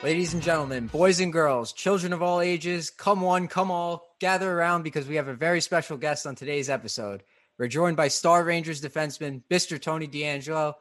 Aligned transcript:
Ladies 0.00 0.32
and 0.32 0.40
gentlemen, 0.40 0.86
boys 0.86 1.18
and 1.18 1.32
girls, 1.32 1.72
children 1.72 2.12
of 2.12 2.22
all 2.22 2.40
ages, 2.40 2.88
come 2.88 3.20
one, 3.20 3.48
come 3.48 3.72
all, 3.72 4.14
gather 4.20 4.48
around 4.48 4.84
because 4.84 5.08
we 5.08 5.16
have 5.16 5.26
a 5.26 5.34
very 5.34 5.60
special 5.60 5.96
guest 5.96 6.24
on 6.24 6.36
today's 6.36 6.70
episode. 6.70 7.24
We're 7.58 7.66
joined 7.66 7.96
by 7.96 8.06
Star 8.06 8.44
Rangers 8.44 8.80
defenseman 8.80 9.42
Mr. 9.50 9.80
Tony 9.80 10.06
DeAngelo. 10.06 10.74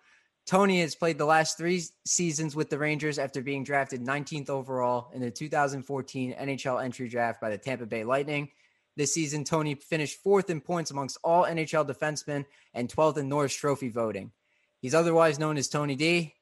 Tony 0.46 0.82
has 0.82 0.94
played 0.94 1.18
the 1.18 1.26
last 1.26 1.58
three 1.58 1.82
seasons 2.06 2.56
with 2.56 2.70
the 2.70 2.78
Rangers 2.78 3.18
after 3.18 3.42
being 3.42 3.64
drafted 3.64 4.06
19th 4.06 4.52
overall 4.52 5.10
in 5.16 5.20
the 5.20 5.32
2014 5.32 6.36
NHL 6.36 6.84
entry 6.84 7.10
draft 7.10 7.42
by 7.42 7.50
the 7.50 7.58
Tampa 7.58 7.88
Bay 7.88 8.04
Lightning. 8.04 8.50
This 8.98 9.16
season, 9.16 9.44
Tony 9.44 9.74
finished 9.74 10.22
fourth 10.22 10.52
in 10.52 10.62
points 10.62 10.92
amongst 10.92 11.18
all 11.24 11.44
NHL 11.44 11.90
defensemen 11.90 12.46
and 12.76 12.88
12th 12.88 13.18
in 13.18 13.30
Norris 13.30 13.56
Trophy 13.56 13.90
voting. 13.90 14.32
He's 14.80 14.94
otherwise 14.94 15.40
known 15.40 15.58
as 15.58 15.70
Tony 15.70 15.96
D. 15.96 16.36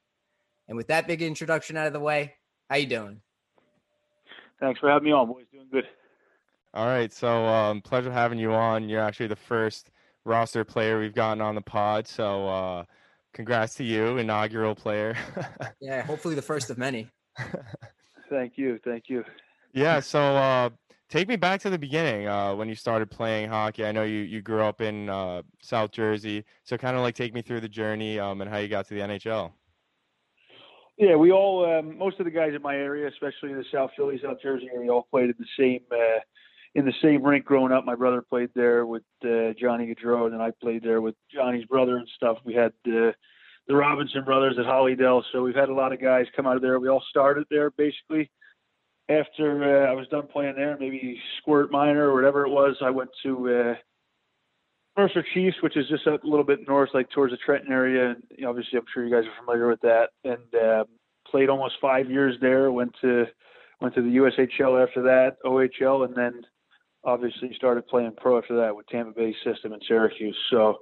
And 0.68 0.76
with 0.76 0.88
that 0.88 1.06
big 1.06 1.22
introduction 1.22 1.78
out 1.78 1.86
of 1.86 1.94
the 1.94 2.00
way, 2.00 2.34
how 2.68 2.76
you 2.76 2.86
doing? 2.86 3.20
Thanks 4.60 4.80
for 4.80 4.88
having 4.88 5.04
me 5.06 5.12
on, 5.12 5.26
boys. 5.28 5.44
Doing 5.52 5.66
good. 5.70 5.84
All 6.74 6.86
right, 6.86 7.12
so 7.12 7.46
um, 7.46 7.80
pleasure 7.80 8.12
having 8.12 8.38
you 8.38 8.52
on. 8.52 8.88
You're 8.88 9.00
actually 9.00 9.28
the 9.28 9.36
first 9.36 9.90
roster 10.24 10.64
player 10.64 10.98
we've 10.98 11.14
gotten 11.14 11.40
on 11.40 11.54
the 11.54 11.60
pod, 11.62 12.06
so 12.06 12.46
uh, 12.48 12.84
congrats 13.32 13.74
to 13.76 13.84
you, 13.84 14.18
inaugural 14.18 14.74
player. 14.74 15.16
Yeah, 15.80 16.02
hopefully 16.02 16.34
the 16.34 16.42
first 16.42 16.68
of 16.70 16.78
many. 16.78 17.08
Thank 18.30 18.54
you. 18.56 18.80
Thank 18.84 19.04
you. 19.08 19.24
yeah, 19.72 20.00
so 20.00 20.20
uh, 20.20 20.70
take 21.08 21.28
me 21.28 21.36
back 21.36 21.60
to 21.60 21.70
the 21.70 21.78
beginning 21.78 22.26
uh, 22.26 22.54
when 22.54 22.68
you 22.68 22.74
started 22.74 23.10
playing 23.10 23.48
hockey. 23.48 23.84
I 23.84 23.92
know 23.92 24.02
you 24.02 24.20
you 24.20 24.42
grew 24.42 24.62
up 24.62 24.80
in 24.80 25.08
uh, 25.08 25.42
South 25.62 25.92
Jersey, 25.92 26.44
so 26.64 26.76
kind 26.76 26.96
of 26.96 27.02
like 27.02 27.14
take 27.14 27.34
me 27.34 27.42
through 27.42 27.60
the 27.60 27.68
journey 27.68 28.18
um, 28.18 28.40
and 28.40 28.50
how 28.50 28.56
you 28.56 28.68
got 28.68 28.88
to 28.88 28.94
the 28.94 29.00
NHL. 29.00 29.52
Yeah, 30.96 31.16
we 31.16 31.30
all, 31.30 31.64
um, 31.66 31.98
most 31.98 32.18
of 32.20 32.24
the 32.24 32.30
guys 32.30 32.52
in 32.54 32.62
my 32.62 32.74
area, 32.74 33.06
especially 33.08 33.50
in 33.50 33.58
the 33.58 33.64
South 33.70 33.90
Philly, 33.96 34.18
South 34.22 34.38
Jersey 34.42 34.70
area, 34.74 34.90
all 34.90 35.06
played 35.10 35.28
in 35.28 35.34
the 35.38 35.46
same 35.58 35.80
uh, 35.92 36.20
in 36.74 36.84
the 36.84 36.92
same 37.02 37.22
rink 37.22 37.44
growing 37.44 37.72
up. 37.72 37.84
My 37.84 37.94
brother 37.94 38.22
played 38.22 38.50
there 38.54 38.86
with 38.86 39.02
uh, 39.24 39.52
Johnny 39.58 39.94
Gaudreau, 39.94 40.24
and 40.24 40.34
then 40.34 40.40
I 40.40 40.52
played 40.62 40.82
there 40.82 41.00
with 41.00 41.14
Johnny's 41.32 41.66
brother 41.66 41.96
and 41.96 42.08
stuff. 42.16 42.38
We 42.44 42.54
had 42.54 42.72
uh, 42.86 43.12
the 43.68 43.74
Robinson 43.74 44.24
brothers 44.24 44.56
at 44.58 44.66
Hollydell, 44.66 45.22
so 45.32 45.42
we've 45.42 45.54
had 45.54 45.68
a 45.68 45.74
lot 45.74 45.92
of 45.92 46.00
guys 46.00 46.26
come 46.34 46.46
out 46.46 46.56
of 46.56 46.62
there. 46.62 46.78
We 46.78 46.88
all 46.88 47.02
started 47.10 47.46
there 47.50 47.70
basically. 47.70 48.30
After 49.08 49.86
uh, 49.86 49.90
I 49.90 49.94
was 49.94 50.08
done 50.08 50.26
playing 50.26 50.56
there, 50.56 50.76
maybe 50.80 51.20
Squirt 51.38 51.70
Minor 51.70 52.08
or 52.10 52.14
whatever 52.14 52.44
it 52.44 52.50
was, 52.50 52.76
I 52.82 52.90
went 52.90 53.10
to 53.22 53.48
uh, 53.48 53.74
Mercer 54.96 55.24
Chiefs, 55.34 55.56
which 55.62 55.76
is 55.76 55.86
just 55.88 56.06
a 56.06 56.18
little 56.24 56.44
bit 56.44 56.66
north, 56.66 56.90
like 56.94 57.10
towards 57.10 57.32
the 57.32 57.36
Trenton 57.38 57.72
area. 57.72 58.10
And 58.10 58.46
obviously, 58.46 58.78
I'm 58.78 58.84
sure 58.92 59.04
you 59.04 59.14
guys 59.14 59.24
are 59.24 59.44
familiar 59.44 59.68
with 59.68 59.80
that. 59.82 60.08
And 60.24 60.54
um, 60.62 60.86
played 61.30 61.48
almost 61.48 61.74
five 61.80 62.10
years 62.10 62.36
there. 62.40 62.72
Went 62.72 62.94
to 63.02 63.26
went 63.80 63.94
to 63.94 64.02
the 64.02 64.16
USHL 64.16 64.82
after 64.82 65.02
that, 65.02 65.36
OHL, 65.44 66.06
and 66.06 66.14
then 66.14 66.42
obviously 67.04 67.52
started 67.54 67.86
playing 67.86 68.12
pro 68.16 68.38
after 68.38 68.56
that 68.56 68.74
with 68.74 68.86
Tampa 68.86 69.12
Bay 69.12 69.34
System 69.44 69.72
in 69.72 69.80
Syracuse. 69.86 70.36
So 70.50 70.78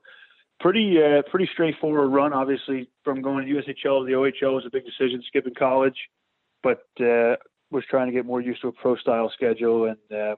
pretty 0.60 0.98
uh, 1.02 1.22
pretty 1.30 1.48
straightforward 1.52 2.12
run. 2.12 2.32
Obviously, 2.32 2.88
from 3.02 3.20
going 3.20 3.46
to 3.46 3.52
USHL 3.52 4.00
to 4.00 4.06
the 4.06 4.12
OHL 4.12 4.54
was 4.54 4.64
a 4.66 4.70
big 4.70 4.84
decision, 4.84 5.22
skipping 5.26 5.54
college, 5.54 5.96
but 6.62 6.84
uh, 7.00 7.36
was 7.70 7.84
trying 7.90 8.06
to 8.06 8.12
get 8.12 8.24
more 8.24 8.40
used 8.40 8.62
to 8.62 8.68
a 8.68 8.72
pro 8.72 8.96
style 8.96 9.30
schedule 9.34 9.86
and 9.86 10.20
um, 10.20 10.36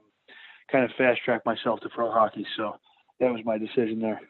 kind 0.71 0.83
of 0.83 0.91
fast 0.97 1.21
track 1.23 1.45
myself 1.45 1.79
to 1.81 1.89
pro 1.89 2.11
hockey. 2.11 2.45
So 2.57 2.75
that 3.19 3.31
was 3.31 3.41
my 3.45 3.57
decision 3.57 3.99
there. 3.99 4.21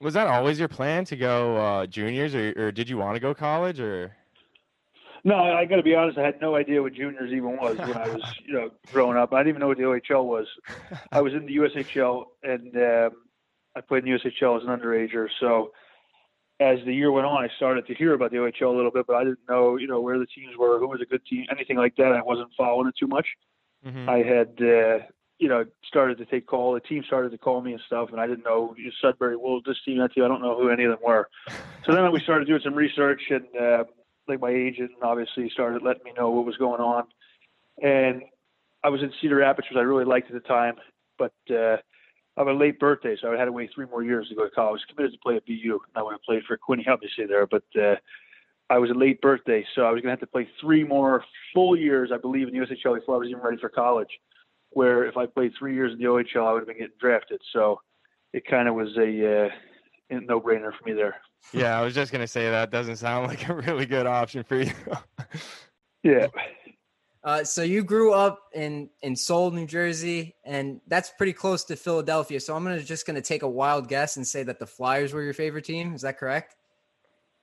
Was 0.00 0.14
that 0.14 0.26
always 0.26 0.58
your 0.58 0.68
plan 0.68 1.04
to 1.06 1.16
go 1.16 1.56
uh, 1.56 1.86
juniors, 1.86 2.34
or, 2.34 2.52
or 2.56 2.72
did 2.72 2.88
you 2.88 2.98
want 2.98 3.14
to 3.14 3.20
go 3.20 3.34
college, 3.34 3.78
or? 3.78 4.16
No, 5.24 5.36
I 5.36 5.64
got 5.64 5.76
to 5.76 5.82
be 5.84 5.94
honest. 5.94 6.18
I 6.18 6.22
had 6.22 6.40
no 6.40 6.56
idea 6.56 6.82
what 6.82 6.94
juniors 6.94 7.30
even 7.32 7.56
was 7.56 7.78
when 7.78 7.96
I 7.96 8.08
was, 8.08 8.22
you 8.44 8.54
know, 8.54 8.70
growing 8.92 9.16
up. 9.16 9.32
I 9.32 9.38
didn't 9.38 9.50
even 9.50 9.60
know 9.60 9.68
what 9.68 9.76
the 9.76 9.84
OHL 9.84 10.24
was. 10.24 10.46
I 11.12 11.20
was 11.20 11.32
in 11.32 11.46
the 11.46 11.56
USHL, 11.56 12.24
and 12.42 12.76
um, 12.76 13.10
I 13.76 13.80
played 13.80 14.04
in 14.04 14.12
the 14.12 14.18
USHL 14.18 14.56
as 14.56 14.66
an 14.66 14.76
underager. 14.76 15.28
So 15.38 15.70
as 16.58 16.78
the 16.84 16.92
year 16.92 17.12
went 17.12 17.26
on, 17.26 17.44
I 17.44 17.48
started 17.56 17.86
to 17.86 17.94
hear 17.94 18.14
about 18.14 18.32
the 18.32 18.38
OHL 18.38 18.72
a 18.72 18.76
little 18.76 18.90
bit, 18.90 19.06
but 19.06 19.14
I 19.14 19.24
didn't 19.24 19.38
know, 19.48 19.76
you 19.76 19.86
know, 19.86 20.00
where 20.00 20.18
the 20.18 20.26
teams 20.26 20.56
were, 20.58 20.80
who 20.80 20.88
was 20.88 21.00
a 21.00 21.06
good 21.06 21.24
team, 21.26 21.46
anything 21.50 21.76
like 21.76 21.94
that. 21.96 22.12
I 22.12 22.22
wasn't 22.22 22.50
following 22.56 22.88
it 22.88 22.96
too 22.98 23.06
much. 23.06 23.26
Mhm. 23.86 24.08
I 24.08 24.18
had, 24.22 24.60
uh, 24.60 25.06
you 25.42 25.48
know, 25.48 25.64
started 25.84 26.18
to 26.18 26.24
take 26.24 26.46
call. 26.46 26.72
The 26.72 26.78
team 26.78 27.02
started 27.04 27.32
to 27.32 27.38
call 27.38 27.62
me 27.62 27.72
and 27.72 27.82
stuff, 27.84 28.10
and 28.12 28.20
I 28.20 28.28
didn't 28.28 28.44
know 28.44 28.76
Sudbury. 29.00 29.36
Well, 29.36 29.60
this 29.66 29.76
team, 29.84 29.98
that 29.98 30.14
team. 30.14 30.22
I 30.22 30.28
don't 30.28 30.40
know 30.40 30.56
who 30.56 30.68
any 30.68 30.84
of 30.84 30.90
them 30.90 31.00
were. 31.04 31.28
So 31.84 31.92
then 31.92 32.12
we 32.12 32.20
started 32.20 32.46
doing 32.46 32.60
some 32.62 32.74
research, 32.74 33.22
and 33.28 33.44
uh, 33.60 33.84
like 34.28 34.40
my 34.40 34.50
agent 34.50 34.92
obviously 35.02 35.50
started 35.50 35.82
letting 35.82 36.04
me 36.04 36.12
know 36.16 36.30
what 36.30 36.46
was 36.46 36.56
going 36.58 36.80
on. 36.80 37.06
And 37.82 38.22
I 38.84 38.88
was 38.88 39.02
in 39.02 39.12
Cedar 39.20 39.34
Rapids, 39.34 39.66
which 39.68 39.76
I 39.76 39.80
really 39.80 40.04
liked 40.04 40.28
at 40.28 40.34
the 40.34 40.48
time, 40.48 40.76
but 41.18 41.34
uh, 41.50 41.78
I 42.36 42.40
have 42.40 42.46
a 42.46 42.52
late 42.52 42.78
birthday, 42.78 43.16
so 43.20 43.32
I 43.32 43.36
had 43.36 43.46
to 43.46 43.52
wait 43.52 43.70
three 43.74 43.86
more 43.86 44.04
years 44.04 44.28
to 44.28 44.36
go 44.36 44.44
to 44.44 44.50
college. 44.50 44.68
I 44.68 44.72
was 44.74 44.84
committed 44.94 45.12
to 45.14 45.18
play 45.18 45.34
at 45.34 45.44
BU, 45.44 45.72
and 45.72 45.96
I 45.96 46.04
would 46.04 46.12
have 46.12 46.22
played 46.22 46.44
for 46.44 46.56
Quinny, 46.56 46.86
obviously 46.88 47.26
there, 47.26 47.48
but. 47.48 47.64
Uh, 47.76 47.96
I 48.70 48.78
was 48.78 48.88
a 48.88 48.94
late 48.94 49.20
birthday, 49.20 49.66
so 49.74 49.82
I 49.82 49.90
was 49.90 50.00
going 50.00 50.04
to 50.04 50.10
have 50.12 50.20
to 50.20 50.26
play 50.26 50.48
three 50.58 50.82
more 50.82 51.22
full 51.52 51.76
years, 51.76 52.10
I 52.10 52.16
believe, 52.16 52.48
in 52.48 52.54
the 52.54 52.60
USHL 52.60 52.94
before 52.94 53.16
I 53.16 53.18
was 53.18 53.28
even 53.28 53.42
ready 53.42 53.58
for 53.58 53.68
college. 53.68 54.08
Where 54.74 55.04
if 55.04 55.16
I 55.16 55.26
played 55.26 55.52
three 55.58 55.74
years 55.74 55.92
in 55.92 55.98
the 55.98 56.04
OHL, 56.04 56.46
I 56.46 56.52
would 56.52 56.60
have 56.60 56.68
been 56.68 56.78
getting 56.78 56.96
drafted. 57.00 57.40
So 57.52 57.80
it 58.32 58.46
kind 58.46 58.68
of 58.68 58.74
was 58.74 58.96
a, 58.96 59.46
uh, 59.46 59.48
a 60.10 60.20
no-brainer 60.20 60.72
for 60.76 60.84
me 60.84 60.92
there. 60.92 61.16
Yeah, 61.52 61.78
I 61.78 61.82
was 61.82 61.94
just 61.94 62.12
gonna 62.12 62.26
say 62.26 62.50
that 62.50 62.70
doesn't 62.70 62.96
sound 62.96 63.26
like 63.28 63.48
a 63.48 63.54
really 63.54 63.86
good 63.86 64.06
option 64.06 64.44
for 64.44 64.56
you. 64.56 64.72
Yeah. 66.04 66.26
Uh, 67.24 67.44
so 67.44 67.62
you 67.62 67.84
grew 67.84 68.12
up 68.12 68.40
in 68.52 68.90
in 69.02 69.14
Sewell, 69.14 69.52
New 69.52 69.66
Jersey, 69.66 70.34
and 70.44 70.80
that's 70.88 71.12
pretty 71.16 71.32
close 71.32 71.62
to 71.66 71.76
Philadelphia. 71.76 72.40
So 72.40 72.56
I'm 72.56 72.64
gonna 72.64 72.82
just 72.82 73.06
gonna 73.06 73.20
take 73.20 73.42
a 73.42 73.48
wild 73.48 73.86
guess 73.88 74.16
and 74.16 74.26
say 74.26 74.42
that 74.42 74.58
the 74.58 74.66
Flyers 74.66 75.12
were 75.12 75.22
your 75.22 75.32
favorite 75.32 75.64
team. 75.64 75.94
Is 75.94 76.02
that 76.02 76.18
correct? 76.18 76.56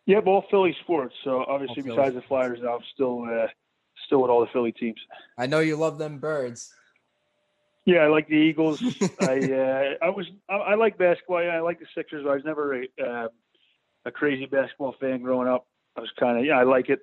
Yeah, 0.06 0.19
all 0.25 0.44
Philly 0.51 0.75
sports. 0.81 1.16
So 1.23 1.46
obviously, 1.47 1.84
All 1.84 1.84
Philly 1.84 1.97
besides 1.97 2.16
the 2.16 2.22
Flyers, 2.23 2.59
I'm 2.61 2.79
still 2.94 3.23
uh, 3.23 3.47
still 4.06 4.22
with 4.22 4.29
all 4.29 4.41
the 4.41 4.51
Philly 4.51 4.73
teams. 4.73 5.00
I 5.38 5.46
know 5.46 5.59
you 5.59 5.78
love 5.78 5.97
them 5.97 6.17
birds. 6.17 6.73
Yeah, 7.85 8.00
I 8.00 8.07
like 8.07 8.28
the 8.28 8.35
Eagles. 8.35 8.81
I 9.22 9.40
uh, 9.40 9.94
I 10.06 10.09
was 10.09 10.28
I, 10.50 10.56
I 10.56 10.75
like 10.75 10.97
basketball. 10.97 11.44
Yeah, 11.44 11.56
I 11.56 11.62
like 11.62 11.79
the 11.79 11.88
Sixers. 11.95 12.23
But 12.23 12.31
I 12.31 12.35
was 12.35 12.45
never 12.45 12.75
a 12.75 12.88
um 13.06 13.29
a 14.06 14.12
crazy 14.12 14.45
basketball 14.45 14.95
fan 15.00 15.22
growing 15.22 15.47
up. 15.47 15.67
I 15.97 16.01
was 16.01 16.12
kind 16.19 16.38
of 16.38 16.45
yeah, 16.45 16.57
I 16.59 16.63
like 16.63 16.90
it, 16.90 17.00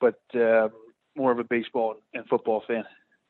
but 0.00 0.20
um, 0.34 0.70
more 1.16 1.32
of 1.32 1.38
a 1.38 1.44
baseball 1.44 1.96
and 2.14 2.26
football 2.28 2.62
fan. 2.66 2.84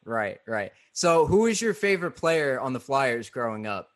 Right, 0.05 0.39
right. 0.47 0.73
So 0.93 1.27
who 1.27 1.47
is 1.47 1.61
your 1.61 1.75
favorite 1.75 2.13
player 2.13 2.59
on 2.61 2.73
the 2.73 2.81
Flyers 2.81 3.29
growing 3.29 3.67
up? 3.67 3.89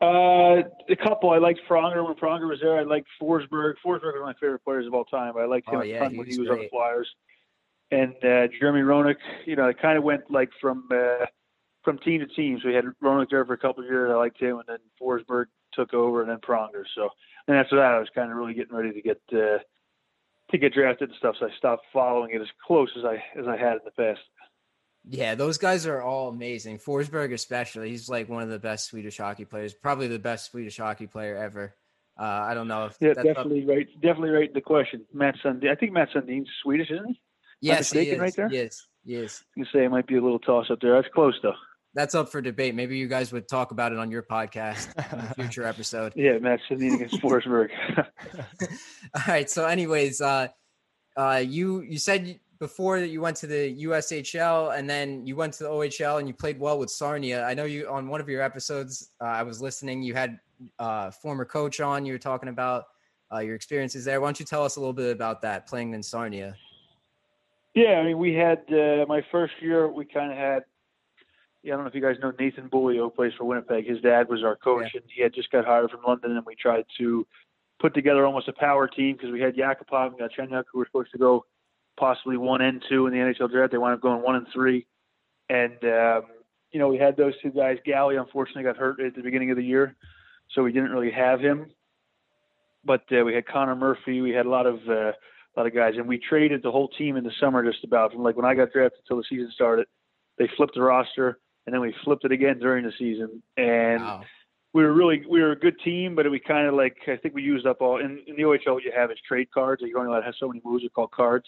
Uh, 0.00 0.62
a 0.88 0.96
couple. 0.96 1.30
I 1.30 1.38
liked 1.38 1.60
Pronger 1.68 2.04
when 2.04 2.14
Pronger 2.14 2.48
was 2.48 2.58
there. 2.60 2.76
I 2.78 2.82
liked 2.82 3.06
Forsberg. 3.20 3.74
Forsberg 3.84 4.02
was 4.02 4.14
one 4.14 4.16
of 4.16 4.22
my 4.22 4.34
favorite 4.40 4.64
players 4.64 4.86
of 4.86 4.94
all 4.94 5.04
time. 5.04 5.36
I 5.36 5.44
liked 5.44 5.68
him 5.68 5.76
Oh, 5.76 5.82
a 5.82 5.86
yeah, 5.86 6.00
ton 6.00 6.10
he 6.12 6.18
when 6.18 6.26
he 6.26 6.38
was 6.38 6.50
on 6.50 6.58
the. 6.58 6.68
Flyers. 6.68 7.08
And 7.92 8.14
uh, 8.24 8.48
Jeremy 8.58 8.80
Roenick, 8.80 9.16
you 9.44 9.54
know, 9.54 9.68
it 9.68 9.80
kind 9.80 9.96
of 9.96 10.02
went 10.02 10.28
like 10.30 10.48
from 10.60 10.88
uh, 10.92 11.26
from 11.84 11.98
team 11.98 12.20
to 12.20 12.26
team. 12.26 12.58
So 12.62 12.68
we 12.68 12.74
had 12.74 12.84
Roenick 13.02 13.30
there 13.30 13.44
for 13.44 13.54
a 13.54 13.58
couple 13.58 13.82
of 13.84 13.90
years. 13.90 14.10
I 14.12 14.16
liked 14.16 14.40
him, 14.40 14.56
and 14.58 14.64
then 14.66 14.78
Forsberg 15.00 15.46
took 15.72 15.94
over, 15.94 16.20
and 16.22 16.30
then 16.30 16.38
Pronger. 16.38 16.84
So, 16.94 17.08
and 17.48 17.56
after 17.56 17.76
that, 17.76 17.92
I 17.94 17.98
was 17.98 18.08
kind 18.14 18.30
of 18.30 18.36
really 18.36 18.54
getting 18.54 18.74
ready 18.76 18.92
to 18.92 19.02
get 19.02 19.20
uh, 19.32 19.58
to 20.50 20.58
get 20.58 20.74
drafted 20.74 21.08
and 21.10 21.18
stuff. 21.18 21.36
So 21.40 21.46
I 21.46 21.50
stopped 21.56 21.84
following 21.92 22.30
it 22.34 22.40
as 22.40 22.48
close 22.66 22.90
as 22.96 23.04
I 23.04 23.22
as 23.38 23.46
I 23.48 23.56
had 23.56 23.74
in 23.74 23.80
the 23.84 23.90
past. 23.92 24.20
Yeah, 25.08 25.34
those 25.34 25.58
guys 25.58 25.84
are 25.86 26.00
all 26.00 26.28
amazing. 26.28 26.78
Forsberg, 26.78 27.32
especially, 27.32 27.90
he's 27.90 28.08
like 28.08 28.28
one 28.28 28.44
of 28.44 28.50
the 28.50 28.58
best 28.60 28.86
Swedish 28.86 29.18
hockey 29.18 29.44
players, 29.44 29.74
probably 29.74 30.06
the 30.06 30.18
best 30.20 30.52
Swedish 30.52 30.76
hockey 30.76 31.08
player 31.08 31.36
ever. 31.36 31.74
Uh, 32.16 32.22
I 32.24 32.54
don't 32.54 32.68
know 32.68 32.84
if 32.84 32.96
Yeah, 33.00 33.08
that's 33.14 33.18
up- 33.20 33.24
definitely 33.34 33.64
right. 33.64 33.88
Definitely 34.00 34.30
right. 34.30 34.54
The 34.54 34.60
question, 34.60 35.04
Mats 35.12 35.38
Sundin. 35.42 35.70
I 35.70 35.74
think 35.74 35.92
Mats 35.92 36.12
Sundin's 36.14 36.48
Swedish, 36.62 36.90
isn't 36.90 37.06
he? 37.08 37.20
Yes, 37.62 37.90
he 37.90 38.10
is. 38.10 38.18
right 38.20 38.34
there? 38.36 38.48
Yes, 38.52 38.86
yes. 39.04 39.42
You 39.56 39.64
say 39.72 39.84
it 39.84 39.90
might 39.90 40.06
be 40.06 40.16
a 40.16 40.22
little 40.22 40.38
toss 40.38 40.70
up 40.70 40.80
there. 40.80 40.94
That's 41.00 41.12
close 41.12 41.34
though. 41.42 41.54
That's 41.94 42.14
up 42.14 42.30
for 42.30 42.40
debate. 42.40 42.74
Maybe 42.74 42.96
you 42.96 43.06
guys 43.06 43.32
would 43.32 43.48
talk 43.48 43.70
about 43.70 43.92
it 43.92 43.98
on 43.98 44.10
your 44.10 44.22
podcast 44.22 44.88
in 45.12 45.18
a 45.18 45.34
future 45.36 45.64
episode. 45.66 46.12
Yeah, 46.16 46.38
Matt 46.38 46.60
Sedin 46.68 46.94
against 46.94 47.20
Forsberg. 47.20 47.68
All 47.98 49.22
right. 49.28 49.50
So, 49.50 49.66
anyways, 49.66 50.20
uh, 50.20 50.48
uh, 51.16 51.42
you 51.46 51.82
you 51.82 51.98
said 51.98 52.40
before 52.58 53.00
that 53.00 53.08
you 53.08 53.20
went 53.20 53.36
to 53.36 53.46
the 53.46 53.84
USHL 53.84 54.78
and 54.78 54.88
then 54.88 55.26
you 55.26 55.36
went 55.36 55.52
to 55.54 55.64
the 55.64 55.68
OHL 55.68 56.18
and 56.18 56.28
you 56.28 56.32
played 56.32 56.58
well 56.58 56.78
with 56.78 56.90
Sarnia. 56.90 57.44
I 57.44 57.54
know 57.54 57.64
you 57.64 57.88
on 57.88 58.08
one 58.08 58.20
of 58.20 58.28
your 58.28 58.40
episodes. 58.40 59.10
Uh, 59.20 59.24
I 59.24 59.42
was 59.42 59.60
listening. 59.60 60.02
You 60.02 60.14
had 60.14 60.38
uh, 60.78 61.10
former 61.10 61.44
coach 61.44 61.80
on. 61.80 62.06
You 62.06 62.14
were 62.14 62.18
talking 62.18 62.48
about 62.48 62.84
uh, 63.32 63.40
your 63.40 63.54
experiences 63.54 64.04
there. 64.04 64.20
Why 64.20 64.28
don't 64.28 64.40
you 64.40 64.46
tell 64.46 64.64
us 64.64 64.76
a 64.76 64.80
little 64.80 64.92
bit 64.92 65.10
about 65.12 65.42
that 65.42 65.66
playing 65.66 65.92
in 65.94 66.02
Sarnia? 66.02 66.54
yeah, 67.74 67.92
I 67.94 68.04
mean, 68.04 68.18
we 68.18 68.34
had 68.34 68.62
uh, 68.70 69.06
my 69.08 69.24
first 69.30 69.54
year. 69.60 69.88
We 69.88 70.04
kind 70.04 70.30
of 70.30 70.38
had. 70.38 70.64
Yeah, 71.62 71.74
I 71.74 71.76
don't 71.76 71.84
know 71.84 71.88
if 71.90 71.94
you 71.94 72.02
guys 72.02 72.16
know 72.20 72.32
Nathan 72.38 72.68
Beaulieu 72.68 73.08
plays 73.10 73.32
for 73.38 73.44
Winnipeg. 73.44 73.86
His 73.86 74.00
dad 74.00 74.28
was 74.28 74.42
our 74.42 74.56
coach, 74.56 74.94
and 74.94 75.04
he 75.14 75.22
had 75.22 75.32
just 75.32 75.50
got 75.52 75.64
hired 75.64 75.90
from 75.90 76.00
London. 76.06 76.36
And 76.36 76.44
we 76.44 76.56
tried 76.56 76.84
to 76.98 77.24
put 77.80 77.94
together 77.94 78.26
almost 78.26 78.48
a 78.48 78.52
power 78.52 78.88
team 78.88 79.16
because 79.16 79.30
we 79.30 79.40
had 79.40 79.54
Yakupov 79.54 80.08
and 80.08 80.18
Galchenyuk 80.18 80.64
who 80.72 80.80
were 80.80 80.86
supposed 80.86 81.12
to 81.12 81.18
go 81.18 81.44
possibly 81.96 82.36
one 82.36 82.62
and 82.62 82.82
two 82.88 83.06
in 83.06 83.12
the 83.12 83.18
NHL 83.18 83.50
draft. 83.50 83.70
They 83.70 83.78
wound 83.78 83.94
up 83.94 84.00
going 84.00 84.22
one 84.22 84.34
and 84.36 84.46
three, 84.52 84.86
and 85.48 85.76
um, 85.84 86.22
you 86.72 86.80
know 86.80 86.88
we 86.88 86.98
had 86.98 87.16
those 87.16 87.34
two 87.40 87.50
guys. 87.50 87.78
Galley 87.84 88.16
unfortunately 88.16 88.64
got 88.64 88.76
hurt 88.76 88.98
at 88.98 89.14
the 89.14 89.22
beginning 89.22 89.52
of 89.52 89.56
the 89.56 89.64
year, 89.64 89.94
so 90.50 90.64
we 90.64 90.72
didn't 90.72 90.90
really 90.90 91.12
have 91.12 91.40
him. 91.40 91.70
But 92.84 93.02
uh, 93.12 93.24
we 93.24 93.34
had 93.34 93.46
Connor 93.46 93.76
Murphy. 93.76 94.20
We 94.20 94.30
had 94.30 94.46
a 94.46 94.50
lot 94.50 94.66
of 94.66 94.80
uh, 94.88 95.12
a 95.12 95.54
lot 95.56 95.66
of 95.66 95.74
guys, 95.74 95.94
and 95.96 96.08
we 96.08 96.18
traded 96.18 96.64
the 96.64 96.72
whole 96.72 96.88
team 96.88 97.16
in 97.16 97.22
the 97.22 97.32
summer 97.38 97.62
just 97.64 97.84
about. 97.84 98.12
From 98.12 98.24
like 98.24 98.36
when 98.36 98.46
I 98.46 98.54
got 98.54 98.72
drafted 98.72 99.00
until 99.04 99.18
the 99.18 99.24
season 99.28 99.50
started, 99.54 99.86
they 100.38 100.48
flipped 100.56 100.74
the 100.74 100.82
roster, 100.82 101.38
and 101.66 101.74
then 101.74 101.80
we 101.80 101.94
flipped 102.04 102.24
it 102.24 102.32
again 102.32 102.58
during 102.58 102.84
the 102.84 102.92
season, 102.98 103.42
and. 103.56 104.02
Wow. 104.02 104.22
We 104.74 104.82
were 104.84 104.94
really 104.94 105.22
we 105.28 105.42
were 105.42 105.52
a 105.52 105.58
good 105.58 105.78
team, 105.84 106.14
but 106.14 106.30
we 106.30 106.40
kind 106.40 106.66
of 106.66 106.72
like 106.72 106.96
I 107.06 107.18
think 107.18 107.34
we 107.34 107.42
used 107.42 107.66
up 107.66 107.82
all 107.82 107.98
in, 108.00 108.22
in 108.26 108.36
the 108.36 108.44
OHL. 108.44 108.72
What 108.72 108.84
you 108.84 108.92
have 108.96 109.10
is 109.10 109.18
trade 109.28 109.50
cards. 109.52 109.82
You 109.84 109.94
only 109.98 110.08
allowed 110.08 110.20
to 110.20 110.24
have 110.24 110.34
so 110.40 110.48
many 110.48 110.62
moves. 110.64 110.82
They're 110.82 110.88
called 110.88 111.10
cards 111.10 111.44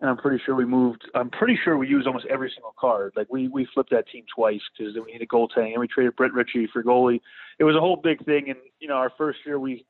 and 0.00 0.10
I'm 0.10 0.16
pretty 0.16 0.42
sure 0.44 0.54
we 0.54 0.64
moved. 0.64 1.08
I'm 1.14 1.30
pretty 1.30 1.58
sure 1.62 1.78
we 1.78 1.88
used 1.88 2.06
almost 2.06 2.26
every 2.26 2.50
single 2.54 2.74
card. 2.78 3.12
Like 3.16 3.28
we 3.30 3.48
we 3.48 3.66
flipped 3.72 3.90
that 3.90 4.08
team 4.08 4.24
twice 4.34 4.60
because 4.76 4.94
we 4.94 5.12
needed 5.12 5.28
goaltending, 5.28 5.72
and 5.72 5.80
we 5.80 5.88
traded 5.88 6.16
Brett 6.16 6.32
Ritchie 6.32 6.68
for 6.72 6.82
goalie. 6.82 7.20
It 7.58 7.64
was 7.64 7.76
a 7.76 7.80
whole 7.80 7.96
big 7.96 8.24
thing, 8.24 8.50
and 8.50 8.58
you 8.80 8.88
know 8.88 8.96
our 8.96 9.12
first 9.16 9.38
year 9.46 9.58
we 9.58 9.86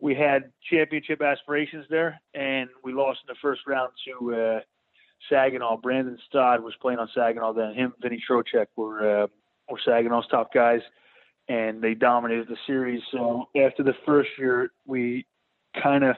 we 0.00 0.14
had 0.14 0.52
championship 0.70 1.20
aspirations 1.20 1.84
there, 1.90 2.20
and 2.34 2.70
we 2.82 2.92
lost 2.92 3.20
in 3.28 3.34
the 3.34 3.38
first 3.42 3.62
round 3.66 3.90
to 4.06 4.34
uh, 4.34 4.60
Saginaw. 5.28 5.76
Brandon 5.78 6.18
Saad 6.32 6.62
was 6.62 6.74
playing 6.80 6.98
on 6.98 7.08
Saginaw 7.14 7.52
then. 7.52 7.74
Him, 7.74 7.92
Vinny 8.00 8.22
Trocheck 8.28 8.66
were 8.76 9.24
uh, 9.24 9.26
were 9.68 9.80
Saginaw's 9.86 10.26
top 10.28 10.52
guys, 10.52 10.80
and 11.48 11.82
they 11.82 11.94
dominated 11.94 12.48
the 12.48 12.56
series. 12.66 13.02
So 13.10 13.48
after 13.56 13.82
the 13.82 13.94
first 14.06 14.30
year, 14.38 14.72
we 14.86 15.26
kind 15.80 16.04
of 16.04 16.16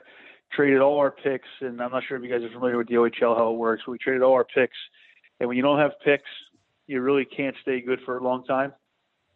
traded 0.53 0.81
all 0.81 0.99
our 0.99 1.11
picks, 1.11 1.49
and 1.61 1.81
I'm 1.81 1.91
not 1.91 2.05
sure 2.07 2.17
if 2.17 2.23
you 2.23 2.31
guys 2.31 2.43
are 2.43 2.53
familiar 2.53 2.77
with 2.77 2.89
the 2.89 2.95
OHL 2.95 3.37
how 3.37 3.51
it 3.53 3.57
works. 3.57 3.87
We 3.87 3.99
traded 3.99 4.23
all 4.23 4.35
our 4.35 4.45
picks, 4.45 4.77
and 5.41 5.49
when 5.49 5.57
you 5.57 5.63
don't 5.63 5.79
have 5.79 5.93
picks, 6.05 6.29
you 6.87 7.01
really 7.01 7.25
can't 7.25 7.57
stay 7.63 7.81
good 7.81 8.01
for 8.05 8.19
a 8.19 8.23
long 8.23 8.45
time. 8.45 8.73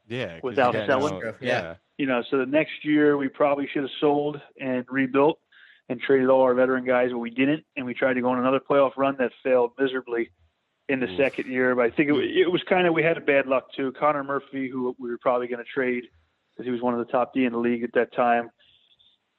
Yeah, 0.08 0.38
Without 0.42 0.74
selling? 0.86 1.18
no- 1.18 1.34
Yeah. 1.40 1.60
yeah. 1.62 1.74
You 1.98 2.06
know, 2.06 2.22
so 2.30 2.36
the 2.38 2.46
next 2.46 2.84
year 2.84 3.16
we 3.16 3.28
probably 3.28 3.66
should 3.72 3.82
have 3.82 3.90
sold 4.00 4.40
and 4.60 4.84
rebuilt 4.90 5.38
and 5.88 6.00
traded 6.00 6.28
all 6.28 6.42
our 6.42 6.54
veteran 6.54 6.84
guys, 6.84 7.10
but 7.12 7.18
we 7.18 7.30
didn't, 7.30 7.64
and 7.76 7.86
we 7.86 7.94
tried 7.94 8.14
to 8.14 8.20
go 8.20 8.30
on 8.30 8.38
another 8.38 8.60
playoff 8.60 8.96
run 8.96 9.16
that 9.18 9.32
failed 9.42 9.72
miserably 9.78 10.30
in 10.88 11.00
the 11.00 11.08
Oof. 11.08 11.16
second 11.16 11.50
year. 11.50 11.74
But 11.74 11.86
I 11.86 11.90
think 11.90 12.10
it, 12.10 12.14
it 12.14 12.50
was 12.50 12.62
kind 12.68 12.86
of 12.86 12.94
we 12.94 13.02
had 13.02 13.16
a 13.16 13.20
bad 13.20 13.46
luck 13.46 13.72
too. 13.74 13.92
Connor 13.92 14.24
Murphy, 14.24 14.68
who 14.68 14.94
we 14.98 15.10
were 15.10 15.18
probably 15.18 15.46
going 15.46 15.64
to 15.64 15.70
trade 15.70 16.04
because 16.52 16.66
he 16.66 16.72
was 16.72 16.82
one 16.82 16.94
of 16.94 17.04
the 17.04 17.12
top 17.12 17.34
D 17.34 17.44
in 17.44 17.52
the 17.52 17.58
league 17.58 17.82
at 17.82 17.92
that 17.94 18.12
time. 18.14 18.50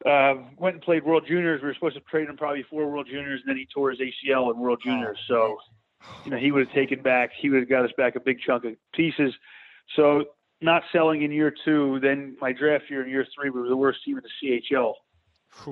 Uh, 0.06 0.36
went 0.58 0.76
and 0.76 0.84
played 0.84 1.04
World 1.04 1.26
Juniors. 1.28 1.62
We 1.62 1.68
were 1.68 1.74
supposed 1.74 1.96
to 1.96 2.02
trade 2.02 2.30
him 2.30 2.38
probably 2.38 2.62
before 2.62 2.88
World 2.88 3.08
Juniors, 3.10 3.42
and 3.42 3.50
then 3.50 3.58
he 3.58 3.68
tore 3.74 3.90
his 3.90 4.00
ACL 4.00 4.54
in 4.54 4.60
World 4.60 4.80
Juniors. 4.84 5.18
So, 5.28 5.58
you 6.24 6.30
know, 6.30 6.38
he 6.38 6.52
would 6.52 6.68
have 6.68 6.76
taken 6.76 7.02
back. 7.02 7.32
He 7.36 7.50
would 7.50 7.62
have 7.62 7.70
got 7.70 7.84
us 7.84 7.92
back 7.98 8.16
a 8.16 8.20
big 8.20 8.40
chunk 8.40 8.64
of 8.66 8.74
pieces. 8.94 9.34
So, 9.96 10.26
not 10.62 10.84
selling 10.92 11.24
in 11.24 11.32
year 11.32 11.54
two. 11.66 12.00
Then 12.00 12.38
my 12.40 12.52
draft 12.52 12.86
year 12.90 13.04
in 13.04 13.10
year 13.10 13.26
three, 13.36 13.50
we 13.50 13.60
were 13.60 13.70
the 13.70 13.78
worst 13.78 14.04
team 14.06 14.18
in 14.18 14.24
the 14.24 14.62
CHL. 14.72 14.94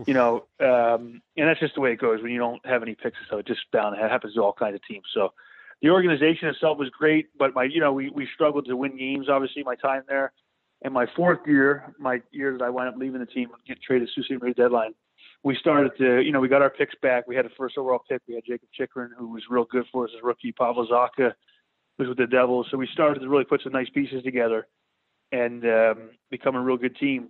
You 0.07 0.13
know, 0.13 0.45
um, 0.59 1.21
and 1.37 1.47
that's 1.47 1.59
just 1.59 1.75
the 1.75 1.81
way 1.81 1.93
it 1.93 1.99
goes 1.99 2.21
when 2.21 2.31
you 2.31 2.39
don't 2.39 2.65
have 2.65 2.81
any 2.81 2.95
picks. 2.95 3.17
So 3.29 3.37
it 3.37 3.47
just 3.47 3.61
bound. 3.71 3.97
It 3.97 4.09
happens 4.09 4.33
to 4.35 4.41
all 4.41 4.53
kinds 4.53 4.75
of 4.75 4.81
teams. 4.87 5.05
So 5.13 5.33
the 5.81 5.89
organization 5.89 6.47
itself 6.47 6.77
was 6.77 6.89
great, 6.89 7.27
but 7.37 7.53
my, 7.53 7.63
you 7.63 7.79
know, 7.79 7.93
we 7.93 8.09
we 8.09 8.27
struggled 8.33 8.65
to 8.65 8.75
win 8.75 8.97
games. 8.97 9.29
Obviously, 9.29 9.63
my 9.63 9.75
time 9.75 10.03
there. 10.07 10.31
And 10.81 10.93
my 10.93 11.07
fourth 11.15 11.39
year, 11.47 11.93
my 11.97 12.21
year 12.31 12.57
that 12.57 12.63
I 12.63 12.69
wound 12.69 12.89
up 12.89 12.95
leaving 12.97 13.19
the 13.19 13.25
team 13.25 13.49
getting 13.67 13.81
traded 13.85 14.07
to 14.07 14.13
Sioux 14.13 14.39
City 14.39 14.53
deadline, 14.53 14.93
we 15.43 15.55
started 15.55 15.91
to, 15.97 16.21
you 16.21 16.31
know, 16.31 16.39
we 16.39 16.47
got 16.47 16.61
our 16.61 16.69
picks 16.69 16.95
back. 17.01 17.27
We 17.27 17.35
had 17.35 17.45
a 17.45 17.49
first 17.57 17.77
overall 17.77 18.01
pick. 18.09 18.21
We 18.27 18.35
had 18.35 18.43
Jakob 18.45 18.69
Chychrun, 18.77 19.11
who 19.17 19.29
was 19.29 19.43
real 19.49 19.65
good 19.65 19.85
for 19.91 20.05
us 20.05 20.11
as 20.15 20.21
a 20.21 20.25
rookie. 20.25 20.51
Pavel 20.51 20.87
Zacha 20.87 21.33
was 21.97 22.07
with 22.07 22.17
the 22.17 22.27
Devils. 22.27 22.67
So 22.71 22.77
we 22.77 22.87
started 22.91 23.19
to 23.21 23.29
really 23.29 23.45
put 23.45 23.61
some 23.63 23.71
nice 23.71 23.89
pieces 23.89 24.23
together 24.23 24.67
and 25.31 25.63
um, 25.65 26.09
become 26.29 26.55
a 26.55 26.61
real 26.61 26.77
good 26.77 26.95
team. 26.97 27.29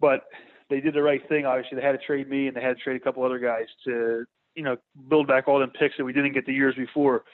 But 0.00 0.24
they 0.70 0.80
did 0.80 0.94
the 0.94 1.02
right 1.02 1.26
thing. 1.28 1.46
Obviously, 1.46 1.76
they 1.76 1.84
had 1.84 1.92
to 1.92 2.04
trade 2.04 2.28
me 2.28 2.48
and 2.48 2.56
they 2.56 2.60
had 2.60 2.76
to 2.76 2.82
trade 2.82 2.96
a 2.96 3.00
couple 3.00 3.24
other 3.24 3.38
guys 3.38 3.66
to, 3.84 4.24
you 4.54 4.62
know, 4.62 4.76
build 5.08 5.26
back 5.28 5.48
all 5.48 5.58
them 5.58 5.70
picks 5.70 5.96
that 5.98 6.04
we 6.04 6.12
didn't 6.12 6.32
get 6.32 6.46
the 6.46 6.52
years 6.52 6.74
before. 6.74 7.24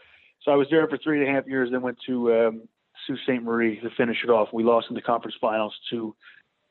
So 0.42 0.50
I 0.50 0.56
was 0.56 0.66
there 0.70 0.86
for 0.88 0.98
three 0.98 1.20
and 1.20 1.28
a 1.28 1.32
half 1.32 1.46
years, 1.46 1.70
then 1.70 1.82
went 1.82 1.98
to 2.06 2.32
um, 2.32 2.68
Sault 3.06 3.18
Ste. 3.24 3.42
Marie 3.42 3.80
to 3.80 3.90
finish 3.90 4.18
it 4.24 4.30
off. 4.30 4.48
We 4.52 4.64
lost 4.64 4.86
in 4.90 4.94
the 4.94 5.02
conference 5.02 5.36
finals 5.40 5.74
to 5.90 6.14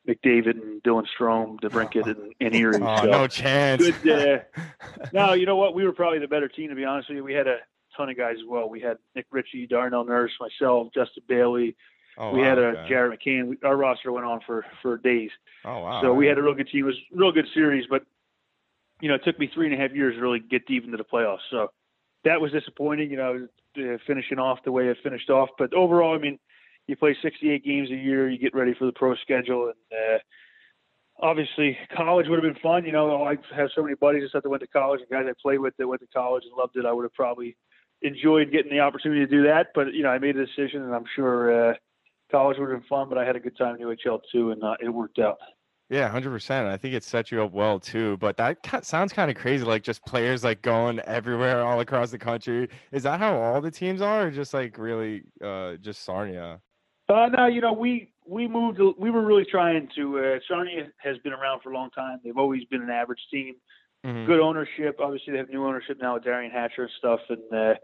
McDavid 0.08 0.60
and 0.60 0.82
Dylan 0.82 1.06
Strome, 1.18 1.58
DeBrincat, 1.60 2.06
and, 2.06 2.34
and 2.40 2.54
Erie. 2.54 2.78
Oh, 2.82 2.96
so 2.98 3.04
no 3.04 3.26
chance. 3.26 3.88
good. 4.02 4.44
Uh, 4.56 4.66
no, 5.12 5.32
you 5.32 5.46
know 5.46 5.56
what? 5.56 5.74
We 5.74 5.84
were 5.84 5.92
probably 5.92 6.18
the 6.18 6.28
better 6.28 6.48
team, 6.48 6.70
to 6.70 6.74
be 6.74 6.84
honest 6.84 7.08
with 7.08 7.16
you. 7.16 7.24
We 7.24 7.34
had 7.34 7.46
a 7.46 7.58
ton 7.96 8.10
of 8.10 8.16
guys 8.16 8.36
as 8.38 8.48
well. 8.48 8.68
We 8.68 8.80
had 8.80 8.98
Nick 9.14 9.26
Ritchie, 9.30 9.68
Darnell 9.68 10.04
Nurse, 10.04 10.32
myself, 10.40 10.88
Justin 10.94 11.22
Bailey. 11.28 11.76
Oh, 12.18 12.32
we 12.32 12.40
wow, 12.40 12.48
had 12.48 12.58
a 12.58 12.66
okay. 12.66 12.88
Jared 12.88 13.18
McCann. 13.18 13.48
We, 13.48 13.58
our 13.64 13.76
roster 13.76 14.12
went 14.12 14.26
on 14.26 14.40
for 14.46 14.64
for 14.82 14.98
days. 14.98 15.30
Oh 15.64 15.80
wow. 15.80 16.02
So 16.02 16.12
we 16.12 16.26
had 16.26 16.38
a 16.38 16.42
real 16.42 16.54
good 16.54 16.68
team. 16.68 16.84
It 16.84 16.88
was 16.88 16.96
a 17.14 17.16
real 17.16 17.32
good 17.32 17.46
series, 17.54 17.86
but 17.88 18.04
you 19.00 19.08
know, 19.08 19.14
it 19.14 19.22
took 19.24 19.38
me 19.38 19.50
three 19.52 19.66
and 19.66 19.74
a 19.74 19.78
half 19.78 19.92
years 19.92 20.14
to 20.14 20.20
really 20.20 20.40
get 20.40 20.66
deep 20.66 20.84
into 20.84 20.96
the 20.96 21.04
playoffs. 21.04 21.38
So 21.50 21.72
that 22.24 22.40
was 22.40 22.52
disappointing. 22.52 23.10
You 23.10 23.16
know, 23.16 23.48
uh, 23.78 23.96
finishing 24.06 24.38
off 24.38 24.58
the 24.64 24.72
way 24.72 24.88
it 24.88 24.96
finished 25.02 25.30
off. 25.30 25.48
But 25.58 25.72
overall, 25.72 26.14
I 26.14 26.18
mean, 26.18 26.38
you 26.86 26.96
play 26.96 27.16
68 27.22 27.64
games 27.64 27.90
a 27.90 27.94
year. 27.94 28.28
You 28.28 28.38
get 28.38 28.54
ready 28.54 28.74
for 28.78 28.86
the 28.86 28.92
pro 28.92 29.14
schedule, 29.16 29.72
and 29.72 29.98
uh, 29.98 30.18
obviously, 31.26 31.78
college 31.96 32.26
would 32.28 32.42
have 32.42 32.54
been 32.54 32.62
fun. 32.62 32.84
You 32.84 32.92
know, 32.92 33.24
I 33.24 33.36
have 33.56 33.70
so 33.74 33.82
many 33.82 33.94
buddies 33.94 34.28
that 34.34 34.48
went 34.48 34.60
to 34.60 34.66
college, 34.66 35.00
and 35.00 35.08
guys 35.08 35.26
I 35.28 35.34
played 35.40 35.60
with 35.60 35.74
that 35.78 35.88
went 35.88 36.02
to 36.02 36.08
college 36.08 36.44
and 36.44 36.52
loved 36.56 36.76
it. 36.76 36.84
I 36.84 36.92
would 36.92 37.04
have 37.04 37.14
probably 37.14 37.56
enjoyed 38.02 38.52
getting 38.52 38.70
the 38.70 38.80
opportunity 38.80 39.20
to 39.24 39.30
do 39.30 39.44
that. 39.44 39.68
But 39.74 39.94
you 39.94 40.02
know, 40.02 40.10
I 40.10 40.18
made 40.18 40.36
a 40.36 40.46
decision, 40.46 40.82
and 40.82 40.94
I'm 40.94 41.06
sure. 41.16 41.70
Uh, 41.70 41.74
College 42.32 42.58
would 42.58 42.70
have 42.70 42.80
been 42.80 42.88
fun, 42.88 43.08
but 43.08 43.18
I 43.18 43.24
had 43.24 43.36
a 43.36 43.40
good 43.40 43.56
time 43.56 43.76
in 43.76 43.82
OHL 43.82 44.20
too, 44.32 44.50
and 44.50 44.64
uh, 44.64 44.74
it 44.80 44.88
worked 44.88 45.20
out. 45.20 45.38
Yeah, 45.90 46.08
hundred 46.08 46.30
percent. 46.30 46.66
I 46.66 46.78
think 46.78 46.94
it 46.94 47.04
set 47.04 47.30
you 47.30 47.42
up 47.42 47.52
well 47.52 47.78
too. 47.78 48.16
But 48.16 48.38
that 48.38 48.84
sounds 48.84 49.12
kind 49.12 49.30
of 49.30 49.36
crazy. 49.36 49.62
Like 49.64 49.82
just 49.82 50.04
players 50.06 50.42
like 50.42 50.62
going 50.62 51.00
everywhere 51.00 51.62
all 51.62 51.80
across 51.80 52.10
the 52.10 52.18
country. 52.18 52.70
Is 52.92 53.02
that 53.02 53.20
how 53.20 53.36
all 53.36 53.60
the 53.60 53.70
teams 53.70 54.00
are, 54.00 54.26
or 54.26 54.30
just 54.30 54.54
like 54.54 54.78
really, 54.78 55.24
uh, 55.44 55.74
just 55.74 56.02
Sarnia? 56.04 56.60
Uh, 57.10 57.26
no, 57.26 57.46
you 57.46 57.60
know, 57.60 57.74
we 57.74 58.10
we 58.26 58.48
moved. 58.48 58.80
We 58.98 59.10
were 59.10 59.22
really 59.22 59.44
trying 59.44 59.88
to. 59.96 60.18
Uh, 60.18 60.38
Sarnia 60.48 60.88
has 60.96 61.18
been 61.18 61.34
around 61.34 61.60
for 61.60 61.70
a 61.70 61.74
long 61.74 61.90
time. 61.90 62.20
They've 62.24 62.38
always 62.38 62.64
been 62.64 62.80
an 62.80 62.90
average 62.90 63.20
team. 63.30 63.56
Mhm. 64.06 64.26
Good 64.26 64.40
ownership. 64.40 64.96
Obviously, 64.98 65.32
they 65.32 65.38
have 65.38 65.50
new 65.50 65.66
ownership 65.66 65.98
now 66.00 66.14
with 66.14 66.24
Derian 66.24 66.50
Hatcher 66.50 66.84
and 66.84 66.90
stuff, 66.96 67.20
and 67.28 67.52
uh, 67.52 67.74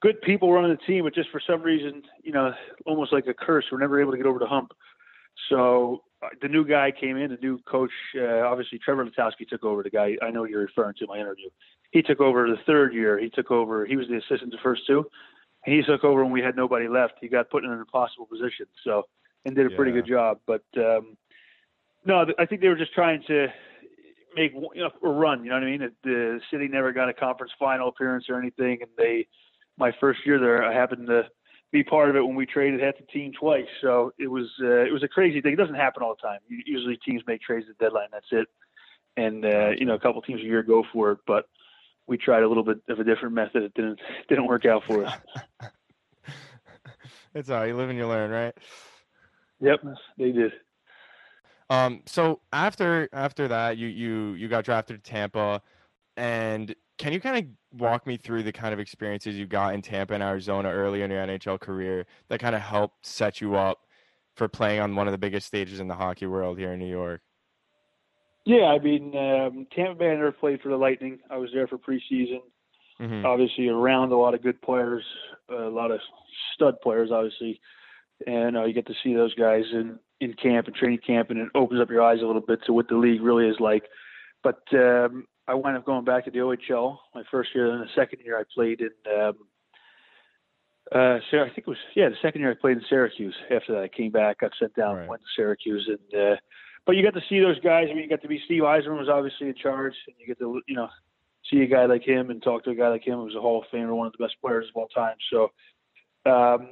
good 0.00 0.20
people 0.22 0.52
running 0.52 0.70
the 0.70 0.76
team. 0.86 1.04
But 1.04 1.14
just 1.14 1.30
for 1.30 1.40
some 1.44 1.62
reason, 1.62 2.02
you 2.22 2.32
know, 2.32 2.52
almost 2.86 3.12
like 3.12 3.26
a 3.26 3.34
curse, 3.34 3.64
we're 3.70 3.78
never 3.78 4.00
able 4.00 4.12
to 4.12 4.16
get 4.16 4.26
over 4.26 4.38
the 4.38 4.46
hump. 4.46 4.72
So 5.48 6.02
uh, 6.22 6.28
the 6.42 6.48
new 6.48 6.64
guy 6.66 6.90
came 6.90 7.16
in, 7.16 7.30
the 7.30 7.38
new 7.40 7.58
coach. 7.62 7.92
Uh, 8.16 8.40
obviously, 8.40 8.78
Trevor 8.78 9.06
Letowski 9.06 9.48
took 9.48 9.64
over. 9.64 9.82
The 9.82 9.90
guy 9.90 10.16
I 10.22 10.30
know 10.30 10.44
you're 10.44 10.62
referring 10.62 10.94
to 10.98 11.04
in 11.04 11.08
my 11.08 11.18
interview. 11.18 11.48
He 11.90 12.02
took 12.02 12.20
over 12.20 12.48
the 12.48 12.58
third 12.66 12.92
year. 12.92 13.18
He 13.18 13.30
took 13.30 13.50
over. 13.50 13.86
He 13.86 13.96
was 13.96 14.08
the 14.08 14.16
assistant 14.16 14.50
the 14.50 14.58
first 14.62 14.82
two. 14.86 15.06
And 15.64 15.74
he 15.74 15.82
took 15.82 16.04
over 16.04 16.22
when 16.22 16.32
we 16.32 16.40
had 16.40 16.56
nobody 16.56 16.88
left. 16.88 17.14
He 17.20 17.28
got 17.28 17.50
put 17.50 17.64
in 17.64 17.70
an 17.70 17.78
impossible 17.78 18.26
position. 18.26 18.66
So 18.84 19.04
and 19.44 19.54
did 19.54 19.66
a 19.66 19.70
pretty 19.76 19.92
good 19.92 20.06
job. 20.06 20.40
But 20.46 20.64
um, 20.76 21.16
no, 22.04 22.26
I 22.38 22.46
think 22.46 22.60
they 22.60 22.68
were 22.68 22.76
just 22.76 22.92
trying 22.94 23.22
to 23.28 23.48
make 24.36 24.52
you 24.52 24.82
know, 24.82 24.90
a 25.02 25.08
run. 25.08 25.44
You 25.44 25.50
know 25.50 25.56
what 25.56 25.64
I 25.64 25.66
mean? 25.66 25.80
The- 25.80 25.94
The 26.10 26.40
city 26.50 26.68
never 26.68 26.92
got 26.92 27.08
a 27.08 27.14
conference 27.14 27.52
final 27.58 27.88
appearance 27.88 28.26
or 28.28 28.38
anything, 28.38 28.78
and 28.82 28.90
they. 28.96 29.26
My 29.78 29.92
first 30.00 30.20
year 30.26 30.38
there, 30.38 30.64
I 30.64 30.74
happened 30.74 31.06
to 31.06 31.24
be 31.70 31.84
part 31.84 32.08
of 32.08 32.16
it 32.16 32.24
when 32.24 32.34
we 32.34 32.46
traded 32.46 32.80
half 32.80 32.96
the 32.96 33.04
team 33.04 33.32
twice. 33.38 33.66
So 33.80 34.12
it 34.18 34.28
was 34.28 34.46
uh, 34.60 34.84
it 34.84 34.92
was 34.92 35.02
a 35.02 35.08
crazy 35.08 35.40
thing. 35.40 35.52
It 35.52 35.56
doesn't 35.56 35.74
happen 35.74 36.02
all 36.02 36.14
the 36.14 36.26
time. 36.26 36.40
Usually 36.48 36.98
teams 37.04 37.22
make 37.26 37.42
trades 37.42 37.66
at 37.70 37.78
the 37.78 37.84
deadline. 37.84 38.08
That's 38.12 38.26
it. 38.32 38.48
And 39.16 39.44
uh, 39.44 39.70
you 39.78 39.84
know, 39.84 39.94
a 39.94 39.98
couple 39.98 40.22
teams 40.22 40.40
a 40.40 40.44
year 40.44 40.62
go 40.62 40.84
for 40.92 41.12
it, 41.12 41.18
but 41.26 41.46
we 42.06 42.16
tried 42.16 42.42
a 42.42 42.48
little 42.48 42.64
bit 42.64 42.78
of 42.88 42.98
a 42.98 43.04
different 43.04 43.34
method. 43.34 43.62
It 43.62 43.74
didn't 43.74 44.00
didn't 44.28 44.46
work 44.46 44.64
out 44.64 44.82
for 44.84 45.04
us. 45.04 45.18
it's 47.34 47.50
all 47.50 47.66
You 47.66 47.76
live 47.76 47.90
and 47.90 47.98
you 47.98 48.08
learn, 48.08 48.30
right? 48.30 48.54
Yep, 49.60 49.80
they 50.16 50.32
did. 50.32 50.52
Um, 51.70 52.02
so 52.06 52.40
after 52.52 53.08
after 53.12 53.48
that, 53.48 53.76
you 53.76 53.88
you 53.88 54.32
you 54.32 54.48
got 54.48 54.64
drafted 54.64 55.04
to 55.04 55.10
Tampa, 55.10 55.60
and 56.16 56.74
can 56.96 57.12
you 57.12 57.20
kind 57.20 57.44
of 57.44 57.50
walk 57.72 58.06
me 58.06 58.16
through 58.16 58.42
the 58.42 58.52
kind 58.52 58.72
of 58.72 58.80
experiences 58.80 59.36
you 59.36 59.46
got 59.46 59.74
in 59.74 59.82
Tampa 59.82 60.14
and 60.14 60.22
Arizona 60.22 60.70
early 60.70 61.02
in 61.02 61.10
your 61.10 61.24
NHL 61.24 61.60
career 61.60 62.06
that 62.28 62.40
kind 62.40 62.54
of 62.54 62.62
helped 62.62 63.06
set 63.06 63.40
you 63.40 63.56
up 63.56 63.80
for 64.36 64.48
playing 64.48 64.80
on 64.80 64.94
one 64.94 65.06
of 65.06 65.12
the 65.12 65.18
biggest 65.18 65.46
stages 65.46 65.80
in 65.80 65.88
the 65.88 65.94
hockey 65.94 66.26
world 66.26 66.58
here 66.58 66.72
in 66.72 66.78
New 66.78 66.88
York? 66.88 67.20
Yeah, 68.46 68.66
I 68.66 68.78
mean, 68.78 69.14
um, 69.16 69.66
Tampa 69.74 69.94
Bay 69.96 70.10
I 70.10 70.14
never 70.14 70.32
played 70.32 70.62
for 70.62 70.70
the 70.70 70.76
Lightning. 70.76 71.18
I 71.28 71.36
was 71.36 71.50
there 71.52 71.66
for 71.66 71.76
preseason. 71.76 72.40
Mhm. 72.98 73.24
Obviously, 73.24 73.68
around 73.68 74.10
a 74.10 74.16
lot 74.16 74.34
of 74.34 74.42
good 74.42 74.60
players, 74.62 75.04
a 75.50 75.54
lot 75.54 75.90
of 75.90 76.00
stud 76.54 76.80
players, 76.80 77.10
obviously, 77.12 77.60
and 78.26 78.56
uh, 78.56 78.64
you 78.64 78.72
get 78.72 78.86
to 78.86 78.94
see 79.02 79.14
those 79.14 79.34
guys 79.34 79.64
in 79.72 79.98
in 80.20 80.34
camp 80.34 80.66
and 80.66 80.74
training 80.74 80.98
camp, 80.98 81.30
and 81.30 81.38
it 81.38 81.48
opens 81.54 81.80
up 81.80 81.90
your 81.90 82.02
eyes 82.02 82.20
a 82.22 82.26
little 82.26 82.40
bit 82.40 82.60
to 82.64 82.72
what 82.72 82.88
the 82.88 82.96
league 82.96 83.22
really 83.22 83.46
is 83.46 83.60
like. 83.60 83.84
But 84.42 84.62
um, 84.72 85.26
I 85.48 85.54
wound 85.54 85.76
up 85.76 85.84
going 85.86 86.04
back 86.04 86.26
to 86.26 86.30
the 86.30 86.38
OHL 86.38 86.98
my 87.14 87.22
first 87.30 87.50
year, 87.54 87.72
and 87.72 87.82
the 87.82 87.88
second 87.96 88.20
year 88.24 88.38
I 88.38 88.44
played 88.54 88.80
in. 88.80 88.90
Um, 89.12 89.34
uh, 90.94 91.18
I 91.18 91.20
think 91.54 91.58
it 91.58 91.66
was 91.66 91.76
yeah 91.96 92.08
the 92.08 92.16
second 92.22 92.40
year 92.42 92.50
I 92.50 92.54
played 92.54 92.76
in 92.78 92.82
Syracuse. 92.88 93.34
After 93.50 93.72
that, 93.74 93.82
I 93.82 93.88
came 93.88 94.10
back, 94.10 94.40
got 94.40 94.52
sent 94.58 94.74
down, 94.74 94.96
Right. 94.96 95.08
went 95.08 95.22
to 95.22 95.28
Syracuse, 95.36 95.88
and 95.88 96.20
uh, 96.22 96.36
but 96.86 96.96
you 96.96 97.02
got 97.02 97.14
to 97.14 97.24
see 97.28 97.40
those 97.40 97.58
guys. 97.60 97.88
I 97.90 97.94
mean, 97.94 98.04
you 98.04 98.08
got 98.08 98.22
to 98.22 98.28
be 98.28 98.40
Steve 98.44 98.62
Yzerman 98.62 98.98
was 98.98 99.08
obviously 99.08 99.48
in 99.48 99.54
charge, 99.54 99.94
and 100.06 100.16
you 100.18 100.26
get 100.26 100.38
to 100.38 100.60
you 100.66 100.76
know 100.76 100.88
see 101.50 101.60
a 101.62 101.66
guy 101.66 101.86
like 101.86 102.02
him 102.02 102.30
and 102.30 102.42
talk 102.42 102.64
to 102.64 102.70
a 102.70 102.74
guy 102.74 102.88
like 102.88 103.06
him 103.06 103.14
who 103.18 103.24
was 103.24 103.34
a 103.34 103.40
Hall 103.40 103.62
of 103.62 103.64
Famer, 103.72 103.94
one 103.94 104.06
of 104.06 104.12
the 104.18 104.22
best 104.24 104.36
players 104.42 104.66
of 104.68 104.76
all 104.76 104.88
time. 104.88 105.16
So, 105.30 105.50
um, 106.30 106.70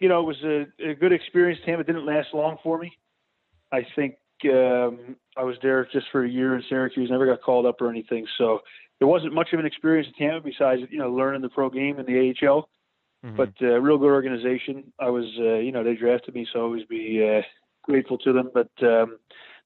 you 0.00 0.08
know, 0.08 0.20
it 0.20 0.26
was 0.26 0.42
a, 0.44 0.90
a 0.90 0.94
good 0.94 1.12
experience. 1.12 1.60
to 1.64 1.72
him. 1.72 1.80
It 1.80 1.86
didn't 1.86 2.06
last 2.06 2.28
long 2.32 2.58
for 2.62 2.78
me. 2.78 2.92
I 3.72 3.84
think 3.96 4.14
um, 4.46 5.16
I 5.36 5.42
was 5.42 5.56
there 5.62 5.86
just 5.92 6.06
for 6.12 6.24
a 6.24 6.28
year 6.28 6.54
in 6.54 6.62
Syracuse, 6.68 7.10
never 7.10 7.26
got 7.26 7.42
called 7.42 7.66
up 7.66 7.80
or 7.80 7.90
anything. 7.90 8.26
So 8.38 8.60
there 8.98 9.08
wasn't 9.08 9.34
much 9.34 9.52
of 9.52 9.60
an 9.60 9.66
experience 9.66 10.08
in 10.08 10.26
Tampa 10.26 10.48
besides 10.48 10.82
you 10.90 10.98
know 10.98 11.12
learning 11.12 11.42
the 11.42 11.48
pro 11.48 11.70
game 11.70 11.98
in 11.98 12.06
the 12.06 12.34
AHL. 12.42 12.68
Mhm. 13.24 13.36
But 13.36 13.52
uh, 13.62 13.80
real 13.80 13.98
good 13.98 14.10
organization. 14.10 14.92
I 14.98 15.08
was, 15.08 15.24
uh, 15.38 15.54
you 15.54 15.72
know, 15.72 15.82
they 15.82 15.94
drafted 15.94 16.34
me, 16.34 16.46
so 16.52 16.58
I 16.58 16.62
always 16.62 16.84
be 16.84 17.26
uh, 17.26 17.42
grateful 17.82 18.18
to 18.18 18.32
them. 18.32 18.50
But 18.52 18.70
um, 18.82 19.18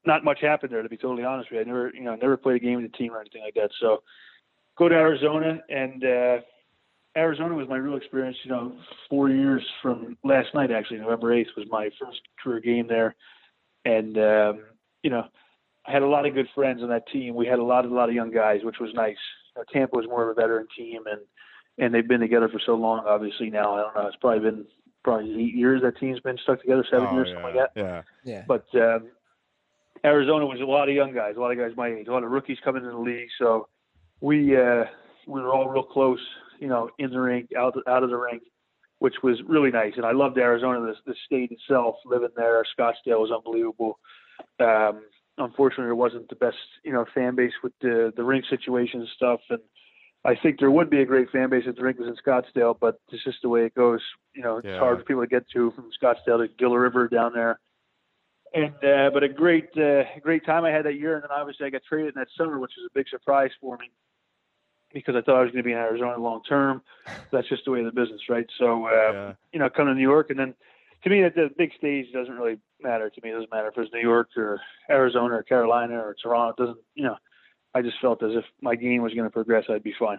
not 0.07 0.25
much 0.25 0.41
happened 0.41 0.73
there, 0.73 0.83
to 0.83 0.89
be 0.89 0.97
totally 0.97 1.25
honest 1.25 1.51
with 1.51 1.57
you. 1.57 1.61
I 1.63 1.65
never, 1.65 1.93
you 1.93 2.05
know, 2.05 2.15
never 2.15 2.37
played 2.37 2.57
a 2.57 2.65
game 2.65 2.81
with 2.81 2.91
the 2.91 2.97
team 2.97 3.13
or 3.13 3.21
anything 3.21 3.43
like 3.43 3.55
that. 3.55 3.71
So 3.81 4.03
go 4.77 4.89
to 4.89 4.95
Arizona, 4.95 5.61
and 5.69 6.05
uh, 6.05 6.39
Arizona 7.17 7.55
was 7.55 7.69
my 7.69 7.77
real 7.77 7.97
experience. 7.97 8.37
You 8.45 8.53
know, 8.53 8.73
four 9.11 9.29
years 9.29 9.65
from 9.83 10.17
last 10.23 10.55
night, 10.55 10.71
actually, 10.71 10.99
November 10.99 11.33
eighth 11.33 11.51
was 11.57 11.67
my 11.69 11.91
first 12.01 12.21
career 12.43 12.61
game 12.61 12.87
there, 12.87 13.17
and 13.85 14.17
um, 14.19 14.61
you 15.03 15.11
know, 15.11 15.25
I 15.87 15.93
had 15.93 16.03
a 16.03 16.07
lot 16.09 16.27
of 16.27 16.35
good 16.35 16.49
friends 16.55 16.83
on 16.83 16.89
that 16.91 17.09
team. 17.09 17.35
We 17.35 17.47
had 17.47 17.59
a 17.59 17.65
lot, 17.65 17.85
a 17.85 17.89
lot 17.89 18.09
of 18.09 18.15
young 18.15 18.31
guys, 18.31 18.61
which 18.63 18.79
was 18.81 18.93
nice. 18.95 19.17
You 19.57 19.61
know, 19.63 19.65
Tampa 19.73 19.97
was 19.97 20.07
more 20.07 20.29
of 20.29 20.37
a 20.37 20.41
veteran 20.41 20.67
team, 20.77 21.03
and 21.07 21.21
and 21.79 21.95
they've 21.95 22.07
been 22.07 22.21
together 22.21 22.49
for 22.49 22.61
so 22.65 22.75
long. 22.75 23.05
Obviously, 23.07 23.51
now 23.51 23.75
I 23.75 23.81
don't 23.83 23.95
know. 23.95 24.07
It's 24.09 24.17
probably 24.17 24.41
been 24.41 24.67
probably 25.05 25.45
eight 25.45 25.55
years 25.55 25.81
that 25.83 25.99
team's 25.99 26.21
been 26.21 26.39
stuck 26.43 26.61
together, 26.61 26.85
seven 26.91 27.09
Oh, 27.11 27.15
years, 27.15 27.29
yeah. 27.29 27.35
something 27.35 27.57
like 27.57 27.75
that. 27.75 27.81
Yeah. 27.81 28.03
Yeah. 28.25 28.45
But 28.47 28.67
um, 28.75 29.07
Arizona 30.05 30.45
was 30.47 30.61
a 30.61 30.65
lot 30.65 30.89
of 30.89 30.95
young 30.95 31.15
guys, 31.15 31.35
a 31.37 31.41
lot 31.41 31.53
of 31.53 31.59
guys 31.59 31.73
my 31.77 31.89
age, 31.89 32.09
a 32.09 32.13
lot 32.13 32.25
of 32.25 32.31
rookies 32.31 32.59
coming 32.65 32.83
into 32.85 32.95
the 32.97 33.03
league. 33.03 33.29
So 33.39 33.69
we 34.21 34.57
uh, 34.57 34.85
we 35.27 35.41
were 35.41 35.53
all 35.53 35.69
real 35.69 35.83
close, 35.83 36.21
you 36.59 36.69
know, 36.69 36.91
in 36.99 37.11
the 37.11 37.21
rink, 37.21 37.51
out 37.57 37.77
out 37.87 38.03
of 38.03 38.11
the 38.11 38.17
rink, 38.17 38.43
which 38.99 39.15
was 39.23 39.41
really 39.47 39.71
nice. 39.71 39.93
And 39.97 40.05
I 40.05 40.13
loved 40.13 40.39
Arizona, 40.39 40.81
the, 40.81 40.95
the 41.13 41.17
state 41.25 41.53
itself. 41.53 41.97
Living 42.05 42.31
there, 42.37 42.65
Scottsdale 42.79 43.21
was 43.21 43.31
unbelievable. 43.31 43.99
Um, 44.61 45.03
unfortunately, 45.37 45.91
it 45.91 45.97
wasn't 45.97 46.29
the 46.29 46.37
best, 46.37 46.57
you 46.85 46.93
know, 46.93 47.05
fan 47.15 47.35
base 47.37 47.53
with 47.63 47.73
the 47.81 48.13
the 48.17 48.25
rink 48.25 48.45
situation 48.51 49.01
and 49.01 49.09
stuff. 49.17 49.41
And 49.51 49.61
I 50.25 50.35
think 50.35 50.59
there 50.59 50.71
would 50.71 50.91
be 50.91 51.01
a 51.01 51.07
great 51.07 51.31
fan 51.31 51.51
base 51.51 51.65
if 51.67 51.77
the 51.77 51.83
rink 51.83 51.99
was 51.99 52.09
in 52.09 52.17
Scottsdale, 52.17 52.77
but 52.79 53.01
it's 53.13 53.25
just 53.25 53.39
the 53.43 53.49
way 53.49 53.65
it 53.65 53.75
goes. 53.75 54.01
You 54.35 54.43
know, 54.43 54.59
it's 54.59 54.67
Yeah. 54.67 54.79
hard 54.79 54.99
for 54.99 55.05
people 55.05 55.23
to 55.23 55.29
get 55.29 55.49
to 55.51 55.71
from 55.73 55.91
Scottsdale 56.01 56.39
to 56.39 56.49
Gila 56.59 56.79
River 56.79 57.09
down 57.09 57.33
there. 57.33 57.61
And 58.55 58.75
uh, 58.83 59.11
but 59.13 59.23
a 59.23 59.29
great 59.29 59.69
uh, 59.77 60.05
great 60.23 60.45
time 60.45 60.65
I 60.65 60.71
had 60.71 60.87
that 60.87 60.95
year, 60.95 61.15
and 61.15 61.23
then 61.23 61.31
obviously 61.31 61.67
I 61.67 61.71
got 61.71 61.83
traded 61.89 62.15
in 62.15 62.21
that 62.21 62.29
summer, 62.37 62.59
which 62.59 62.73
was 62.77 62.89
a 62.91 62.95
big 62.95 63.09
surprise 63.09 63.51
for 63.61 63.77
me 63.77 63.91
because 65.05 65.17
I 65.17 65.23
thought 65.25 65.37
I 65.37 65.43
was 65.43 65.51
going 65.53 65.63
to 65.63 65.67
be 65.67 65.73
in 65.73 65.79
Arizona 65.79 66.19
long 66.19 66.43
term. 66.43 66.83
That's 67.33 67.49
just 67.49 67.65
the 67.65 67.71
way 67.71 67.81
of 67.81 67.87
the 67.87 67.93
business, 67.93 68.23
right? 68.29 68.47
So 68.59 68.87
uh, 68.87 69.13
Yeah. 69.13 69.33
you 69.53 69.59
know, 69.59 69.69
come 69.71 69.87
to 69.87 69.95
New 69.95 70.03
York, 70.03 70.31
and 70.31 70.39
then 70.39 70.55
to 71.05 71.11
me, 71.11 71.23
that 71.23 71.35
the 71.35 71.51
big 71.57 71.73
stage 71.79 72.13
doesn't 72.13 72.35
really 72.35 72.59
matter 72.83 73.09
to 73.09 73.21
me. 73.23 73.31
It 73.31 73.35
doesn't 73.35 73.51
matter 73.53 73.69
if 73.69 73.79
it's 73.79 73.93
New 73.93 74.01
York 74.01 74.31
or 74.37 74.61
Arizona 74.91 75.37
or 75.37 75.43
Carolina 75.43 75.95
or 75.95 76.15
Toronto. 76.21 76.51
It 76.51 76.67
doesn't, 76.67 76.85
you 76.95 77.05
know. 77.05 77.17
I 77.75 77.83
just 77.83 78.01
felt 78.01 78.23
as 78.23 78.33
if 78.35 78.45
my 78.63 78.75
game 78.75 79.03
was 79.03 79.13
going 79.13 79.27
to 79.27 79.31
progress, 79.31 79.65
I'd 79.69 79.83
be 79.83 79.95
fine. 79.99 80.19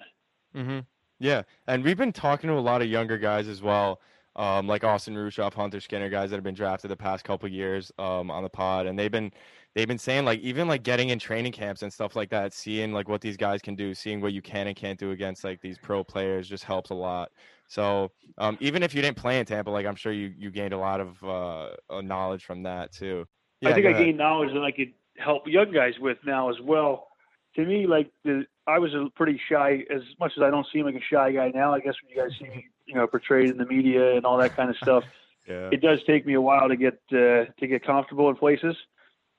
hmm 0.53 0.79
Yeah, 1.19 1.41
and 1.67 1.83
we've 1.83 1.97
been 1.97 2.13
talking 2.13 2.47
to 2.47 2.53
a 2.53 2.59
lot 2.59 2.81
of 2.81 2.87
younger 2.87 3.17
guys 3.17 3.47
as 3.47 3.61
well, 3.61 3.99
um, 4.35 4.67
like 4.67 4.83
Austin 4.83 5.15
Rueschhoff, 5.15 5.53
Hunter 5.55 5.81
Skinner, 5.81 6.09
guys 6.09 6.29
that 6.29 6.37
have 6.37 6.43
been 6.43 6.53
drafted 6.55 6.91
the 6.91 6.95
past 6.95 7.25
couple 7.25 7.49
years 7.49 7.91
um, 7.97 8.29
on 8.29 8.43
the 8.43 8.49
pod, 8.49 8.85
and 8.85 8.97
they've 8.97 9.11
been 9.11 9.33
they've 9.75 9.87
been 9.87 9.97
saying 9.97 10.25
like 10.25 10.39
even 10.39 10.67
like 10.67 10.83
getting 10.83 11.09
in 11.09 11.19
training 11.19 11.51
camps 11.51 11.81
and 11.81 11.91
stuff 11.91 12.15
like 12.15 12.29
that, 12.29 12.53
seeing 12.53 12.93
like 12.93 13.07
what 13.07 13.21
these 13.21 13.37
guys 13.37 13.61
can 13.61 13.75
do, 13.75 13.93
seeing 13.93 14.21
what 14.21 14.33
you 14.33 14.41
can 14.41 14.67
and 14.67 14.75
can't 14.75 14.99
do 14.99 15.11
against 15.11 15.43
like 15.43 15.61
these 15.61 15.77
pro 15.77 16.03
players 16.03 16.47
just 16.47 16.63
helps 16.63 16.89
a 16.89 16.95
lot. 16.95 17.31
So 17.67 18.11
um, 18.37 18.57
even 18.59 18.81
if 18.83 18.95
you 18.95 19.01
didn't 19.01 19.17
play 19.17 19.39
in 19.39 19.45
Tampa, 19.45 19.69
like 19.69 19.85
I'm 19.85 19.95
sure 19.95 20.11
you 20.11 20.33
you 20.37 20.51
gained 20.51 20.73
a 20.73 20.77
lot 20.77 20.99
of 20.99 21.23
uh, 21.23 21.69
uh, 21.89 22.01
knowledge 22.01 22.43
from 22.43 22.63
that 22.63 22.91
too. 22.91 23.27
I 23.63 23.73
think 23.73 23.85
I 23.85 23.93
gained 23.93 24.17
knowledge 24.17 24.53
that 24.53 24.63
I 24.63 24.71
could 24.71 24.93
help 25.17 25.47
young 25.47 25.71
guys 25.71 25.93
with 25.99 26.17
now 26.25 26.49
as 26.49 26.55
well. 26.63 27.07
To 27.55 27.65
me, 27.65 27.85
like 27.87 28.09
the 28.23 28.45
I 28.67 28.79
was 28.79 28.93
a 28.93 29.07
pretty 29.15 29.39
shy. 29.49 29.83
As 29.93 30.01
much 30.19 30.33
as 30.37 30.43
I 30.43 30.49
don't 30.49 30.65
seem 30.71 30.85
like 30.85 30.95
a 30.95 31.01
shy 31.01 31.31
guy 31.31 31.51
now, 31.53 31.73
I 31.73 31.79
guess 31.79 31.95
when 32.01 32.15
you 32.15 32.21
guys 32.21 32.37
see 32.39 32.45
me, 32.45 32.65
you 32.85 32.95
know, 32.95 33.05
portrayed 33.05 33.49
in 33.49 33.57
the 33.57 33.65
media 33.65 34.15
and 34.15 34.25
all 34.25 34.37
that 34.37 34.55
kind 34.55 34.69
of 34.69 34.77
stuff, 34.77 35.03
Yeah. 35.47 35.69
it 35.71 35.81
does 35.81 35.99
take 36.05 36.27
me 36.27 36.35
a 36.35 36.41
while 36.41 36.69
to 36.69 36.75
get 36.75 36.99
uh, 37.11 37.45
to 37.59 37.67
get 37.67 37.83
comfortable 37.83 38.29
in 38.29 38.35
places. 38.35 38.75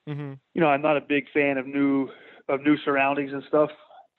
Hmm 0.07 0.33
You 0.53 0.61
know, 0.61 0.67
I'm 0.67 0.81
not 0.81 0.97
a 0.97 1.01
big 1.01 1.25
fan 1.33 1.57
of 1.57 1.67
new 1.67 2.09
of 2.49 2.61
new 2.61 2.77
surroundings 2.83 3.31
and 3.33 3.43
stuff. 3.47 3.69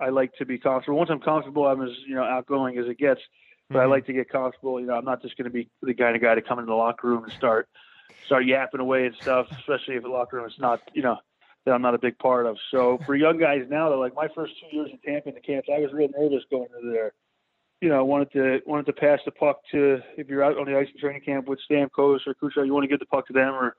I 0.00 0.08
like 0.08 0.32
to 0.34 0.46
be 0.46 0.58
comfortable. 0.58 0.98
Once 0.98 1.10
I'm 1.10 1.20
comfortable, 1.20 1.66
I'm 1.66 1.82
as 1.82 1.90
you 2.06 2.14
know 2.14 2.24
outgoing 2.24 2.78
as 2.78 2.86
it 2.86 2.98
gets. 2.98 3.20
But 3.70 3.80
I 3.80 3.86
Mhm. 3.86 3.90
like 3.90 4.06
to 4.06 4.12
get 4.12 4.28
comfortable. 4.28 4.80
You 4.80 4.86
know, 4.86 4.94
I'm 4.94 5.04
not 5.04 5.22
just 5.22 5.36
going 5.36 5.46
to 5.46 5.50
be 5.50 5.68
the 5.82 5.94
kind 5.94 6.14
of 6.14 6.22
guy 6.22 6.34
to 6.34 6.42
come 6.42 6.58
into 6.58 6.70
the 6.70 6.76
locker 6.76 7.08
room 7.08 7.24
and 7.24 7.32
start 7.32 7.68
start 8.26 8.44
yapping 8.46 8.80
away 8.80 9.06
and 9.06 9.14
stuff. 9.20 9.46
Especially 9.60 9.96
if 9.96 10.02
the 10.02 10.08
locker 10.08 10.36
room 10.36 10.46
is 10.46 10.58
not, 10.58 10.80
you 10.92 11.02
know, 11.02 11.16
that 11.64 11.72
I'm 11.72 11.82
not 11.82 11.94
a 11.94 11.98
big 11.98 12.18
part 12.18 12.46
of. 12.46 12.56
So 12.70 12.98
for 13.06 13.14
young 13.14 13.38
guys 13.38 13.62
now, 13.68 13.88
they're 13.88 13.98
like 13.98 14.14
my 14.14 14.28
first 14.34 14.52
two 14.60 14.76
years 14.76 14.90
in 14.92 14.98
Tampa 14.98 15.28
in 15.28 15.34
the 15.34 15.40
camps, 15.40 15.68
I 15.74 15.78
was 15.80 15.92
real 15.92 16.08
nervous 16.16 16.44
going 16.50 16.68
into 16.76 16.92
there. 16.92 17.12
You 17.80 17.88
know, 17.88 17.98
I 17.98 18.02
wanted 18.02 18.30
to 18.32 18.60
wanted 18.66 18.86
to 18.86 18.92
pass 18.92 19.20
the 19.24 19.32
puck 19.32 19.60
to 19.72 20.00
if 20.16 20.28
you're 20.28 20.44
out 20.44 20.58
on 20.58 20.66
the 20.66 20.78
ice 20.78 20.88
in 20.92 21.00
training 21.00 21.22
camp 21.22 21.48
with 21.48 21.58
Stamkos 21.70 22.20
or 22.26 22.34
Kucherov, 22.34 22.66
you 22.66 22.72
want 22.72 22.84
to 22.84 22.88
give 22.88 23.00
the 23.00 23.06
puck 23.06 23.26
to 23.26 23.32
them, 23.32 23.54
or 23.54 23.76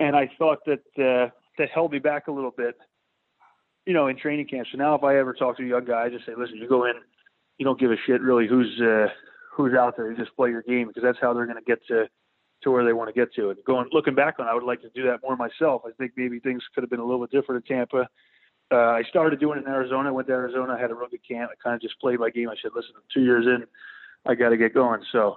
and 0.00 0.16
I 0.16 0.28
thought 0.38 0.58
that 0.64 0.82
uh, 0.98 1.30
that 1.58 1.68
held 1.72 1.92
me 1.92 2.00
back 2.00 2.26
a 2.26 2.32
little 2.32 2.50
bit. 2.50 2.76
You 3.86 3.94
know, 3.94 4.08
in 4.08 4.18
training 4.18 4.46
camp. 4.46 4.66
So 4.70 4.78
now, 4.78 4.94
if 4.94 5.02
I 5.02 5.18
ever 5.18 5.32
talk 5.32 5.56
to 5.56 5.64
a 5.64 5.66
young 5.66 5.84
guy, 5.84 6.04
I 6.04 6.08
just 6.10 6.26
say, 6.26 6.32
listen, 6.36 6.58
you 6.58 6.68
go 6.68 6.84
in, 6.84 6.92
you 7.58 7.64
don't 7.64 7.80
give 7.80 7.90
a 7.90 7.96
shit 8.06 8.20
really 8.20 8.46
who's 8.46 8.80
uh, 8.80 9.06
who's 9.54 9.74
out 9.74 9.96
there. 9.96 10.10
You 10.10 10.16
just 10.16 10.34
play 10.36 10.50
your 10.50 10.62
game 10.62 10.88
because 10.88 11.02
that's 11.02 11.18
how 11.20 11.32
they're 11.32 11.46
going 11.46 11.58
to 11.58 11.64
get 11.64 11.86
to 11.88 12.04
to 12.62 12.70
where 12.70 12.84
they 12.84 12.92
want 12.92 13.08
to 13.08 13.18
get 13.18 13.32
to. 13.34 13.50
And 13.50 13.58
going 13.64 13.88
looking 13.92 14.14
back 14.14 14.36
on, 14.38 14.46
I 14.46 14.54
would 14.54 14.64
like 14.64 14.82
to 14.82 14.90
do 14.90 15.04
that 15.04 15.20
more 15.22 15.36
myself. 15.36 15.82
I 15.86 15.90
think 15.98 16.12
maybe 16.16 16.40
things 16.40 16.62
could 16.74 16.82
have 16.82 16.90
been 16.90 17.00
a 17.00 17.04
little 17.04 17.26
bit 17.26 17.30
different 17.30 17.64
in 17.64 17.76
Tampa. 17.76 18.08
Uh, 18.72 18.76
I 18.76 19.02
started 19.08 19.40
doing 19.40 19.58
it 19.58 19.66
in 19.66 19.72
Arizona. 19.72 20.12
Went 20.12 20.28
to 20.28 20.34
Arizona. 20.34 20.74
I 20.74 20.80
had 20.80 20.90
a 20.90 20.94
real 20.94 21.08
good 21.08 21.26
camp. 21.26 21.50
I 21.50 21.56
kind 21.62 21.74
of 21.74 21.80
just 21.80 21.98
played 22.00 22.20
my 22.20 22.30
game. 22.30 22.48
I 22.48 22.54
said, 22.62 22.72
listen, 22.74 22.92
two 23.12 23.22
years 23.22 23.46
in, 23.46 23.64
I 24.30 24.34
got 24.34 24.50
to 24.50 24.56
get 24.56 24.74
going. 24.74 25.02
So 25.10 25.36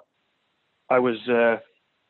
I 0.89 0.99
was. 0.99 1.17
Uh, 1.29 1.57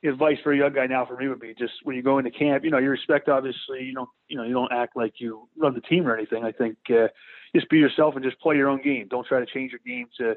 advice 0.10 0.38
for 0.44 0.52
a 0.52 0.58
young 0.58 0.74
guy 0.74 0.86
now 0.86 1.06
for 1.06 1.16
me 1.16 1.28
would 1.28 1.40
be 1.40 1.54
just 1.54 1.74
when 1.84 1.96
you 1.96 2.02
go 2.02 2.18
into 2.18 2.32
camp, 2.32 2.64
you 2.64 2.72
know, 2.72 2.78
you 2.78 2.90
respect 2.90 3.30
obviously, 3.30 3.84
you 3.84 3.94
don't, 3.94 4.10
you 4.28 4.36
know, 4.36 4.44
you 4.44 4.54
don't 4.54 4.72
act 4.72 4.96
like 4.96 5.14
you 5.18 5.48
run 5.58 5.74
the 5.74 5.82
team 5.82 6.08
or 6.08 6.16
anything. 6.16 6.44
I 6.44 6.52
think 6.52 6.78
uh, 6.90 7.08
just 7.56 7.70
be 7.70 7.78
yourself 7.78 8.16
and 8.16 8.24
just 8.24 8.40
play 8.40 8.58
your 8.58 8.70
own 8.70 8.82
game. 8.82 9.08
Don't 9.10 9.26
try 9.26 9.40
to 9.40 9.46
change 9.46 9.72
your 9.72 9.80
game 9.86 10.08
to, 10.18 10.36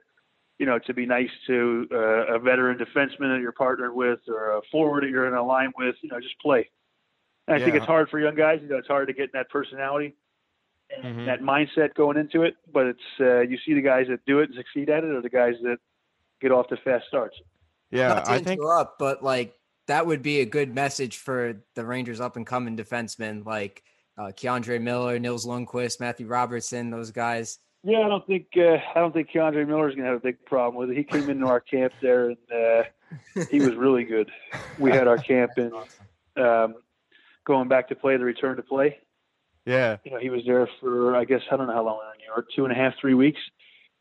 you 0.59 0.67
know, 0.67 0.79
to 0.79 0.95
be 0.95 1.05
nice 1.07 1.31
to 1.49 1.89
uh, 1.91 2.35
a 2.35 2.39
veteran 2.39 2.79
defenseman 2.79 3.35
that 3.35 3.41
you're 3.41 3.53
partnered 3.53 3.95
with 3.95 4.21
or 4.29 4.57
a 4.57 4.61
forward 4.71 5.03
that 5.03 5.11
you're 5.11 5.27
in 5.27 5.35
a 5.35 5.45
line 5.45 5.73
with. 5.77 5.97
You 6.01 6.11
know, 6.11 6.21
just 6.21 6.39
play. 6.41 6.71
And 7.49 7.61
I 7.61 7.65
think 7.65 7.77
it's 7.77 7.87
hard 7.87 8.09
for 8.09 8.19
young 8.19 8.35
guys. 8.35 8.61
You 8.63 8.69
know, 8.69 8.77
it's 8.77 8.89
hard 8.89 9.09
to 9.09 9.15
get 9.15 9.33
that 9.33 9.49
personality 9.51 10.15
and 10.97 11.19
Mhm. 11.19 11.27
that 11.27 11.41
mindset 11.41 11.95
going 11.95 12.17
into 12.17 12.43
it. 12.43 12.57
But 12.73 12.87
it's 12.87 13.21
uh, 13.21 13.41
you 13.41 13.59
see 13.67 13.75
the 13.75 13.83
guys 13.83 14.07
that 14.09 14.25
do 14.27 14.41
it 14.41 14.51
and 14.51 14.55
succeed 14.55 14.91
at 14.91 15.05
it, 15.05 15.11
or 15.11 15.21
the 15.23 15.31
guys 15.31 15.55
that 15.63 15.79
get 16.41 16.53
off 16.53 16.69
to 16.69 16.77
fast 16.79 17.07
starts. 17.09 17.37
Yeah, 17.91 18.09
Not 18.09 18.25
to 18.25 18.31
I 18.33 18.39
think 18.39 18.61
interrupt, 18.61 18.99
but 18.99 19.23
like 19.23 19.55
that 19.87 20.07
would 20.07 20.23
be 20.23 20.40
a 20.40 20.47
good 20.47 20.75
message 20.75 21.19
for 21.19 21.62
the 21.75 21.85
Rangers 21.85 22.21
up 22.21 22.37
and 22.37 22.47
coming 22.47 22.76
defensemen 22.76 23.45
like 23.45 23.83
uh, 24.19 24.33
K'Andre 24.33 24.81
Miller, 24.81 25.19
Nils 25.19 25.47
Lundkvist, 25.47 26.00
Matthew 26.00 26.26
Robertson, 26.26 26.90
those 26.90 27.11
guys. 27.11 27.59
Yeah, 27.83 28.00
I 28.00 28.09
don't 28.09 28.26
think 28.26 28.47
uh, 28.57 28.78
I 28.95 29.00
don't 29.00 29.12
think 29.12 29.31
K'Andre 29.31 29.66
Miller's 29.66 29.95
gonna 29.95 30.09
have 30.09 30.16
a 30.16 30.21
big 30.21 30.45
problem 30.45 30.76
with 30.76 30.90
it. 30.90 30.97
He 30.97 31.05
came 31.05 31.31
into 31.31 31.47
our 31.47 31.61
camp 31.61 31.93
there 32.02 32.31
and 32.31 32.37
uh, 32.52 32.83
he 33.50 33.61
was 33.61 33.75
really 33.75 34.05
good. 34.05 34.31
We 34.78 34.90
had 34.90 35.07
our 35.07 35.19
camp 35.19 35.52
in 35.57 35.73
um, 36.37 36.75
going 37.45 37.69
back 37.69 37.88
to 37.88 37.95
play 37.95 38.16
the 38.16 38.25
return 38.25 38.57
to 38.57 38.62
play. 38.62 38.99
Yeah. 39.66 39.99
You 40.05 40.12
know, 40.12 40.19
he 40.19 40.31
was 40.31 40.43
there 40.47 40.69
for 40.81 41.14
I 41.14 41.25
guess 41.25 41.43
I 41.50 41.57
don't 41.57 41.69
know 41.69 41.75
how 41.75 41.85
long 41.85 41.99
we 41.99 42.07
were 42.07 42.12
in 42.12 42.19
New 42.19 42.26
York, 42.26 42.47
two 42.55 42.64
and 42.64 42.73
a 42.73 42.76
half, 42.76 42.95
three 43.00 43.14
weeks. 43.14 43.40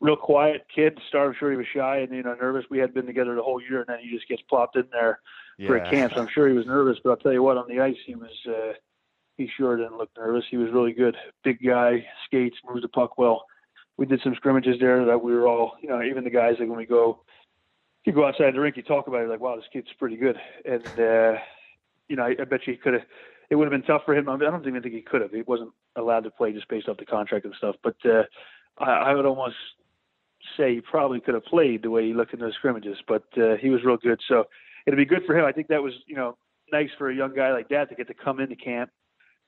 Real 0.02 0.18
quiet 0.18 0.66
kid. 0.74 1.00
Start 1.08 1.30
I'm 1.30 1.36
sure 1.40 1.52
he 1.52 1.58
was 1.58 1.68
shy 1.74 2.00
and 2.00 2.14
you 2.14 2.24
know 2.24 2.36
nervous. 2.36 2.66
We 2.70 2.80
had 2.80 2.94
been 2.94 3.06
together 3.06 3.36
the 3.36 3.44
whole 3.44 3.62
year, 3.62 3.80
and 3.80 3.88
then 3.88 4.00
he 4.02 4.14
just 4.14 4.28
gets 4.28 4.42
plopped 4.44 4.76
in 4.76 4.86
there 4.92 5.20
for 5.66 5.78
a 5.78 5.90
camp. 5.90 6.14
So 6.14 6.22
I'm 6.22 6.28
sure 6.28 6.48
he 6.48 6.54
was 6.54 6.66
nervous, 6.66 6.98
but 7.04 7.12
I'll 7.12 7.18
tell 7.18 7.34
you 7.34 7.42
what, 7.42 7.58
on 7.58 7.68
the 7.68 7.80
ice 7.80 7.98
he 8.06 8.16
was. 8.16 8.32
Uh, 8.48 8.74
he 9.38 9.50
sure 9.58 9.76
didn't 9.76 9.98
look 9.98 10.10
nervous. 10.18 10.46
He 10.50 10.58
was 10.58 10.72
really 10.72 10.94
good. 10.94 11.18
Big 11.44 11.60
guy, 11.62 12.06
skates, 12.26 12.58
moves 12.68 12.82
the 12.82 12.88
puck 12.88 13.18
well. 13.18 13.46
We 13.98 14.06
did 14.06 14.22
some 14.24 14.36
scrimmages 14.36 14.80
there 14.80 15.06
that 15.06 15.22
we 15.22 15.34
were 15.34 15.48
all, 15.48 15.74
you 15.82 15.90
know, 15.90 16.02
even 16.02 16.24
the 16.24 16.30
guys 16.30 16.56
like 16.60 16.70
when 16.70 16.78
we 16.78 16.86
go, 16.86 17.22
you 18.06 18.14
go 18.14 18.26
outside 18.26 18.54
the 18.54 18.60
rink, 18.60 18.78
you 18.78 18.84
talk 18.84 19.08
about 19.08 19.22
it 19.22 19.30
like, 19.30 19.40
wow, 19.40 19.56
this 19.56 19.66
kid's 19.72 19.88
pretty 19.98 20.16
good. 20.16 20.38
And 20.64 20.86
uh, 21.00 21.40
you 22.08 22.16
know, 22.16 22.24
I, 22.24 22.36
I 22.40 22.44
bet 22.46 22.68
you 22.68 22.74
he 22.74 22.78
could 22.78 22.94
have. 22.94 23.04
It 23.50 23.56
would 23.56 23.66
have 23.66 23.72
been 23.72 23.88
tough 23.88 24.04
for 24.06 24.16
him. 24.16 24.28
I, 24.28 24.34
I 24.34 24.38
don't 24.38 24.68
even 24.68 24.82
think 24.82 24.96
he 24.96 25.02
could 25.02 25.22
have. 25.22 25.32
He 25.32 25.44
wasn't 25.44 25.72
allowed 25.96 26.24
to 26.24 26.32
play 26.32 26.52
just 26.52 26.68
based 26.68 26.88
off 26.88 26.98
the 26.98 27.06
contract 27.06 27.46
and 27.46 27.54
stuff. 27.58 27.76
But 27.84 27.96
uh, 28.06 28.24
I, 28.78 28.92
I 28.92 29.14
would 29.14 29.26
almost 29.26 29.56
say 30.58 30.76
he 30.76 30.82
probably 30.82 31.20
could 31.20 31.34
have 31.34 31.46
played 31.46 31.84
the 31.84 31.90
way 31.90 32.06
he 32.06 32.14
looked 32.14 32.34
in 32.34 32.40
those 32.40 32.56
scrimmages. 32.56 32.98
But 33.08 33.24
uh, 33.38 33.56
he 33.62 33.70
was 33.70 33.84
real 33.84 33.98
good. 33.98 34.20
So 34.28 34.46
it'd 34.86 34.98
be 34.98 35.06
good 35.06 35.24
for 35.26 35.38
him. 35.38 35.46
I 35.46 35.52
think 35.52 35.68
that 35.68 35.82
was, 35.82 35.94
you 36.08 36.16
know, 36.16 36.38
nice 36.72 36.90
for 36.98 37.10
a 37.10 37.16
young 37.16 37.36
guy 37.36 37.52
like 37.52 37.70
that 37.70 37.90
to 37.90 37.96
get 37.96 38.08
to 38.08 38.14
come 38.14 38.40
into 38.40 38.56
camp, 38.56 38.90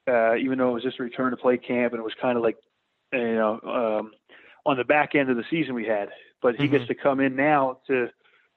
uh, 0.07 0.35
even 0.35 0.57
though 0.57 0.69
it 0.69 0.73
was 0.73 0.83
just 0.83 0.99
a 0.99 1.03
return 1.03 1.31
to 1.31 1.37
play 1.37 1.57
camp 1.57 1.93
and 1.93 1.99
it 1.99 2.03
was 2.03 2.13
kind 2.21 2.37
of 2.37 2.43
like, 2.43 2.57
you 3.13 3.35
know, 3.35 3.59
um, 3.63 4.11
on 4.65 4.77
the 4.77 4.83
back 4.83 5.15
end 5.15 5.29
of 5.29 5.37
the 5.37 5.45
season 5.49 5.73
we 5.73 5.85
had. 5.85 6.09
But 6.41 6.55
he 6.55 6.67
gets 6.67 6.87
to 6.87 6.95
come 6.95 7.19
in 7.19 7.35
now 7.35 7.79
to 7.87 8.09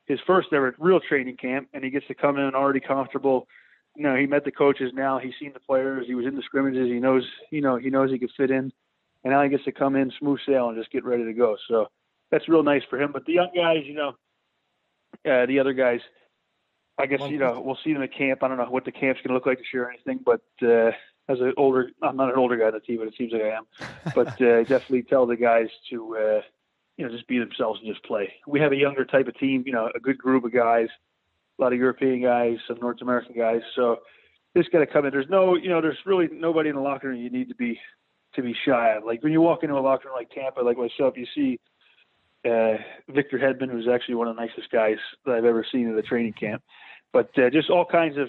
his 0.07 0.19
first 0.27 0.49
ever 0.53 0.75
real 0.79 1.01
training 1.01 1.37
camp, 1.37 1.69
and 1.73 1.83
he 1.85 1.91
gets 1.91 2.07
to 2.09 2.15
come 2.15 2.37
in 2.37 2.55
already 2.55 2.81
comfortable. 2.81 3.47
You 3.97 4.03
know, 4.03 4.17
he 4.17 4.27
met 4.27 4.45
the 4.45 4.51
coaches 4.51 4.93
now. 4.93 5.19
He's 5.19 5.33
seen 5.41 5.53
the 5.55 5.61
players. 5.61 6.07
He 6.07 6.15
was 6.15 6.27
in 6.27 6.35
the 6.35 6.43
scrimmages. 6.43 6.89
He 6.89 7.01
knows, 7.01 7.25
you 7.51 7.61
know, 7.61 7.77
he 7.77 7.91
knows 7.91 8.11
he 8.11 8.19
could 8.19 8.33
fit 8.37 8.51
in, 8.51 8.73
and 9.25 9.33
now 9.33 9.43
he 9.43 9.49
gets 9.49 9.65
to 9.65 9.73
come 9.73 9.97
in 9.97 10.13
smooth 10.19 10.41
sail 10.47 10.69
and 10.69 10.77
just 10.77 10.91
get 10.91 11.05
ready 11.05 11.25
to 11.25 11.33
go. 11.33 11.57
So 11.69 11.87
that's 12.31 12.49
real 12.49 12.63
nice 12.63 12.83
for 12.89 13.01
him. 13.01 13.13
But 13.13 13.25
the 13.27 13.35
young 13.35 13.51
guys, 13.55 13.83
you 13.85 13.95
know, 13.95 14.13
uh, 15.31 15.47
the 15.47 15.59
other 15.59 15.73
guys, 15.73 16.01
I 16.99 17.07
guess 17.07 17.21
you 17.29 17.39
know 17.39 17.61
we'll 17.65 17.79
see 17.83 17.93
them 17.93 18.03
at 18.03 18.15
camp. 18.17 18.43
I 18.43 18.49
don't 18.49 18.59
know 18.59 18.65
what 18.65 18.85
the 18.85 18.93
camp's 18.93 19.21
going 19.21 19.31
to 19.31 19.35
look 19.35 19.47
like 19.47 19.59
this 19.59 19.67
year 19.73 19.85
or 19.85 19.91
anything, 19.91 20.21
but 20.25 20.43
uh, 20.63 20.91
as 21.29 21.41
an 21.41 21.55
older, 21.57 21.91
I'm 22.03 22.17
not 22.17 22.31
an 22.31 22.39
older 22.39 22.57
guy 22.57 22.67
on 22.67 22.73
the 22.73 22.81
team, 22.81 22.99
but 22.99 23.09
it 23.09 23.15
seems 23.17 23.33
like 23.33 23.43
I 23.43 23.57
am. 23.57 23.65
But 24.15 24.41
uh, 24.41 24.65
definitely 24.65 25.03
tell 25.03 25.27
the 25.27 25.37
guys 25.37 25.69
to 25.91 26.17
uh, 26.17 26.41
you 26.97 27.07
know 27.07 27.13
just 27.13 27.27
be 27.29 27.39
themselves 27.39 27.81
and 27.83 27.93
just 27.93 28.05
play. 28.05 28.33
We 28.47 28.61
have 28.61 28.73
a 28.73 28.77
younger 28.77 29.05
type 29.05 29.29
of 29.29 29.39
team, 29.39 29.65
you 29.67 29.73
know, 29.73 29.91
a 29.95 30.01
good 30.01 30.19
group 30.19 30.45
of 30.45 30.53
guys, 30.53 30.89
a 31.59 31.63
lot 31.63 31.73
of 31.73 31.79
European 31.79 32.23
guys, 32.23 32.59
some 32.69 32.79
North 32.81 33.01
American 33.01 33.35
guys. 33.37 33.63
So 33.75 34.01
just 34.57 34.73
got 34.73 34.81
to 34.81 34.87
come 34.87 35.07
in. 35.07 35.13
There's 35.13 35.29
no, 35.29 35.57
you 35.57 35.69
know, 35.69 35.81
there's 35.81 35.99
really 36.05 36.29
nobody 36.33 36.69
in 36.69 36.75
the 36.75 36.83
locker 36.83 37.09
room 37.09 37.21
you 37.21 37.31
need 37.31 37.49
to 37.49 37.55
be 37.55 37.81
to 38.35 38.43
be 38.43 38.55
shy 38.67 38.91
of. 38.97 39.05
Like 39.05 39.23
when 39.23 39.33
you 39.33 39.41
walk 39.41 39.63
into 39.63 39.77
a 39.77 39.81
locker 39.81 40.09
room 40.09 40.17
like 40.17 40.31
Tampa, 40.31 40.61
like 40.61 40.77
myself, 40.77 41.17
you 41.17 41.27
see 41.35 41.59
uh, 42.45 42.79
Victor 43.09 43.39
Hedman, 43.39 43.71
who's 43.71 43.89
actually 43.89 44.15
one 44.15 44.29
of 44.29 44.37
the 44.37 44.43
nicest 44.43 44.71
guys 44.71 44.97
that 45.25 45.35
I've 45.35 45.45
ever 45.45 45.67
seen 45.71 45.87
in 45.89 45.97
the 45.97 46.03
training 46.03 46.35
camp. 46.35 46.63
But 47.13 47.37
uh, 47.39 47.51
just 47.51 47.71
all 47.71 47.85
kinds 47.85 48.17
of 48.17 48.29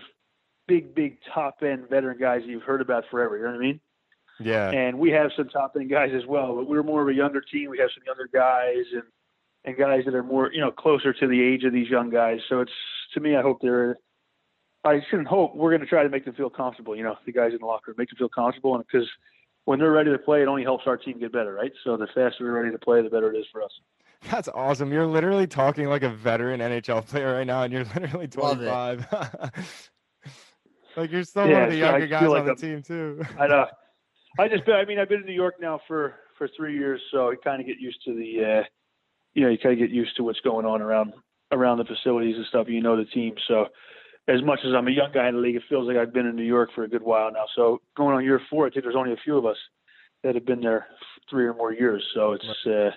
big, 0.68 0.94
big 0.96 1.18
top 1.34 1.58
end 1.62 1.89
veteran 1.89 2.18
guys 2.20 2.41
that 2.41 2.50
you've 2.50 2.63
heard 2.63 2.82
about 2.82 3.06
forever. 3.12 3.38
You 3.38 3.44
know 3.44 3.51
what 3.51 3.58
I 3.58 3.60
mean? 3.60 3.80
Yeah. 4.39 4.72
And 4.72 4.98
we 5.00 5.12
have 5.12 5.32
some 5.36 5.50
top 5.50 5.75
end 5.80 5.89
guys 5.89 6.12
as 6.15 6.25
well, 6.25 6.56
but 6.56 6.68
we're 6.68 6.84
more 6.84 7.01
of 7.01 7.10
a 7.10 7.13
younger 7.13 7.41
team. 7.41 7.70
We 7.70 7.77
have 7.80 7.89
some 7.94 8.03
younger 8.06 8.30
guys 8.32 8.86
and 8.94 9.03
and 9.63 9.77
guys 9.77 10.06
that 10.06 10.15
are 10.15 10.24
more, 10.24 10.51
you 10.51 10.60
know, 10.60 10.72
closer 10.72 11.13
to 11.13 11.27
the 11.27 11.39
age 11.39 11.63
of 11.65 11.74
these 11.74 11.88
young 11.88 12.10
guys. 12.10 12.39
So 12.50 12.62
it's 12.62 12.72
to 13.13 13.20
me, 13.20 13.36
I 13.36 13.41
hope 13.41 13.60
they're. 13.62 13.98
I 14.84 15.00
shouldn't 15.12 15.28
hope. 15.28 15.56
We're 15.56 15.69
going 15.69 15.82
to 15.82 15.88
try 15.88 16.02
to 16.02 16.10
make 16.10 16.26
them 16.26 16.34
feel 16.34 16.50
comfortable. 16.50 16.95
You 16.95 17.04
know, 17.04 17.15
the 17.24 17.32
guys 17.32 17.52
in 17.52 17.60
the 17.60 17.67
locker 17.67 17.91
room 17.91 17.95
make 18.00 18.10
them 18.10 18.17
feel 18.17 18.30
comfortable, 18.30 18.74
and 18.74 18.84
because 18.84 19.08
when 19.65 19.80
they're 19.80 19.91
ready 19.91 20.12
to 20.12 20.17
play, 20.17 20.41
it 20.41 20.47
only 20.47 20.63
helps 20.63 20.86
our 20.88 20.97
team 20.97 21.19
get 21.19 21.32
better, 21.32 21.54
right? 21.54 21.71
So 21.84 21.97
the 21.97 22.08
faster 22.08 22.43
we're 22.43 22.52
ready 22.52 22.71
to 22.71 22.80
play, 22.80 23.02
the 23.02 23.10
better 23.10 23.32
it 23.34 23.38
is 23.38 23.45
for 23.52 23.62
us. 23.62 23.71
That's 24.30 24.47
awesome. 24.50 24.91
You're 24.91 25.08
literally 25.08 25.47
talking 25.47 25.88
like 25.88 26.04
a 26.04 26.10
veteran 26.10 26.60
NHL 26.60 27.08
player 27.08 27.34
right 27.34 27.47
now, 27.47 27.63
and 27.63 27.74
you're 27.74 27.84
literally 27.95 28.28
Love 28.38 28.62
it. 28.62 28.65
25. 29.10 29.89
like 30.97 31.12
you're 31.12 31.24
still 31.24 31.47
one 31.50 31.63
of 31.63 31.69
the 31.71 31.84
I 31.84 31.89
younger 31.91 32.08
guys 32.08 32.28
like 32.28 32.39
on 32.39 32.45
the 32.45 32.52
I'm- 32.52 32.58
team 32.58 32.84
too. 32.84 33.24
I 33.39 33.47
know. 33.47 33.65
I 34.39 34.47
just, 34.47 34.65
been, 34.65 34.76
I 34.76 34.86
mean, 34.86 34.97
I've 34.97 35.10
been 35.10 35.19
in 35.19 35.26
New 35.26 35.34
York 35.34 35.56
now 35.60 35.80
for 35.88 36.15
for 36.38 36.47
three 36.56 36.78
years, 36.78 37.02
so 37.12 37.32
you 37.32 37.38
kind 37.43 37.60
of 37.60 37.67
get 37.67 37.80
used 37.80 38.02
to 38.06 38.15
the, 38.15 38.60
uh, 38.60 38.63
you 39.34 39.43
know, 39.43 39.50
you 39.50 39.58
kind 39.58 39.74
of 39.74 39.80
get 39.80 39.89
used 39.91 40.15
to 40.15 40.24
what's 40.24 40.39
going 40.39 40.65
on 40.65 40.82
around 40.82 41.13
around 41.52 41.80
the 41.80 41.84
facilities 41.86 42.38
and 42.38 42.45
stuff. 42.45 42.67
You 42.69 42.82
know 42.82 42.95
the 42.95 43.04
team, 43.06 43.36
so 43.47 43.67
as 44.27 44.41
much 44.43 44.60
as 44.65 44.73
I'm 44.75 44.88
a 44.88 44.91
young 44.91 45.12
guy 45.13 45.27
in 45.27 45.36
the 45.36 45.41
league, 45.41 45.55
it 45.55 45.63
feels 45.67 45.88
like 45.88 45.97
I've 45.97 46.13
been 46.13 46.27
in 46.27 46.36
New 46.36 46.43
York 46.43 46.69
for 46.75 46.84
a 46.84 46.88
good 46.88 47.03
while 47.03 47.31
now. 47.31 47.45
So 47.55 47.81
going 47.97 48.15
on 48.15 48.23
year 48.23 48.41
four, 48.49 48.67
I 48.67 48.69
think 48.69 48.84
there's 48.84 48.95
only 48.95 49.13
a 49.13 49.23
few 49.23 49.38
of 49.38 49.45
us 49.45 49.57
that 50.23 50.36
have 50.36 50.45
been 50.45 50.62
there 50.62 50.88
three 51.29 51.45
or 51.45 51.53
more 51.53 51.73
years. 51.73 52.03
So 52.13 52.34
it's, 52.34 52.45
uh, 52.65 52.91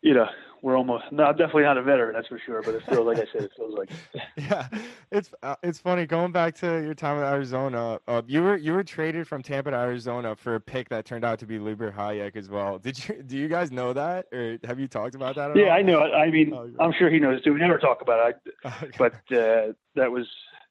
you 0.00 0.14
know, 0.14 0.26
we're 0.62 0.76
almost 0.76 1.04
no, 1.12 1.24
I'm 1.24 1.36
definitely 1.36 1.64
not 1.64 1.76
a 1.76 1.82
veteran, 1.82 2.14
that's 2.14 2.28
for 2.28 2.38
sure. 2.44 2.62
But 2.62 2.74
it 2.76 2.82
feels 2.88 3.06
like 3.06 3.18
I 3.18 3.26
said, 3.32 3.42
it 3.42 3.50
feels 3.56 3.74
like. 3.76 3.90
yeah, 4.36 4.68
it's 5.10 5.30
uh, 5.42 5.56
it's 5.62 5.78
funny 5.78 6.06
going 6.06 6.32
back 6.32 6.54
to 6.56 6.66
your 6.82 6.94
time 6.94 7.18
in 7.18 7.24
Arizona. 7.24 7.98
Uh, 8.06 8.22
you 8.26 8.42
were 8.42 8.56
you 8.56 8.72
were 8.72 8.84
traded 8.84 9.26
from 9.28 9.42
Tampa 9.42 9.70
to 9.72 9.76
Arizona 9.76 10.34
for 10.36 10.54
a 10.54 10.60
pick 10.60 10.88
that 10.90 11.04
turned 11.04 11.24
out 11.24 11.38
to 11.40 11.46
be 11.46 11.58
Libor 11.58 11.92
Hajek 11.92 12.36
as 12.36 12.48
well. 12.48 12.78
Did 12.78 13.06
you 13.08 13.22
do 13.22 13.36
you 13.36 13.48
guys 13.48 13.72
know 13.72 13.92
that 13.92 14.26
or 14.32 14.58
have 14.64 14.78
you 14.78 14.86
talked 14.88 15.14
about 15.16 15.34
that? 15.34 15.50
At 15.50 15.56
Yeah, 15.56 15.64
all? 15.64 15.72
I 15.72 15.82
know. 15.82 16.00
I 16.00 16.30
mean, 16.30 16.52
Oh, 16.54 16.70
I'm 16.80 16.92
sure 16.96 17.10
he 17.10 17.18
knows 17.18 17.42
too. 17.42 17.52
We 17.52 17.60
never 17.60 17.78
talk 17.78 18.00
about 18.00 18.30
it. 18.30 18.36
I, 18.64 18.68
Okay. 18.84 18.96
but 18.98 19.12
uh, 19.36 19.72
that 19.96 20.10
was 20.10 20.26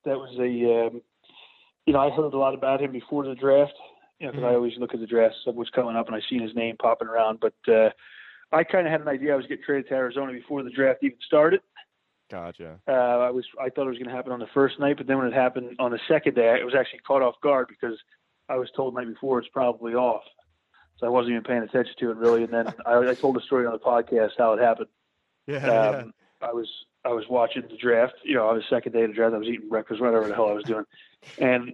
that 0.06 0.18
was 0.18 0.36
a 0.40 0.88
um, 0.88 1.02
you 1.86 1.94
know 1.94 2.00
I 2.00 2.10
heard 2.10 2.34
a 2.34 2.38
lot 2.38 2.54
about 2.54 2.82
him 2.82 2.92
before 2.94 3.26
the 3.26 3.36
draft. 3.36 3.74
You 4.20 4.28
know, 4.28 4.32
because 4.34 4.44
I 4.46 4.52
Mhm. 4.52 4.56
always 4.56 4.74
look 4.78 4.94
at 4.94 5.00
the 5.00 5.08
draft, 5.08 5.36
of 5.48 5.56
what's 5.56 5.72
coming 5.72 5.96
up, 5.96 6.08
and 6.08 6.16
I 6.16 6.22
seen 6.30 6.42
his 6.42 6.56
name 6.56 6.78
popping 6.78 7.08
around. 7.08 7.40
But 7.42 7.54
uh, 7.72 7.90
I 8.52 8.64
kind 8.64 8.86
of 8.86 8.92
had 8.92 9.02
an 9.02 9.08
idea 9.08 9.34
I 9.34 9.38
was 9.38 9.46
getting 9.48 9.64
traded 9.64 9.88
to 9.90 9.96
Arizona 9.96 10.34
before 10.34 10.64
the 10.64 10.70
draft 10.70 11.00
even 11.04 11.18
started. 11.26 11.62
gotcha. 12.30 12.80
Uh, 12.88 12.92
I 12.92 13.30
was 13.30 13.46
I 13.60 13.70
thought 13.70 13.86
it 13.86 13.90
was 13.90 13.98
going 13.98 14.10
to 14.10 14.16
happen 14.16 14.32
on 14.32 14.40
the 14.40 14.50
first 14.54 14.80
night, 14.80 14.98
but 14.98 15.08
then 15.08 15.18
when 15.18 15.28
it 15.28 15.34
happened 15.34 15.76
on 15.80 15.92
the 15.92 16.00
second 16.08 16.36
day, 16.36 16.60
I 16.62 16.64
was 16.64 16.76
actually 16.76 17.00
caught 17.00 17.22
off 17.22 17.36
guard 17.42 17.68
because 17.68 17.98
I 18.50 18.58
was 18.58 18.70
told 18.76 18.96
the 18.96 19.02
night 19.02 19.14
before 19.14 19.40
it's 19.40 19.48
probably 19.50 19.94
off. 19.94 20.24
So 20.98 21.08
I 21.08 21.10
wasn't 21.10 21.32
even 21.32 21.44
paying 21.44 21.64
attention 21.64 21.94
to 22.00 22.12
it 22.12 22.18
really. 22.18 22.44
And 22.44 22.54
then 22.54 22.68
I, 22.86 22.98
I 22.98 23.16
told 23.16 23.36
the 23.36 23.42
story 23.42 23.66
on 23.66 23.74
the 23.74 23.80
podcast 23.80 24.32
how 24.38 24.54
it 24.54 24.62
happened 24.62 24.90
Yeah, 25.48 25.66
yeah. 25.66 25.98
um, 26.00 26.14
I 26.42 26.54
was 26.54 26.68
I 27.06 27.10
was 27.10 27.26
watching 27.30 27.64
the 27.70 27.78
draft. 27.78 28.14
You 28.24 28.36
know, 28.36 28.48
on 28.48 28.58
the 28.58 28.64
second 28.70 28.94
day 28.94 29.04
of 29.04 29.10
the 29.10 29.16
draft, 29.16 29.34
I 29.34 29.38
was 29.38 29.48
eating 29.48 29.70
breakfast, 29.70 30.02
whatever 30.02 30.28
the 30.28 30.36
hell 30.36 30.50
I 30.50 30.54
was 30.54 30.64
doing, 30.64 30.86
and 31.38 31.74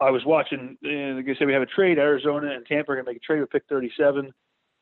I 0.00 0.10
was 0.10 0.24
watching. 0.24 0.76
And 0.82 1.16
like 1.16 1.28
I 1.28 1.38
said, 1.38 1.46
we 1.46 1.52
have 1.52 1.62
a 1.62 1.66
trade. 1.66 1.98
Arizona 1.98 2.50
and 2.50 2.66
Tampa 2.66 2.92
are 2.92 2.96
going 2.96 3.04
to 3.06 3.10
make 3.10 3.18
a 3.18 3.24
trade 3.24 3.40
with 3.40 3.50
pick 3.50 3.64
37. 3.68 4.32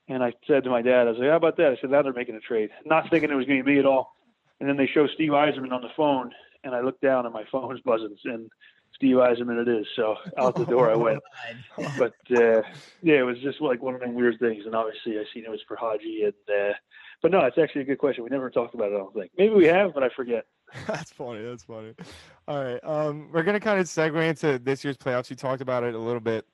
And 0.09 0.25
I 0.25 0.33
said 0.47 0.65
to 0.65 0.71
my 0.71 0.83
dad, 0.83 1.07
I 1.07 1.11
was 1.11 1.19
like, 1.19 1.29
"How 1.29 1.37
about 1.37 1.57
that?" 1.59 1.73
I 1.73 1.77
said, 1.81 1.91
"Now 1.91 2.03
they're 2.03 2.13
making 2.13 2.35
a 2.35 2.41
trade." 2.41 2.71
Not 2.85 3.11
thinking 3.11 3.31
it 3.31 3.35
was 3.35 3.47
going 3.47 3.59
to 3.59 3.65
be 3.65 3.75
me 3.75 3.79
at 3.79 3.87
all. 3.87 4.15
And 4.61 4.69
then 4.69 4.77
they 4.77 4.87
show 4.87 5.07
Steve 5.07 5.31
Yzerman 5.31 5.73
on 5.73 5.83
the 5.83 5.91
phone, 5.97 6.33
and 6.65 6.75
I 6.75 6.81
look 6.81 7.01
down, 7.01 7.27
and 7.27 7.33
my 7.33 7.45
phone 7.53 7.69
was 7.69 7.81
buzzing, 7.81 8.17
and 8.25 8.51
Steve 8.95 9.17
Yzerman 9.17 9.63
it 9.63 9.69
is. 9.69 9.87
So 9.95 10.17
out 10.37 10.57
the 10.57 10.65
door 10.65 10.91
I 10.91 10.97
went. 10.97 11.21
But 11.99 12.15
uh, 12.31 12.63
yeah, 13.03 13.19
it 13.19 13.27
was 13.27 13.39
just 13.41 13.61
like 13.61 13.83
one 13.83 13.95
of 13.95 14.01
them 14.01 14.15
weird 14.15 14.39
things. 14.41 14.65
And 14.67 14.75
obviously, 14.75 15.19
I 15.19 15.25
seen 15.33 15.45
it 15.45 15.51
was 15.51 15.63
for 15.69 15.77
Haji, 15.77 16.25
and 16.25 16.57
uh, 16.57 16.75
but 17.23 17.31
no, 17.31 17.41
it's 17.41 17.59
actually 17.59 17.83
a 17.83 17.85
good 17.85 17.99
question. 17.99 18.25
We 18.25 18.31
never 18.31 18.51
talked 18.51 18.75
about 18.75 18.91
it. 18.91 18.95
I 18.95 18.99
don't 18.99 19.15
think. 19.15 19.31
Maybe 19.37 19.55
we 19.55 19.67
have, 19.67 19.95
but 19.95 20.03
I 20.03 20.09
forget. 20.09 20.47
That's 20.87 21.13
funny. 21.13 21.43
That's 21.43 21.65
funny. 21.65 21.95
All 22.47 22.63
right. 22.63 22.81
Um, 22.83 23.31
we're 23.33 23.43
gonna 23.43 23.61
kind 23.61 23.79
of 23.79 23.87
segue 23.87 24.29
into 24.29 24.59
this 24.59 24.85
year's 24.85 24.97
playoffs. 24.97 25.31
You 25.31 25.37
talked 25.37 25.63
about 25.63 25.85
it 25.85 25.95
a 25.95 25.99
little 25.99 26.21
bit 26.21 26.47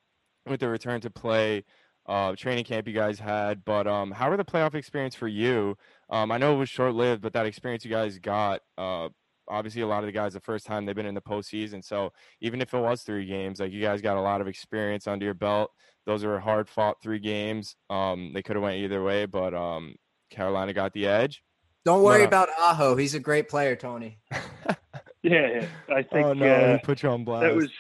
with 0.46 0.60
the 0.60 0.68
return 0.68 1.00
to 1.00 1.10
play 1.10 1.64
uh, 2.06 2.34
training 2.36 2.64
camp 2.64 2.86
you 2.86 2.94
guys 2.94 3.18
had, 3.18 3.64
but 3.64 3.86
um, 3.86 4.10
how 4.10 4.30
were 4.30 4.36
the 4.36 4.44
playoff 4.44 4.74
experience 4.74 5.14
for 5.14 5.28
you? 5.28 5.76
Um, 6.10 6.30
I 6.30 6.38
know 6.38 6.54
it 6.54 6.58
was 6.58 6.68
short 6.68 6.94
lived, 6.94 7.22
but 7.22 7.32
that 7.32 7.46
experience 7.46 7.84
you 7.84 7.90
guys 7.90 8.18
got, 8.18 8.60
uh, 8.76 9.08
obviously 9.48 9.82
a 9.82 9.86
lot 9.86 10.00
of 10.00 10.06
the 10.06 10.12
guys 10.12 10.32
the 10.32 10.40
first 10.40 10.66
time 10.66 10.86
they've 10.86 10.96
been 10.96 11.06
in 11.06 11.14
the 11.14 11.20
postseason. 11.20 11.84
So 11.84 12.12
even 12.40 12.60
if 12.60 12.72
it 12.72 12.78
was 12.78 13.02
three 13.02 13.26
games, 13.26 13.60
like 13.60 13.72
you 13.72 13.80
guys 13.82 14.00
got 14.00 14.16
a 14.16 14.20
lot 14.20 14.40
of 14.40 14.48
experience 14.48 15.06
under 15.06 15.24
your 15.24 15.34
belt. 15.34 15.70
Those 16.06 16.24
were 16.24 16.38
hard 16.38 16.68
fought 16.68 16.96
three 17.02 17.18
games. 17.18 17.76
Um, 17.88 18.32
they 18.34 18.42
could 18.42 18.56
have 18.56 18.62
went 18.62 18.76
either 18.76 19.02
way, 19.02 19.24
but 19.26 19.54
um, 19.54 19.96
Carolina 20.30 20.72
got 20.72 20.92
the 20.92 21.06
edge. 21.06 21.42
Don't 21.84 22.02
worry 22.02 22.26
But, 22.26 22.36
uh, 22.38 22.44
about 22.44 22.48
Aho. 22.58 22.96
He's 22.96 23.14
a 23.14 23.20
great 23.20 23.48
player, 23.48 23.76
Tony. 23.76 24.18
Yeah, 24.30 24.38
yeah. 25.22 25.66
I 25.88 26.02
think 26.02 26.26
oh 26.26 26.32
no, 26.34 26.46
uh, 26.46 26.78
put 26.82 27.02
you 27.02 27.10
on 27.10 27.24
blast. 27.24 27.42
that 27.44 27.54
was. 27.54 27.70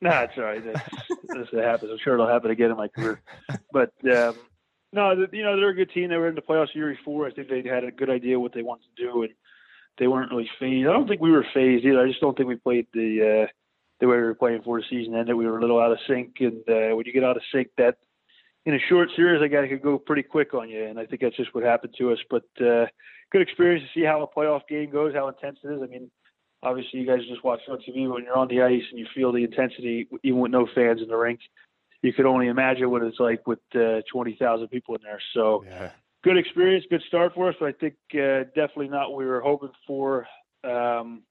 Nah, 0.02 0.22
it's 0.22 0.32
all 0.38 0.44
right. 0.44 0.64
That's, 0.64 0.80
that's 1.28 1.52
what 1.52 1.62
happens. 1.62 1.90
I'm 1.92 1.98
sure 2.02 2.14
it'll 2.14 2.26
happen 2.26 2.50
again 2.50 2.70
in 2.70 2.76
my 2.76 2.88
career. 2.88 3.20
But 3.72 3.92
um, 4.10 4.34
no, 4.92 5.14
the, 5.14 5.28
you 5.36 5.44
know 5.44 5.56
they're 5.56 5.70
a 5.70 5.74
good 5.74 5.90
team. 5.90 6.08
They 6.08 6.16
were 6.16 6.28
in 6.28 6.34
the 6.34 6.40
playoffs 6.40 6.74
year 6.74 6.88
before. 6.88 7.26
I 7.26 7.30
think 7.30 7.48
they 7.48 7.62
had 7.62 7.84
a 7.84 7.92
good 7.92 8.10
idea 8.10 8.40
what 8.40 8.52
they 8.52 8.62
wanted 8.62 8.86
to 8.96 9.04
do, 9.04 9.22
and 9.22 9.32
they 9.98 10.08
weren't 10.08 10.30
really 10.30 10.50
phased. 10.58 10.88
I 10.88 10.92
don't 10.92 11.06
think 11.06 11.20
we 11.20 11.30
were 11.30 11.46
phased 11.54 11.84
either. 11.84 12.00
I 12.00 12.08
just 12.08 12.20
don't 12.20 12.36
think 12.36 12.48
we 12.48 12.56
played 12.56 12.86
the 12.92 13.44
uh, 13.44 13.46
the 14.00 14.08
way 14.08 14.16
we 14.16 14.22
were 14.22 14.34
playing 14.34 14.62
for 14.62 14.80
the 14.80 14.86
season 14.88 15.14
ended. 15.14 15.36
We 15.36 15.46
were 15.46 15.58
a 15.58 15.60
little 15.60 15.78
out 15.78 15.92
of 15.92 15.98
sync, 16.08 16.36
and 16.40 16.62
uh, 16.68 16.96
when 16.96 17.06
you 17.06 17.12
get 17.12 17.22
out 17.22 17.36
of 17.36 17.42
sync, 17.52 17.68
that 17.76 17.98
in 18.66 18.74
a 18.74 18.80
short 18.88 19.10
series, 19.14 19.42
I 19.42 19.68
could 19.68 19.82
go 19.82 19.98
pretty 19.98 20.22
quick 20.22 20.54
on 20.54 20.68
you, 20.68 20.84
and 20.84 20.98
I 20.98 21.06
think 21.06 21.20
that's 21.20 21.36
just 21.36 21.54
what 21.54 21.64
happened 21.64 21.94
to 21.98 22.12
us. 22.12 22.18
But 22.28 22.44
uh, 22.60 22.86
good 23.30 23.42
experience 23.42 23.84
to 23.84 24.00
see 24.00 24.04
how 24.04 24.22
a 24.22 24.28
playoff 24.28 24.66
game 24.68 24.90
goes, 24.90 25.14
how 25.14 25.28
intense 25.28 25.58
it 25.62 25.68
is. 25.68 25.82
I 25.82 25.86
mean, 25.86 26.10
obviously 26.62 27.00
you 27.00 27.06
guys 27.06 27.20
just 27.28 27.44
watch 27.44 27.60
on 27.68 27.78
TV, 27.78 28.06
but 28.06 28.14
when 28.14 28.24
you're 28.24 28.36
on 28.36 28.48
the 28.48 28.62
ice 28.62 28.82
and 28.90 28.98
you 28.98 29.06
feel 29.14 29.32
the 29.32 29.44
intensity, 29.44 30.08
even 30.22 30.40
with 30.40 30.52
no 30.52 30.66
fans 30.74 31.00
in 31.02 31.08
the 31.08 31.16
rink, 31.16 31.40
you 32.02 32.12
could 32.12 32.26
only 32.26 32.48
imagine 32.48 32.90
what 32.90 33.02
it's 33.02 33.20
like 33.20 33.46
with 33.46 33.60
uh, 33.74 34.00
20,000 34.10 34.68
people 34.68 34.94
in 34.94 35.02
there. 35.02 35.20
So 35.34 35.64
Yeah. 35.66 35.90
good 36.22 36.36
experience, 36.36 36.84
good 36.90 37.02
start 37.08 37.34
for 37.34 37.48
us, 37.48 37.56
but 37.60 37.66
I 37.68 37.72
think 37.72 37.94
uh, 38.14 38.44
definitely 38.54 38.88
not 38.88 39.10
what 39.10 39.18
we 39.18 39.26
were 39.26 39.40
hoping 39.40 39.72
for. 39.86 40.26
Um, 40.64 41.22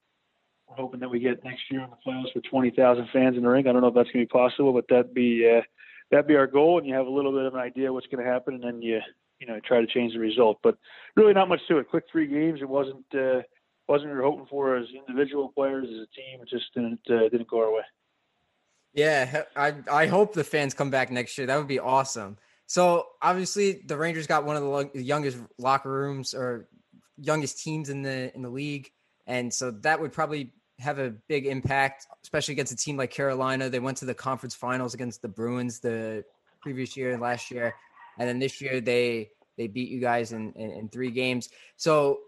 we're 0.67 0.75
hoping 0.75 0.99
that 0.99 1.09
we 1.09 1.19
get 1.19 1.43
next 1.43 1.61
year 1.71 1.81
in 1.81 1.89
the 1.89 1.97
playoffs 2.05 2.33
with 2.35 2.43
20,000 2.45 3.09
fans 3.11 3.35
in 3.37 3.43
the 3.43 3.49
rink. 3.49 3.67
I 3.67 3.71
don't 3.71 3.81
know 3.81 3.87
if 3.87 3.95
that's 3.95 4.11
going 4.11 4.25
to 4.25 4.27
be 4.27 4.39
possible, 4.39 4.73
but 4.73 4.85
that'd 4.87 5.13
be 5.13 5.49
uh, 5.49 5.61
that'd 6.11 6.27
be 6.27 6.35
our 6.35 6.47
goal, 6.47 6.77
and 6.77 6.87
you 6.87 6.93
have 6.93 7.07
a 7.07 7.09
little 7.09 7.31
bit 7.31 7.45
of 7.45 7.55
an 7.55 7.59
idea 7.59 7.91
what's 7.91 8.07
going 8.07 8.23
to 8.23 8.31
happen, 8.31 8.53
and 8.55 8.63
then 8.63 8.81
you 8.81 8.99
you 9.39 9.47
know 9.47 9.59
try 9.65 9.81
to 9.81 9.87
change 9.87 10.13
the 10.13 10.19
result. 10.19 10.59
But 10.61 10.77
really, 11.15 11.33
not 11.33 11.49
much 11.49 11.61
to 11.67 11.79
it. 11.79 11.89
Quick 11.89 12.05
three 12.11 12.27
games. 12.27 12.61
It 12.61 12.69
wasn't 12.69 13.05
uh, 13.15 13.41
wasn't 13.89 14.11
we 14.11 14.15
were 14.15 14.23
hoping 14.23 14.45
for 14.45 14.77
as 14.77 14.85
individual 14.93 15.49
players, 15.49 15.87
as 15.89 15.95
a 15.95 16.15
team. 16.15 16.41
It 16.41 16.47
just 16.47 16.73
didn't 16.75 17.01
uh, 17.09 17.27
didn't 17.29 17.49
go 17.49 17.59
our 17.59 17.73
way. 17.73 17.81
Yeah, 18.93 19.43
I 19.55 19.75
I 19.91 20.05
hope 20.05 20.33
the 20.33 20.43
fans 20.43 20.73
come 20.73 20.91
back 20.91 21.11
next 21.11 21.37
year. 21.37 21.47
That 21.47 21.57
would 21.57 21.67
be 21.67 21.79
awesome. 21.79 22.37
So 22.67 23.07
obviously, 23.21 23.81
the 23.85 23.97
Rangers 23.97 24.27
got 24.27 24.45
one 24.45 24.55
of 24.55 24.93
the 24.93 25.01
youngest 25.01 25.39
locker 25.57 25.91
rooms 25.91 26.35
or 26.35 26.69
youngest 27.17 27.63
teams 27.63 27.89
in 27.89 28.03
the 28.03 28.33
in 28.35 28.43
the 28.43 28.49
league, 28.49 28.91
and 29.25 29.51
so 29.51 29.71
that 29.71 29.99
would 29.99 30.11
probably 30.11 30.53
have 30.77 30.99
a 30.99 31.09
big 31.27 31.45
impact, 31.45 32.07
especially 32.23 32.53
against 32.53 32.71
a 32.71 32.77
team 32.77 32.95
like 32.95 33.11
Carolina. 33.11 33.69
They 33.69 33.79
went 33.79 33.97
to 33.97 34.05
the 34.05 34.13
conference 34.13 34.55
finals 34.55 34.93
against 34.93 35.21
the 35.21 35.27
Bruins 35.27 35.79
the 35.79 36.23
previous 36.61 36.95
year 36.95 37.11
and 37.11 37.21
last 37.21 37.49
year, 37.49 37.75
and 38.19 38.29
then 38.29 38.37
this 38.37 38.61
year 38.61 38.81
they 38.81 39.31
they 39.57 39.67
beat 39.67 39.89
you 39.89 39.99
guys 39.99 40.31
in 40.31 40.53
in, 40.53 40.71
in 40.71 40.89
three 40.89 41.11
games. 41.11 41.49
So 41.75 42.19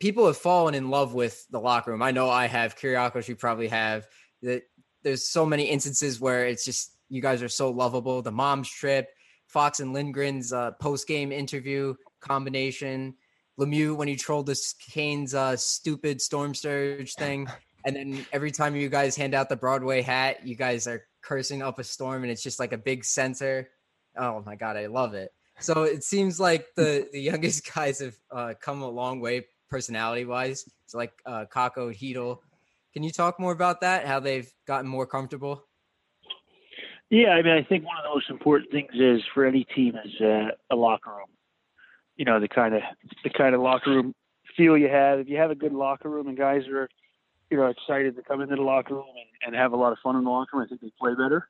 people 0.00 0.26
have 0.26 0.36
fallen 0.36 0.74
in 0.74 0.90
love 0.90 1.14
with 1.14 1.46
the 1.50 1.60
locker 1.60 1.90
room. 1.90 2.02
I 2.02 2.10
know 2.10 2.30
I 2.30 2.46
have. 2.46 2.76
Kyriakos, 2.76 3.28
you 3.28 3.36
probably 3.36 3.68
have. 3.68 4.06
That 4.42 4.62
there's 5.02 5.28
so 5.28 5.44
many 5.44 5.64
instances 5.64 6.20
where 6.20 6.46
it's 6.46 6.64
just 6.64 6.96
you 7.08 7.22
guys 7.22 7.42
are 7.42 7.48
so 7.48 7.70
lovable. 7.70 8.22
The 8.22 8.32
mom's 8.32 8.70
trip, 8.70 9.08
Fox 9.46 9.80
and 9.80 9.94
Lindgren's 9.94 10.52
uh, 10.52 10.72
post 10.72 11.08
game 11.08 11.32
interview 11.32 11.94
combination, 12.20 13.14
Lemieux 13.58 13.96
when 13.96 14.08
he 14.08 14.16
trolled 14.16 14.46
this 14.46 14.74
Kane's 14.74 15.34
uh, 15.34 15.56
stupid 15.56 16.20
storm 16.20 16.54
surge 16.54 17.14
thing, 17.18 17.48
and 17.84 17.96
then 17.96 18.26
every 18.32 18.50
time 18.50 18.76
you 18.76 18.88
guys 18.88 19.16
hand 19.16 19.34
out 19.34 19.48
the 19.48 19.56
Broadway 19.56 20.02
hat, 20.02 20.46
you 20.46 20.54
guys 20.54 20.86
are 20.86 21.04
cursing 21.22 21.62
up 21.62 21.78
a 21.78 21.84
storm, 21.84 22.22
and 22.22 22.30
it's 22.30 22.42
just 22.42 22.60
like 22.60 22.72
a 22.72 22.78
big 22.78 23.04
censor. 23.04 23.68
Oh 24.16 24.42
my 24.44 24.56
god, 24.56 24.76
I 24.76 24.86
love 24.86 25.14
it. 25.14 25.32
So 25.60 25.82
it 25.82 26.04
seems 26.04 26.38
like 26.38 26.66
the 26.76 27.08
the 27.10 27.20
youngest 27.20 27.72
guys 27.74 27.98
have 27.98 28.16
uh, 28.30 28.54
come 28.60 28.82
a 28.82 28.88
long 28.88 29.20
way 29.20 29.46
personality 29.68 30.24
wise. 30.24 30.64
It's 30.84 30.94
like 30.94 31.12
uh, 31.26 31.44
Kakko 31.52 31.94
Heedle. 31.94 32.38
Can 32.92 33.02
you 33.02 33.10
talk 33.10 33.38
more 33.38 33.52
about 33.52 33.82
that? 33.82 34.06
How 34.06 34.20
they've 34.20 34.50
gotten 34.66 34.88
more 34.88 35.06
comfortable? 35.06 35.64
Yeah, 37.10 37.30
I 37.30 37.42
mean, 37.42 37.52
I 37.52 37.62
think 37.62 37.84
one 37.84 37.96
of 37.96 38.04
the 38.04 38.10
most 38.10 38.28
important 38.28 38.70
things 38.70 38.90
is 38.94 39.22
for 39.32 39.46
any 39.46 39.64
team 39.74 39.94
is 40.04 40.20
uh, 40.20 40.48
a 40.70 40.76
locker 40.76 41.10
room. 41.10 41.28
You 42.16 42.24
know, 42.24 42.40
the 42.40 42.48
kind 42.48 42.74
of 42.74 42.82
the 43.24 43.30
kind 43.30 43.54
of 43.54 43.60
locker 43.60 43.90
room 43.90 44.14
feel 44.56 44.76
you 44.76 44.88
have. 44.88 45.20
If 45.20 45.28
you 45.28 45.36
have 45.36 45.50
a 45.50 45.54
good 45.54 45.72
locker 45.72 46.08
room 46.08 46.28
and 46.28 46.36
guys 46.36 46.66
are, 46.68 46.88
you 47.50 47.56
know, 47.56 47.66
excited 47.66 48.16
to 48.16 48.22
come 48.22 48.40
into 48.40 48.56
the 48.56 48.62
locker 48.62 48.94
room 48.94 49.06
and, 49.06 49.54
and 49.54 49.56
have 49.56 49.72
a 49.72 49.76
lot 49.76 49.92
of 49.92 49.98
fun 50.02 50.16
in 50.16 50.24
the 50.24 50.30
locker 50.30 50.56
room, 50.56 50.66
I 50.66 50.68
think 50.68 50.80
they 50.80 50.92
play 51.00 51.12
better. 51.12 51.48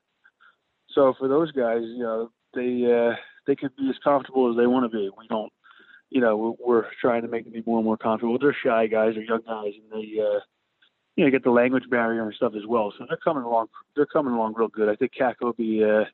So 0.91 1.13
for 1.19 1.27
those 1.27 1.51
guys, 1.51 1.81
you 1.81 2.03
know, 2.03 2.31
they 2.53 2.85
uh, 2.85 3.15
they 3.47 3.55
could 3.55 3.75
be 3.75 3.89
as 3.89 3.95
comfortable 4.03 4.49
as 4.49 4.55
they 4.55 4.67
want 4.67 4.89
to 4.89 4.97
be. 4.97 5.09
We 5.17 5.27
don't, 5.27 5.51
you 6.09 6.21
know, 6.21 6.57
we're, 6.59 6.85
trying 7.01 7.21
to 7.21 7.27
make 7.27 7.43
them 7.43 7.53
be 7.53 7.63
more 7.65 7.79
and 7.79 7.85
more 7.85 7.97
comfortable. 7.97 8.37
They're 8.39 8.55
shy 8.63 8.87
guys, 8.87 9.13
they're 9.15 9.23
young 9.23 9.41
guys, 9.45 9.73
and 9.75 10.01
they. 10.01 10.21
Uh, 10.21 10.39
you 11.15 11.25
know, 11.25 11.31
get 11.31 11.43
the 11.43 11.51
language 11.51 11.83
barrier 11.89 12.23
and 12.23 12.33
stuff 12.33 12.53
as 12.55 12.65
well. 12.65 12.93
So 12.97 13.05
they're 13.05 13.17
coming 13.17 13.43
along. 13.43 13.67
They're 13.93 14.05
coming 14.05 14.33
along 14.33 14.53
real 14.55 14.69
good. 14.69 14.87
I 14.87 14.95
think 14.95 15.11
Kakko 15.19 15.41
will 15.41 15.53
be 15.53 15.83
uh, 15.83 16.05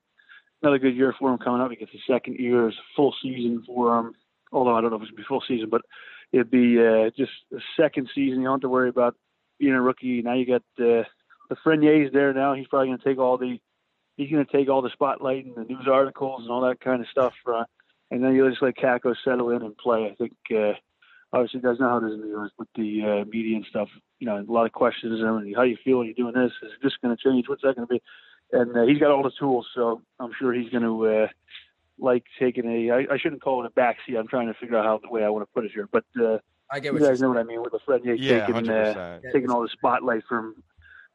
another 0.63 0.79
good 0.79 0.95
year 0.95 1.13
for 1.19 1.31
him 1.31 1.37
coming 1.37 1.61
up. 1.61 1.69
He 1.69 1.77
gets 1.77 1.93
a 1.93 2.11
second 2.11 2.39
year, 2.39 2.67
it's 2.67 2.77
full 2.95 3.13
season 3.21 3.63
for 3.67 3.99
him. 3.99 4.13
Although 4.51 4.75
I 4.75 4.81
don't 4.81 4.89
know 4.89 4.95
if 4.95 5.03
it's 5.03 5.11
gonna 5.11 5.21
be 5.21 5.27
full 5.27 5.43
season, 5.47 5.69
but 5.69 5.81
it'd 6.31 6.49
be 6.49 6.79
uh, 6.79 7.11
just 7.15 7.31
a 7.53 7.59
second 7.79 8.09
season. 8.15 8.39
You 8.39 8.45
don't 8.45 8.55
have 8.55 8.61
to 8.61 8.69
worry 8.69 8.89
about 8.89 9.15
being 9.59 9.73
a 9.73 9.81
rookie. 9.81 10.21
Now 10.23 10.33
you 10.33 10.45
got 10.47 10.63
uh, 10.79 11.03
Lafreniere's 11.51 12.11
there 12.11 12.33
now. 12.33 12.53
He's 12.53 12.67
probably 12.67 12.87
gonna 12.87 13.03
take 13.03 13.19
all 13.19 13.37
the 13.37 13.59
he's 14.17 14.31
gonna 14.31 14.45
take 14.45 14.69
all 14.69 14.81
the 14.81 14.89
spotlight 14.89 15.45
and 15.45 15.55
the 15.55 15.65
news 15.71 15.87
articles 15.87 16.41
and 16.41 16.51
all 16.51 16.61
that 16.61 16.79
kind 16.79 17.01
of 17.01 17.07
stuff. 17.09 17.33
Uh, 17.45 17.65
and 18.15 18.23
then 18.23 18.33
you 18.33 18.49
just 18.49 18.61
let 18.61 18.77
Kakko 18.77 19.15
settle 19.23 19.49
in 19.51 19.61
and 19.61 19.77
play. 19.77 20.09
I 20.11 20.15
think. 20.15 20.33
Uh, 20.51 20.73
obviously 21.35 21.59
you 21.59 21.67
guys 21.67 21.79
know 21.79 21.89
how 21.89 21.97
it 21.97 22.07
is 22.07 22.13
in 22.13 22.21
the 22.21 22.39
US 22.39 22.51
with 22.57 22.69
the 22.75 23.01
uh, 23.03 23.25
media 23.29 23.57
and 23.57 23.65
stuff. 23.69 23.89
You 24.19 24.27
know, 24.27 24.37
a 24.37 24.51
lot 24.51 24.65
of 24.65 24.71
questions 24.71 25.21
and 25.21 25.55
how 25.55 25.63
you 25.63 25.77
feel 25.83 25.99
when 25.99 26.07
you're 26.07 26.15
doing 26.31 26.33
this. 26.33 26.53
Is 26.63 26.71
this 26.81 26.93
going 27.01 27.15
to 27.15 27.21
change? 27.21 27.49
What's 27.49 27.61
that 27.63 27.75
going 27.75 27.87
to 27.87 27.93
be? 27.93 28.01
And 28.51 28.75
uh, 28.75 28.83
he's 28.83 28.99
got 28.99 29.11
all 29.11 29.23
the 29.23 29.31
tools, 29.37 29.67
so 29.75 30.01
I'm 30.19 30.31
sure 30.39 30.53
he's 30.53 30.69
going 30.69 30.83
to 30.83 31.07
uh, 31.07 31.27
like 31.99 32.23
taking 32.39 32.65
a. 32.65 32.91
I, 32.91 33.13
I 33.13 33.17
shouldn't 33.17 33.41
call 33.41 33.65
it 33.65 33.71
a 33.75 33.79
backseat. 33.79 34.17
I'm 34.17 34.27
trying 34.27 34.47
to 34.47 34.53
figure 34.53 34.77
out 34.77 34.85
how 34.85 34.99
the 34.99 35.09
way 35.09 35.23
I 35.23 35.29
want 35.29 35.47
to 35.47 35.53
put 35.53 35.65
it 35.65 35.71
here, 35.73 35.89
but 35.91 36.05
uh, 36.19 36.37
I 36.71 36.79
get 36.79 36.93
you 36.93 36.93
what 36.93 37.09
guys 37.09 37.19
you're 37.19 37.27
know 37.27 37.35
what 37.35 37.39
I 37.39 37.43
mean 37.43 37.61
with 37.61 37.71
the 37.71 37.79
Fred 37.85 38.05
Yates 38.05 38.21
Yeah, 38.21 38.45
taking 38.45 38.69
uh, 38.69 39.19
taking 39.33 39.49
all 39.49 39.61
the 39.61 39.69
spotlight 39.69 40.23
from 40.29 40.55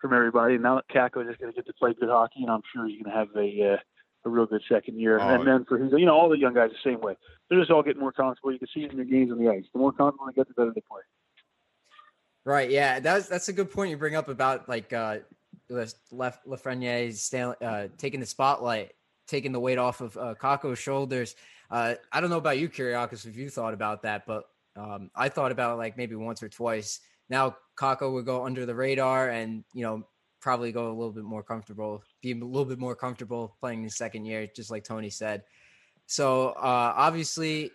from 0.01 0.13
everybody. 0.13 0.55
And 0.55 0.63
now 0.63 0.83
Kakko 0.93 1.23
is 1.23 1.29
just 1.29 1.41
going 1.41 1.53
to 1.53 1.57
get 1.57 1.67
to 1.67 1.73
play 1.75 1.95
good 1.99 2.11
hockey, 2.11 2.43
and 2.43 2.51
I'm 2.51 2.63
sure 2.75 2.87
he's 2.87 3.03
going 3.03 3.13
to 3.13 3.19
have 3.19 3.29
a. 3.37 3.75
Uh, 3.75 3.77
a 4.25 4.29
real 4.29 4.47
good 4.47 4.63
second 4.69 4.99
year, 5.01 5.19
Oh. 5.21 5.29
and 5.29 5.47
then 5.47 5.65
for 5.65 5.79
his, 5.79 5.93
you 5.93 6.05
know, 6.07 6.15
all 6.15 6.29
the 6.29 6.39
young 6.39 6.55
guys 6.55 6.71
the 6.71 6.91
same 6.91 7.01
way. 7.01 7.17
They're 7.49 7.59
just 7.59 7.71
all 7.71 7.83
getting 7.83 8.01
more 8.01 8.13
comfortable. 8.13 8.53
You 8.53 8.59
can 8.59 8.69
see 8.75 8.85
it 8.85 8.91
in 8.91 8.97
their 8.97 9.07
games 9.07 9.33
on 9.33 9.39
the 9.39 9.51
ice. 9.51 9.65
The 9.73 9.79
more 9.79 9.93
comfortable 9.93 10.27
they 10.27 10.33
get, 10.35 10.49
the 10.49 10.55
better 10.55 10.73
they 10.75 10.83
play. 10.83 11.01
Right. 12.45 12.71
Yeah. 12.71 13.01
That's 13.01 13.29
that's 13.29 13.49
a 13.49 13.53
good 13.53 13.71
point 13.71 13.91
you 13.91 13.97
bring 13.97 14.17
up 14.17 14.29
about 14.29 14.69
like 14.69 14.93
uh 14.93 15.19
left 15.69 15.97
Lafreniere 16.47 17.15
Stanley 17.15 17.57
uh 17.61 17.89
taking 17.99 18.21
the 18.21 18.27
spotlight, 18.27 18.93
taking 19.29 19.53
the 19.53 19.61
weight 19.61 19.79
off 19.79 20.01
of 20.01 20.17
uh 20.17 20.35
Kakko's 20.41 20.79
shoulders. 20.79 21.37
Uh 21.71 21.95
I 22.13 22.21
don't 22.21 22.31
know 22.31 22.39
about 22.39 22.59
you, 22.59 22.69
Kyriakos, 22.69 23.27
if 23.27 23.37
you 23.37 23.51
thought 23.51 23.75
about 23.75 24.03
that, 24.03 24.27
but 24.27 24.45
um 24.77 25.11
I 25.15 25.29
thought 25.29 25.53
about 25.53 25.75
it 25.75 25.77
like 25.77 25.97
maybe 25.99 26.15
once 26.15 26.43
or 26.43 26.49
twice. 26.49 27.01
Now 27.29 27.57
Kako 27.79 28.13
would 28.15 28.25
go 28.27 28.45
under 28.45 28.65
the 28.65 28.75
radar 28.75 29.29
and 29.29 29.63
you 29.75 29.83
know 29.85 30.07
probably 30.41 30.73
go 30.73 30.89
a 30.89 30.95
little 30.95 31.13
bit 31.13 31.25
more 31.25 31.43
comfortable, 31.43 32.03
be 32.23 32.33
a 32.33 32.35
little 32.35 32.65
bit 32.65 32.79
more 32.79 32.97
comfortable 32.97 33.57
playing 33.61 33.83
the 33.83 33.91
second 33.91 34.25
year, 34.25 34.49
just 34.55 34.71
like 34.71 34.85
Tony 34.85 35.11
said. 35.11 35.43
So 36.07 36.49
uh 36.51 36.93
obviously 36.97 37.71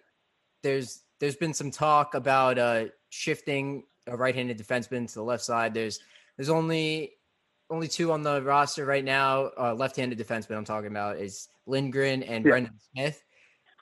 there's 0.64 1.04
there's 1.20 1.36
been 1.36 1.54
some 1.54 1.72
talk 1.72 2.16
about 2.16 2.58
uh 2.58 2.86
shifting 3.10 3.84
a 4.08 4.16
right-handed 4.18 4.58
defenseman 4.58 5.08
to 5.08 5.16
the 5.16 5.24
left 5.24 5.44
side. 5.44 5.74
There's 5.74 6.00
there's 6.38 6.50
only 6.50 7.14
only 7.70 7.88
two 7.88 8.12
on 8.12 8.22
the 8.22 8.42
roster 8.44 8.86
right 8.86 9.04
now. 9.04 9.50
Uh, 9.58 9.74
left-handed 9.74 10.20
defenseman 10.20 10.58
I'm 10.58 10.66
talking 10.66 10.92
about 10.92 11.18
is 11.18 11.50
Lindgren 11.66 12.22
and 12.24 12.46
Yeah. 12.46 12.52
Brendan 12.52 12.80
Smith, 12.94 13.24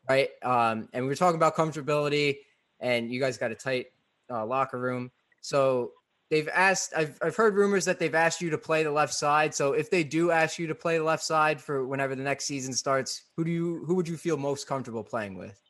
right? 0.10 0.30
Um, 0.42 0.88
and 0.94 1.04
we 1.04 1.10
were 1.10 1.16
talking 1.16 1.36
about 1.36 1.56
comfortability, 1.56 2.38
and 2.80 3.12
you 3.12 3.20
guys 3.20 3.38
got 3.38 3.52
a 3.52 3.56
tight 3.56 3.88
uh, 4.30 4.46
locker 4.46 4.80
room. 4.80 5.12
So 5.42 5.92
they've 6.34 6.50
asked. 6.50 6.94
I've 6.98 7.16
I've 7.22 7.36
heard 7.36 7.54
rumors 7.56 7.86
that 7.86 8.00
they've 8.00 8.16
asked 8.16 8.42
you 8.42 8.50
to 8.50 8.58
play 8.58 8.82
the 8.82 8.92
left 8.92 9.14
side. 9.14 9.54
So 9.54 9.74
if 9.74 9.92
they 9.92 10.04
do 10.04 10.32
ask 10.32 10.58
you 10.58 10.66
to 10.68 10.76
play 10.76 10.98
the 10.98 11.04
left 11.04 11.24
side 11.24 11.62
for 11.62 11.86
whenever 11.86 12.16
the 12.16 12.24
next 12.24 12.46
season 12.46 12.74
starts, 12.74 13.26
who 13.38 13.44
do 13.44 13.52
you 13.52 13.84
who 13.86 13.94
would 13.94 14.08
you 14.08 14.18
feel 14.18 14.36
most 14.36 14.68
comfortable 14.68 15.04
playing 15.04 15.38
with? 15.38 15.62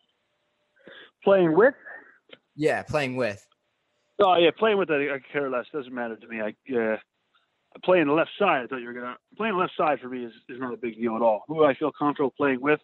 Playing 1.23 1.53
with? 1.55 1.73
Yeah, 2.55 2.81
playing 2.83 3.17
with. 3.17 3.45
Oh 4.19 4.35
yeah, 4.37 4.51
playing 4.57 4.77
with 4.77 4.89
I, 4.89 5.15
I 5.15 5.19
care 5.33 5.49
less. 5.49 5.65
Doesn't 5.73 5.93
matter 5.93 6.15
to 6.15 6.27
me. 6.27 6.39
I 6.39 6.73
uh, 6.73 6.97
playing 7.83 8.07
the 8.07 8.13
left 8.13 8.31
side. 8.39 8.63
I 8.63 8.67
thought 8.67 8.77
you 8.77 8.87
were 8.87 8.93
gonna 8.93 9.17
playing 9.35 9.55
the 9.55 9.59
left 9.59 9.73
side 9.77 9.99
for 9.99 10.07
me 10.07 10.23
is, 10.23 10.31
is 10.47 10.59
not 10.59 10.73
a 10.73 10.77
big 10.77 10.95
deal 10.95 11.17
at 11.17 11.21
all. 11.21 11.43
Who 11.49 11.65
I 11.65 11.73
feel 11.73 11.91
comfortable 11.91 12.33
playing 12.37 12.61
with, 12.61 12.79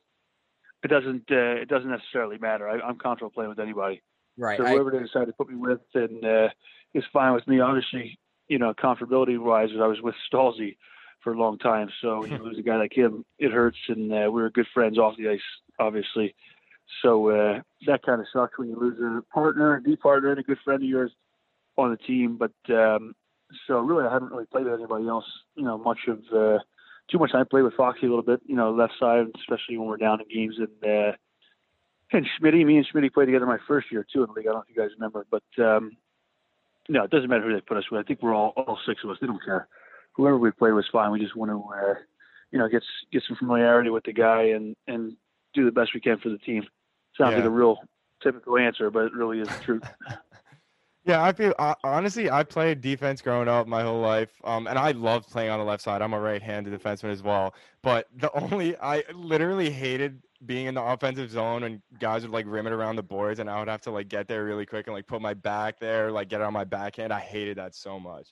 it 0.84 0.90
doesn't 0.90 1.32
uh, 1.32 1.62
it 1.62 1.70
doesn't 1.70 1.90
necessarily 1.90 2.38
matter. 2.40 2.68
I, 2.68 2.82
I'm 2.82 2.98
comfortable 2.98 3.32
playing 3.32 3.50
with 3.50 3.60
anybody. 3.60 4.02
Right. 4.38 4.58
So 4.58 4.66
I- 4.66 4.72
whoever 4.72 4.92
they 4.92 5.00
decide 5.00 5.28
to 5.28 5.34
put 5.34 5.50
me 5.50 5.56
with, 5.56 5.80
and 5.94 6.26
uh, 6.26 6.50
is 6.94 7.04
fine 7.14 7.34
with 7.34 7.48
me. 7.48 7.60
Obviously, 7.60 8.20
you 8.48 8.58
know, 8.58 8.74
comfortability 8.74 9.40
wise, 9.40 9.70
I 9.80 9.88
was 9.88 10.02
with 10.02 10.16
Staalsy 10.32 10.78
for 11.24 11.34
a 11.34 11.38
long 11.38 11.58
time. 11.58 11.90
So 12.02 12.22
when 12.22 12.32
you 12.32 12.38
lose 12.44 12.58
a 12.58 12.64
guy 12.64 12.78
like 12.78 12.96
him, 12.96 13.26
it 13.38 13.52
hurts, 13.52 13.78
and 13.88 14.12
uh, 14.12 14.32
we 14.32 14.42
were 14.42 14.50
good 14.50 14.68
friends 14.74 14.98
off 14.98 15.18
the 15.18 15.30
ice, 15.30 15.40
obviously. 15.80 16.36
So 17.04 17.30
uh, 17.30 17.62
that 17.86 18.04
kind 18.04 18.20
of 18.20 18.28
sucks 18.34 18.58
when 18.58 18.70
you 18.70 18.80
lose 18.80 18.98
a 19.00 19.22
partner, 19.34 19.76
a 19.76 19.84
deep 19.84 20.02
partner, 20.02 20.32
and 20.32 20.40
a 20.40 20.44
good 20.44 20.58
friend 20.64 20.82
of 20.82 20.90
yours 20.90 21.12
on 21.78 21.92
the 21.92 21.98
team. 21.98 22.38
But 22.38 22.74
um, 22.74 23.14
so 23.68 23.80
really, 23.80 24.08
I 24.08 24.14
haven't 24.14 24.32
really 24.32 24.46
played 24.46 24.66
with 24.66 24.74
anybody 24.74 25.08
else. 25.08 25.26
You 25.56 25.64
know, 25.64 25.78
much 25.78 26.00
of 26.08 26.20
uh, 26.34 26.60
too 27.12 27.20
much. 27.20 27.32
I 27.36 27.44
played 27.44 27.64
with 27.64 27.76
Foxy 27.76 28.08
a 28.08 28.10
little 28.10 28.24
bit. 28.24 28.42
You 28.46 28.56
know, 28.56 28.72
left 28.72 28.94
side, 29.00 29.26
especially 29.40 29.78
when 29.78 29.88
we're 29.88 29.98
down 29.98 30.22
in 30.22 30.28
games 30.28 30.56
and. 30.58 30.92
Uh, 30.92 31.12
and 32.12 32.26
Schmitty, 32.26 32.66
me 32.66 32.78
and 32.78 32.88
Schmitty 32.88 33.14
played 33.14 33.28
together 33.28 33.46
my 33.46 33.60
first 33.68 33.92
year 33.92 34.04
too 34.12 34.24
in 34.24 34.30
the 34.30 34.34
league. 34.34 34.48
I 34.48 34.50
don't 34.50 34.56
know 34.56 34.64
if 34.68 34.76
you 34.76 34.82
guys 34.82 34.90
remember, 34.98 35.28
but 35.30 35.44
um, 35.64 35.92
no, 36.90 37.04
it 37.04 37.12
doesn't 37.12 37.30
matter 37.30 37.44
who 37.44 37.54
they 37.54 37.62
put 37.62 37.78
us 37.78 37.90
with. 37.90 38.02
I 38.02 38.04
think 38.04 38.22
we're 38.22 38.36
all 38.36 38.54
all 38.58 38.80
six 38.86 39.04
of 39.04 39.12
us. 39.12 39.18
They 39.22 39.28
don't 39.28 39.44
care. 39.44 39.68
Whoever 40.16 40.38
we 40.38 40.52
play 40.52 40.72
with 40.72 40.86
fine. 40.92 41.12
We 41.12 41.20
just 41.20 41.36
want 41.36 41.52
to, 41.52 41.58
uh, 41.58 41.94
you 42.52 42.60
know, 42.60 42.68
get 42.68 42.84
get 43.12 43.24
some 43.28 43.38
familiarity 43.38 43.92
with 43.92 44.04
the 44.04 44.14
guy 44.14 44.50
and 44.50 44.76
and 44.88 45.16
do 45.54 45.66
the 45.66 45.72
best 45.72 45.94
we 45.94 46.02
can 46.02 46.18
for 46.18 46.30
the 46.30 46.40
team. 46.40 46.64
Sounds 47.18 47.36
like 47.36 47.44
a 47.44 47.50
real 47.50 47.78
typical 48.22 48.58
answer, 48.58 48.90
but 48.90 49.06
it 49.06 49.14
really 49.14 49.40
is 49.40 49.48
the 49.48 49.64
truth. 49.64 49.84
Yeah, 51.06 51.24
I 51.24 51.32
feel 51.32 51.56
uh, 51.58 51.74
honestly, 51.84 52.30
I 52.30 52.44
played 52.44 52.82
defense 52.82 53.22
growing 53.22 53.48
up 53.48 53.68
my 53.68 53.82
whole 53.82 54.02
life, 54.02 54.30
um, 54.44 54.68
and 54.68 54.78
I 54.78 54.92
loved 54.92 55.28
playing 55.32 55.50
on 55.50 55.58
the 55.58 55.66
left 55.66 55.82
side. 55.82 56.04
I'm 56.04 56.14
a 56.14 56.20
right-handed 56.20 56.72
defenseman 56.80 57.12
as 57.12 57.24
well, 57.24 57.56
but 57.82 58.08
the 58.16 58.32
only 58.38 58.78
I 58.78 59.04
literally 59.16 59.72
hated 59.72 60.22
being 60.46 60.68
in 60.68 60.74
the 60.74 60.82
offensive 60.82 61.30
zone 61.30 61.64
and 61.64 61.82
guys 62.00 62.22
would 62.22 62.32
like 62.32 62.46
rim 62.48 62.66
it 62.68 62.74
around 62.74 62.96
the 62.96 63.04
boards, 63.04 63.40
and 63.40 63.50
I 63.50 63.60
would 63.60 63.68
have 63.68 63.82
to 63.82 63.92
like 63.92 64.08
get 64.08 64.28
there 64.28 64.44
really 64.46 64.66
quick 64.66 64.88
and 64.88 64.96
like 64.96 65.08
put 65.08 65.22
my 65.22 65.34
back 65.34 65.80
there, 65.80 66.12
like 66.12 66.30
get 66.30 66.42
it 66.42 66.44
on 66.46 66.54
my 66.54 66.64
backhand. 66.64 67.12
I 67.12 67.20
hated 67.20 67.58
that 67.58 67.76
so 67.76 68.00
much. 68.00 68.28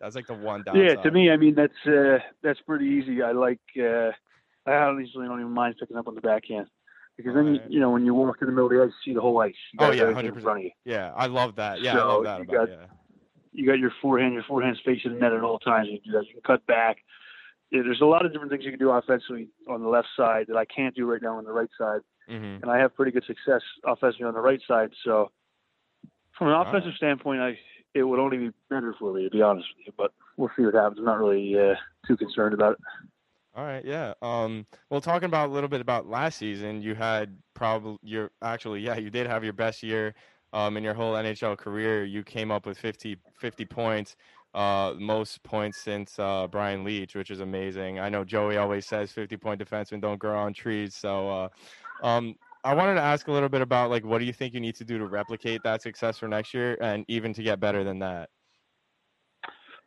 That's 0.00 0.16
like 0.16 0.26
the 0.26 0.34
one 0.34 0.62
downside. 0.64 0.84
Yeah, 0.84 0.94
to 1.02 1.10
me, 1.10 1.30
I 1.30 1.36
mean 1.36 1.54
that's 1.54 1.86
uh, 1.86 2.18
that's 2.42 2.60
pretty 2.62 2.86
easy. 2.86 3.22
I 3.22 3.32
like 3.32 3.60
uh, 3.78 4.10
I 4.66 4.72
honestly 4.74 5.26
don't 5.26 5.40
even 5.40 5.52
mind 5.52 5.76
picking 5.78 5.96
up 5.96 6.08
on 6.08 6.14
the 6.16 6.20
backhand 6.20 6.66
because 7.16 7.34
then 7.34 7.46
Right. 7.46 7.62
you, 7.68 7.74
you 7.74 7.80
know 7.80 7.90
when 7.90 8.04
you 8.04 8.12
walk 8.14 8.38
in 8.40 8.46
the 8.48 8.52
middle 8.52 8.66
of 8.66 8.72
the 8.72 8.82
ice, 8.82 8.92
you 9.06 9.12
see 9.12 9.14
the 9.14 9.20
whole 9.20 9.40
ice. 9.40 9.54
Oh, 9.78 9.92
yeah, 9.92 10.04
100%. 10.04 10.42
front 10.42 10.58
of 10.58 10.64
you. 10.64 10.70
yeah, 10.84 11.12
I 11.14 11.26
love 11.26 11.54
that. 11.56 11.80
Yeah, 11.80 11.92
I 11.98 12.02
love 12.04 12.24
that 12.24 12.38
you 12.38 12.44
about 12.44 12.68
got- 12.68 12.68
yeah. 12.68 12.86
You 13.56 13.64
got 13.66 13.78
your 13.78 13.92
forehand, 14.02 14.34
your 14.34 14.42
forehand's 14.42 14.80
facing 14.84 15.12
the 15.14 15.20
net 15.20 15.32
at 15.32 15.42
all 15.44 15.60
times. 15.60 15.86
You 15.88 16.00
can 16.00 16.10
do 16.10 16.18
that. 16.18 16.26
You 16.26 16.32
can 16.32 16.42
cut 16.44 16.66
back. 16.66 16.96
There's 17.82 18.00
a 18.00 18.06
lot 18.06 18.24
of 18.24 18.32
different 18.32 18.52
things 18.52 18.64
you 18.64 18.70
can 18.70 18.78
do 18.78 18.90
offensively 18.90 19.48
on 19.68 19.82
the 19.82 19.88
left 19.88 20.08
side 20.16 20.46
that 20.48 20.56
I 20.56 20.64
can't 20.64 20.94
do 20.94 21.10
right 21.10 21.20
now 21.20 21.38
on 21.38 21.44
the 21.44 21.52
right 21.52 21.70
side, 21.76 22.00
hmm 22.28 22.56
and 22.62 22.70
I 22.70 22.78
have 22.78 22.94
pretty 22.94 23.12
good 23.12 23.24
success 23.26 23.62
offensively 23.84 24.26
on 24.26 24.34
the 24.34 24.40
right 24.40 24.60
side. 24.66 24.90
So 25.04 25.30
from 26.38 26.48
an 26.48 26.54
right. 26.54 26.68
offensive 26.68 26.94
standpoint, 26.96 27.40
I 27.40 27.58
it 27.94 28.02
would 28.02 28.18
only 28.18 28.36
be 28.38 28.50
better 28.68 28.94
for 28.98 29.12
me 29.12 29.24
to 29.24 29.30
be 29.30 29.42
honest 29.42 29.66
with 29.76 29.86
you. 29.86 29.92
But 29.96 30.12
we'll 30.36 30.50
see 30.56 30.64
what 30.64 30.74
happens. 30.74 30.98
I'm 30.98 31.04
not 31.04 31.18
really 31.18 31.58
uh, 31.58 31.74
too 32.06 32.16
concerned 32.16 32.54
about 32.54 32.72
it. 32.72 32.78
All 33.56 33.64
right, 33.64 33.84
yeah. 33.84 34.14
Um, 34.20 34.66
well, 34.90 35.00
talking 35.00 35.26
about 35.26 35.48
a 35.48 35.52
little 35.52 35.68
bit 35.68 35.80
about 35.80 36.08
last 36.08 36.38
season, 36.38 36.82
you 36.82 36.96
had 36.96 37.36
probably 37.54 37.98
your 38.02 38.32
actually, 38.42 38.80
yeah, 38.80 38.96
you 38.96 39.10
did 39.10 39.28
have 39.28 39.44
your 39.44 39.52
best 39.52 39.82
year 39.82 40.14
um, 40.52 40.76
in 40.76 40.82
your 40.82 40.94
whole 40.94 41.14
NHL 41.14 41.56
career. 41.56 42.04
You 42.04 42.24
came 42.24 42.50
up 42.50 42.66
with 42.66 42.78
50, 42.78 43.16
50 43.38 43.64
points, 43.66 44.16
uh, 44.54 44.94
most 44.98 45.42
points 45.42 45.78
since 45.78 46.18
uh, 46.18 46.46
Brian 46.48 46.84
Leetch, 46.84 47.14
which 47.14 47.30
is 47.30 47.40
amazing. 47.40 47.98
I 47.98 48.08
know 48.08 48.24
Joey 48.24 48.56
always 48.56 48.86
says 48.86 49.12
50 49.12 49.36
point 49.36 49.60
defensemen 49.60 50.00
don't 50.00 50.18
grow 50.18 50.38
on 50.38 50.54
trees. 50.54 50.94
So, 50.94 51.28
uh, 51.28 51.48
um, 52.06 52.36
I 52.62 52.74
wanted 52.74 52.94
to 52.94 53.02
ask 53.02 53.28
a 53.28 53.32
little 53.32 53.50
bit 53.50 53.60
about 53.60 53.90
like 53.90 54.04
what 54.04 54.18
do 54.18 54.24
you 54.24 54.32
think 54.32 54.54
you 54.54 54.60
need 54.60 54.76
to 54.76 54.84
do 54.84 54.98
to 54.98 55.06
replicate 55.06 55.62
that 55.64 55.82
success 55.82 56.18
for 56.18 56.28
next 56.28 56.54
year 56.54 56.78
and 56.80 57.04
even 57.08 57.34
to 57.34 57.42
get 57.42 57.60
better 57.60 57.84
than 57.84 57.98
that? 57.98 58.30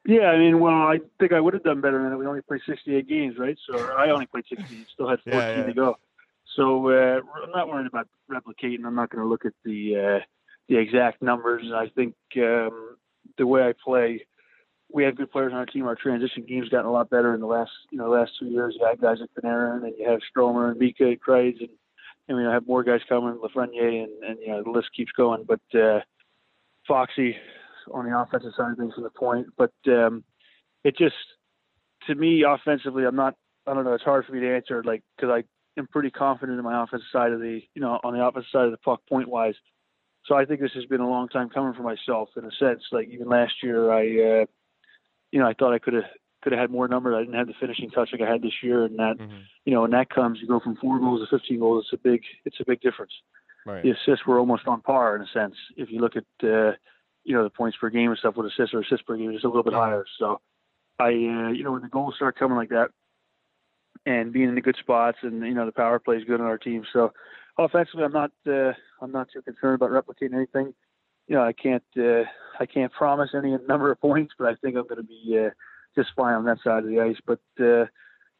Yeah, 0.05 0.27
I 0.27 0.37
mean, 0.37 0.59
well, 0.59 0.73
I 0.73 0.99
think 1.19 1.33
I 1.33 1.39
would 1.39 1.53
have 1.53 1.63
done 1.63 1.81
better 1.81 2.01
than 2.01 2.13
it. 2.13 2.15
We 2.15 2.25
only 2.25 2.41
played 2.41 2.61
68 2.65 3.09
games, 3.09 3.35
right? 3.37 3.57
So 3.69 3.89
I 3.97 4.09
only 4.11 4.25
played 4.25 4.45
60. 4.47 4.87
Still 4.93 5.09
had 5.09 5.19
14 5.29 5.33
Yeah, 5.33 5.57
yeah. 5.57 5.65
to 5.65 5.73
go. 5.73 5.97
So 6.55 6.89
uh, 6.89 7.19
I'm 7.43 7.51
not 7.51 7.67
worried 7.67 7.87
about 7.87 8.07
replicating. 8.31 8.85
I'm 8.85 8.95
not 8.95 9.09
going 9.09 9.23
to 9.23 9.29
look 9.29 9.45
at 9.45 9.53
the 9.65 9.95
uh, 9.95 10.25
the 10.69 10.77
exact 10.77 11.21
numbers. 11.21 11.65
I 11.73 11.89
think 11.89 12.15
um, 12.37 12.97
the 13.37 13.45
way 13.45 13.63
I 13.63 13.73
play, 13.83 14.25
we 14.91 15.03
have 15.03 15.15
good 15.15 15.31
players 15.31 15.51
on 15.51 15.59
our 15.59 15.65
team. 15.65 15.85
Our 15.85 15.95
transition 15.95 16.45
game's 16.47 16.69
gotten 16.69 16.85
a 16.85 16.91
lot 16.91 17.09
better 17.09 17.33
in 17.33 17.41
the 17.41 17.47
last 17.47 17.71
you 17.91 17.97
know 17.97 18.09
last 18.09 18.31
two 18.39 18.47
years. 18.47 18.75
You 18.79 18.85
have 18.85 19.01
guys 19.01 19.17
like 19.19 19.29
Panarin, 19.39 19.83
and 19.83 19.93
you 19.97 20.09
have 20.09 20.19
Stromer 20.29 20.71
and 20.71 20.79
Mika 20.79 21.05
and 21.05 21.21
Kreis, 21.21 21.59
and 21.59 21.69
I 22.29 22.33
mean 22.33 22.45
I 22.45 22.53
have 22.53 22.67
more 22.67 22.83
guys 22.83 23.01
coming, 23.07 23.37
Lafreniere, 23.37 24.03
and 24.03 24.23
and 24.23 24.39
you 24.39 24.49
know 24.49 24.63
the 24.63 24.69
list 24.69 24.89
keeps 24.95 25.11
going. 25.11 25.45
But 25.45 25.79
uh, 25.79 25.99
Foxy 26.87 27.35
on 27.91 28.09
the 28.09 28.17
offensive 28.17 28.51
side 28.57 28.71
of 28.71 28.77
things 28.77 28.93
from 28.93 29.03
the 29.03 29.09
point, 29.09 29.47
but 29.57 29.71
um, 29.87 30.23
it 30.83 30.97
just 30.97 31.15
to 32.07 32.15
me 32.15 32.43
offensively, 32.47 33.05
I'm 33.05 33.15
not. 33.15 33.35
I 33.65 33.73
don't 33.73 33.83
know. 33.83 33.93
It's 33.93 34.03
hard 34.03 34.25
for 34.25 34.31
me 34.31 34.39
to 34.39 34.55
answer, 34.55 34.81
like 34.83 35.03
because 35.15 35.29
I 35.29 35.43
am 35.79 35.87
pretty 35.87 36.09
confident 36.09 36.57
in 36.57 36.63
my 36.63 36.83
offensive 36.83 37.07
side 37.11 37.31
of 37.31 37.39
the, 37.39 37.61
you 37.75 37.81
know, 37.81 37.99
on 38.03 38.13
the 38.13 38.25
offensive 38.25 38.49
side 38.51 38.65
of 38.65 38.71
the 38.71 38.77
puck 38.77 39.01
point 39.07 39.29
wise. 39.29 39.55
So 40.25 40.35
I 40.35 40.45
think 40.45 40.59
this 40.59 40.71
has 40.73 40.85
been 40.85 41.01
a 41.01 41.09
long 41.09 41.29
time 41.29 41.49
coming 41.49 41.73
for 41.73 41.83
myself 41.83 42.29
in 42.35 42.45
a 42.45 42.51
sense. 42.59 42.83
Like 42.91 43.09
even 43.09 43.29
last 43.29 43.53
year, 43.63 43.91
I, 43.91 44.41
uh, 44.41 44.45
you 45.31 45.39
know, 45.39 45.47
I 45.47 45.53
thought 45.53 45.73
I 45.73 45.79
could 45.79 45.93
have 45.93 46.05
could 46.41 46.51
have 46.53 46.59
had 46.61 46.71
more 46.71 46.87
numbers. 46.87 47.15
I 47.15 47.21
didn't 47.21 47.33
have 47.35 47.47
the 47.47 47.53
finishing 47.59 47.89
touch 47.89 48.09
like 48.11 48.21
I 48.21 48.31
had 48.31 48.41
this 48.41 48.61
year, 48.61 48.85
and 48.85 48.97
that, 48.99 49.17
Mhm. 49.17 49.43
you 49.65 49.73
know, 49.73 49.81
when 49.81 49.91
that 49.91 50.09
comes, 50.09 50.39
you 50.39 50.47
go 50.47 50.59
from 50.59 50.75
four 50.77 50.99
goals 50.99 51.21
to 51.27 51.27
15 51.37 51.59
goals. 51.59 51.85
It's 51.85 51.93
a 51.99 52.03
big, 52.03 52.23
it's 52.45 52.59
a 52.59 52.65
big 52.65 52.79
difference 52.81 53.11
Right. 53.65 53.83
the 53.83 53.89
assists 53.91 54.25
were 54.25 54.39
almost 54.39 54.65
on 54.67 54.81
par 54.81 55.15
in 55.15 55.23
a 55.23 55.27
sense. 55.27 55.55
If 55.75 55.91
you 55.91 55.99
look 55.99 56.15
at 56.15 56.23
uh, 56.43 56.73
you 57.23 57.33
know 57.35 57.43
the 57.43 57.49
points 57.49 57.77
per 57.77 57.89
game 57.89 58.09
and 58.11 58.17
stuff 58.19 58.37
with 58.37 58.47
assists 58.47 58.73
or 58.73 58.79
assists 58.79 59.05
per 59.05 59.17
game, 59.17 59.31
it's 59.31 59.43
a 59.43 59.47
little 59.47 59.63
bit 59.63 59.73
Yeah. 59.73 59.79
higher. 59.79 60.05
So 60.17 60.39
I 60.99 61.07
uh, 61.07 61.49
you 61.49 61.63
know 61.63 61.73
when 61.73 61.81
the 61.81 61.89
goals 61.89 62.15
start 62.15 62.37
coming 62.37 62.55
like 62.55 62.69
that 62.69 62.91
and 64.05 64.31
being 64.31 64.49
in 64.49 64.55
the 64.55 64.61
good 64.61 64.77
spots 64.79 65.17
and 65.23 65.45
you 65.45 65.53
know 65.53 65.65
the 65.65 65.71
power 65.71 65.99
play 65.99 66.17
is 66.17 66.23
good 66.23 66.39
on 66.39 66.47
our 66.47 66.57
team. 66.57 66.85
So 66.93 67.13
offensively, 67.57 68.03
I'm 68.05 68.13
not 68.13 68.31
uh, 68.47 68.73
I'm 69.01 69.11
not 69.11 69.27
too 69.33 69.41
concerned 69.41 69.81
about 69.81 69.91
replicating 69.91 70.35
anything. 70.35 70.73
You 71.27 71.35
know 71.35 71.43
I 71.43 71.53
can't 71.53 71.83
uh, 71.97 72.23
I 72.59 72.65
can't 72.65 72.91
promise 72.91 73.31
any 73.35 73.55
number 73.67 73.91
of 73.91 73.99
points, 73.99 74.33
but 74.37 74.47
I 74.47 74.55
think 74.55 74.75
I'm 74.75 74.87
going 74.87 74.97
to 74.97 75.03
be 75.03 75.39
uh, 75.45 75.49
just 75.95 76.09
fine 76.15 76.35
on 76.35 76.45
that 76.45 76.59
side 76.63 76.83
of 76.83 76.89
the 76.89 77.01
ice. 77.01 77.17
But 77.25 77.39
uh, 77.59 77.85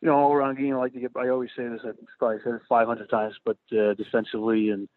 you 0.02 0.08
know, 0.08 0.16
all 0.16 0.34
around 0.34 0.58
game, 0.58 0.74
I 0.76 0.78
like 0.78 0.94
to 0.94 1.00
get. 1.00 1.12
I 1.16 1.30
always 1.30 1.50
say 1.58 1.68
this. 1.68 1.82
I've 1.86 1.96
probably 2.20 2.38
said 2.44 2.54
it 2.54 2.62
500 2.70 3.10
times, 3.10 3.36
but 3.44 3.58
uh, 3.72 3.94
defensively 3.96 4.70
and 4.70 4.88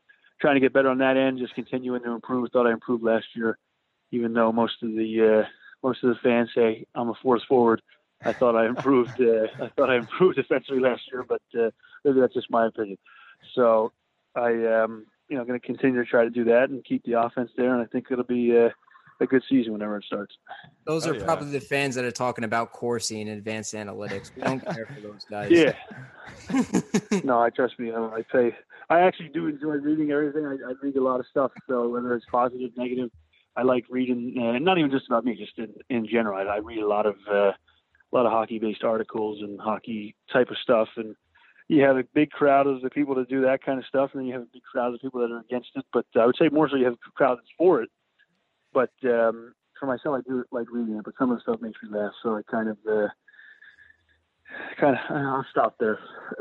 trying 0.40 0.54
to 0.54 0.60
get 0.60 0.72
better 0.72 0.88
on 0.88 0.98
that 0.98 1.16
end, 1.16 1.38
just 1.38 1.54
continuing 1.54 2.02
to 2.02 2.12
improve. 2.12 2.50
Thought 2.52 2.66
I 2.66 2.72
improved 2.72 3.02
last 3.02 3.26
year, 3.34 3.58
even 4.10 4.32
though 4.32 4.52
most 4.52 4.82
of 4.82 4.90
the 4.90 5.42
uh, 5.42 5.48
most 5.82 6.04
of 6.04 6.10
the 6.10 6.20
fans 6.22 6.50
say 6.54 6.86
I'm 6.94 7.08
a 7.08 7.14
force 7.22 7.42
forward. 7.48 7.82
I 8.22 8.32
thought 8.32 8.56
I 8.56 8.66
improved. 8.66 9.20
Uh, 9.20 9.46
I 9.62 9.68
thought 9.68 9.90
I 9.90 9.96
improved 9.96 10.36
defensively 10.42 10.80
last 10.80 11.02
year, 11.10 11.24
but 11.26 11.42
uh, 11.58 11.70
maybe 12.04 12.20
that's 12.20 12.34
just 12.34 12.50
my 12.50 12.66
opinion. 12.66 12.98
So 13.54 13.92
I, 14.34 14.50
um, 14.66 15.06
you 15.30 15.38
know, 15.38 15.44
going 15.44 15.58
to 15.58 15.64
continue 15.66 16.02
to 16.02 16.08
try 16.08 16.24
to 16.24 16.30
do 16.30 16.44
that 16.44 16.70
and 16.70 16.84
keep 16.84 17.04
the 17.04 17.18
offense 17.20 17.50
there, 17.56 17.72
and 17.72 17.80
I 17.80 17.86
think 17.86 18.06
it'll 18.10 18.24
be 18.24 18.56
uh, 18.58 18.68
a 19.20 19.26
good 19.26 19.42
season 19.48 19.72
whenever 19.72 19.96
it 19.96 20.04
starts. 20.04 20.34
Those 20.86 21.06
Oh, 21.06 21.10
are 21.10 21.14
yeah. 21.16 21.24
probably 21.24 21.50
the 21.50 21.60
fans 21.60 21.94
that 21.94 22.04
are 22.04 22.10
talking 22.10 22.44
about 22.44 22.72
Corsi 22.72 23.20
and 23.20 23.30
advanced 23.30 23.72
analytics. 23.74 24.34
We 24.34 24.42
don't 24.42 24.60
care 24.64 24.86
for 24.86 25.00
those 25.00 25.24
guys. 25.30 25.50
Yeah. 25.50 25.72
no, 27.24 27.40
I 27.40 27.50
trust 27.50 27.78
me. 27.78 27.92
I, 27.92 27.98
I 28.02 28.22
pay. 28.30 28.54
I 28.88 29.00
actually 29.00 29.28
do 29.28 29.46
enjoy 29.46 29.74
reading 29.76 30.10
everything. 30.10 30.44
I, 30.44 30.70
I 30.70 30.74
read 30.82 30.96
a 30.96 31.02
lot 31.02 31.20
of 31.20 31.26
stuff. 31.30 31.52
So 31.68 31.88
whether 31.88 32.14
it's 32.14 32.26
positive, 32.30 32.70
negative, 32.76 33.10
I 33.56 33.62
like 33.62 33.84
reading. 33.88 34.34
Uh, 34.36 34.58
not 34.58 34.78
even 34.78 34.90
just 34.90 35.06
about 35.06 35.24
me, 35.24 35.36
just 35.36 35.58
in, 35.58 35.72
in 35.90 36.06
general. 36.08 36.36
I, 36.36 36.54
I 36.54 36.58
read 36.58 36.78
a 36.78 36.88
lot 36.88 37.06
of 37.06 37.16
uh, 37.30 37.52
a 37.52 38.12
lot 38.12 38.26
of 38.26 38.32
hockey-based 38.32 38.82
articles 38.82 39.40
and 39.42 39.60
hockey 39.60 40.16
type 40.32 40.50
of 40.50 40.56
stuff. 40.62 40.88
And 40.96 41.14
you 41.70 41.82
have 41.82 41.96
a 41.96 42.04
big 42.14 42.30
crowd 42.30 42.66
of 42.66 42.82
the 42.82 42.90
people 42.90 43.14
that 43.14 43.28
do 43.28 43.40
that 43.42 43.62
kind 43.64 43.78
of 43.78 43.86
stuff, 43.86 44.10
and 44.12 44.20
then 44.20 44.26
you 44.26 44.32
have 44.32 44.42
a 44.42 44.52
big 44.52 44.62
crowd 44.62 44.92
of 44.94 45.00
people 45.00 45.20
that 45.20 45.30
are 45.30 45.38
against 45.40 45.70
it. 45.76 45.84
But 45.92 46.04
I 46.16 46.26
would 46.26 46.36
say 46.36 46.48
more 46.48 46.68
so 46.68 46.76
you 46.76 46.84
have 46.84 46.94
a 46.94 47.10
crowd 47.14 47.38
that's 47.38 47.48
for 47.56 47.82
it. 47.82 47.90
But 48.72 48.90
um, 49.04 49.54
for 49.78 49.86
myself, 49.86 50.18
I 50.18 50.28
do 50.28 50.44
like 50.50 50.66
reading 50.70 50.96
it. 50.96 51.04
But 51.04 51.14
some 51.18 51.30
of 51.30 51.36
the 51.38 51.42
stuff 51.42 51.60
makes 51.60 51.78
me 51.82 51.96
laugh, 51.96 52.12
so 52.22 52.36
I 52.36 52.42
kind 52.50 52.68
of. 52.68 52.78
Uh, 52.88 53.08
Kind 54.80 54.96
of, 54.96 55.16
I'll 55.16 55.46
stop 55.48 55.76
there. 55.78 56.00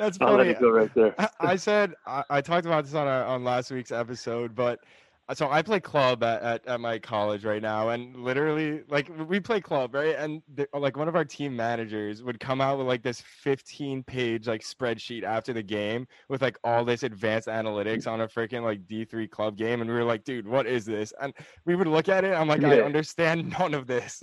That's 0.00 0.18
I'll 0.20 0.32
let 0.32 0.38
funny. 0.38 0.50
it 0.50 0.60
go 0.60 0.70
right 0.70 0.92
there. 0.96 1.14
I- 1.16 1.28
I 1.38 1.54
said 1.56 1.94
I, 2.06 2.24
I 2.28 2.40
talked 2.40 2.66
about 2.66 2.82
this 2.84 2.94
on 2.94 3.06
our, 3.06 3.24
on 3.24 3.44
last 3.44 3.70
week's 3.70 3.92
episode, 3.92 4.52
but 4.56 4.80
uh, 4.80 4.82
so 5.32 5.50
I 5.50 5.62
play 5.62 5.80
club 5.80 6.22
at, 6.22 6.42
at, 6.42 6.66
at 6.66 6.80
my 6.80 6.98
college 6.98 7.44
right 7.44 7.62
now, 7.62 7.88
and 7.88 8.14
literally 8.16 8.82
like 8.88 9.10
we 9.26 9.40
play 9.40 9.60
club 9.60 9.94
right, 9.94 10.16
and 10.16 10.42
the, 10.54 10.68
like 10.74 10.98
one 10.98 11.08
of 11.08 11.16
our 11.16 11.24
team 11.24 11.56
managers 11.56 12.22
would 12.22 12.38
come 12.38 12.60
out 12.60 12.76
with 12.76 12.86
like 12.86 13.02
this 13.02 13.22
15 13.22 14.02
page 14.02 14.46
like 14.46 14.62
spreadsheet 14.62 15.22
after 15.22 15.54
the 15.54 15.62
game 15.62 16.06
with 16.28 16.42
like 16.42 16.58
all 16.62 16.84
this 16.84 17.02
advanced 17.04 17.48
analytics 17.48 18.06
on 18.06 18.20
a 18.20 18.28
freaking 18.28 18.62
like 18.62 18.86
D3 18.86 19.30
club 19.30 19.56
game, 19.56 19.80
and 19.80 19.88
we 19.88 19.96
were 19.96 20.04
like, 20.04 20.24
dude, 20.24 20.46
what 20.46 20.66
is 20.66 20.84
this? 20.84 21.12
And 21.20 21.32
we 21.64 21.74
would 21.74 21.88
look 21.88 22.10
at 22.10 22.24
it, 22.24 22.34
I'm 22.34 22.48
like, 22.48 22.62
I 22.62 22.82
understand 22.82 23.54
none 23.58 23.72
of 23.72 23.86
this. 23.86 24.22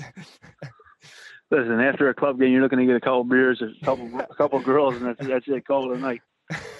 Listen, 1.49 1.81
after 1.81 2.09
a 2.09 2.13
club 2.13 2.39
game, 2.39 2.53
you're 2.53 2.61
looking 2.61 2.79
to 2.79 2.85
get 2.85 2.95
a 2.95 3.01
couple 3.01 3.23
beers, 3.23 3.61
a 3.61 3.85
couple, 3.85 4.07
a 4.19 4.35
couple 4.35 4.59
girls, 4.59 4.95
and 4.95 5.05
that's 5.05 5.27
that's 5.27 5.47
it. 5.47 5.65
Call 5.65 5.91
it 5.91 5.97
a 5.97 5.99
night. 5.99 6.21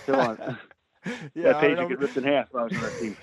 Come 0.05 0.15
on, 0.15 0.57
yeah, 1.33 1.53
that 1.53 1.61
page 1.61 1.77
you 1.79 1.89
get 1.89 1.99
ripped 1.99 2.17
in 2.17 2.23
half. 2.23 2.47
I 2.55 2.63
was 2.63 2.73
on 2.73 2.81
that 2.81 2.99
team. 2.99 3.17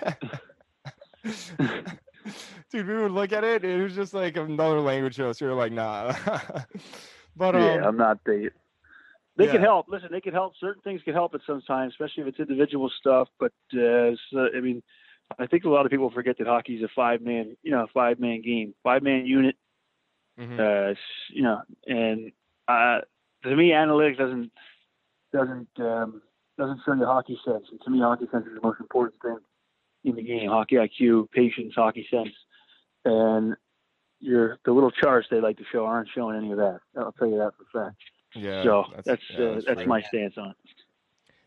Dude, 2.71 2.87
we 2.87 2.95
would 2.95 3.11
look 3.11 3.31
at 3.31 3.43
it. 3.43 3.63
It 3.63 3.81
was 3.81 3.95
just 3.95 4.13
like 4.13 4.37
another 4.37 4.79
language 4.79 5.15
show. 5.15 5.31
So 5.33 5.45
you're 5.45 5.55
like, 5.55 5.71
nah. 5.71 6.13
but 7.35 7.55
um, 7.55 7.61
yeah, 7.61 7.87
I'm 7.87 7.97
not 7.97 8.23
the. 8.25 8.51
They 9.37 9.45
can 9.45 9.55
yeah. 9.55 9.61
help. 9.61 9.85
Listen, 9.87 10.09
they 10.11 10.21
can 10.21 10.33
help. 10.33 10.53
Certain 10.59 10.81
things 10.81 11.01
can 11.03 11.13
help 11.13 11.33
it 11.33 11.41
sometimes, 11.47 11.93
especially 11.93 12.23
if 12.23 12.27
it's 12.27 12.39
individual 12.39 12.91
stuff. 12.99 13.29
But 13.39 13.53
uh, 13.73 14.11
so, 14.31 14.49
I 14.55 14.59
mean, 14.59 14.83
I 15.39 15.47
think 15.47 15.63
a 15.63 15.69
lot 15.69 15.85
of 15.85 15.91
people 15.91 16.11
forget 16.11 16.37
that 16.39 16.47
hockey 16.47 16.75
is 16.75 16.83
a 16.83 16.89
five 16.93 17.21
man, 17.21 17.55
you 17.63 17.71
know, 17.71 17.87
five 17.93 18.19
man 18.19 18.41
game, 18.41 18.73
five 18.83 19.01
man 19.01 19.25
unit. 19.25 19.55
mhm. 20.37 20.59
uh, 20.59 20.93
you 21.33 21.43
know, 21.43 21.61
and 21.87 22.31
uh, 22.67 22.99
to 23.43 23.55
me, 23.55 23.69
analytics 23.69 24.17
doesn't 24.17 24.51
doesn't 25.31 25.69
um, 25.79 26.21
doesn't 26.57 26.81
show 26.85 26.93
you 26.93 27.05
hockey 27.05 27.39
sense. 27.45 27.65
And 27.71 27.79
to 27.81 27.89
me, 27.89 27.99
hockey 27.99 28.25
sense 28.31 28.45
is 28.45 28.55
the 28.55 28.61
most 28.61 28.81
important 28.81 29.21
thing 29.21 29.37
in 30.09 30.15
the 30.15 30.23
game. 30.23 30.49
Hockey 30.49 30.75
IQ, 30.75 31.31
patience, 31.31 31.73
hockey 31.75 32.07
sense, 32.09 32.29
and 33.05 33.55
your 34.19 34.57
the 34.65 34.71
little 34.71 34.91
charts 34.91 35.27
they 35.31 35.39
like 35.39 35.57
to 35.57 35.63
show 35.71 35.85
aren't 35.85 36.09
showing 36.13 36.37
any 36.37 36.51
of 36.51 36.57
that. 36.57 36.79
I'll 36.97 37.11
tell 37.13 37.27
you 37.27 37.37
that 37.37 37.53
for 37.71 37.79
a 37.79 37.85
fact. 37.85 37.97
yeah. 38.35 38.63
so 38.63 38.85
that's 39.05 39.21
yeah, 39.31 39.45
uh, 39.45 39.53
that's 39.65 39.65
true. 39.81 39.85
my 39.85 40.01
stance 40.01 40.37
on 40.37 40.49
it. 40.49 40.55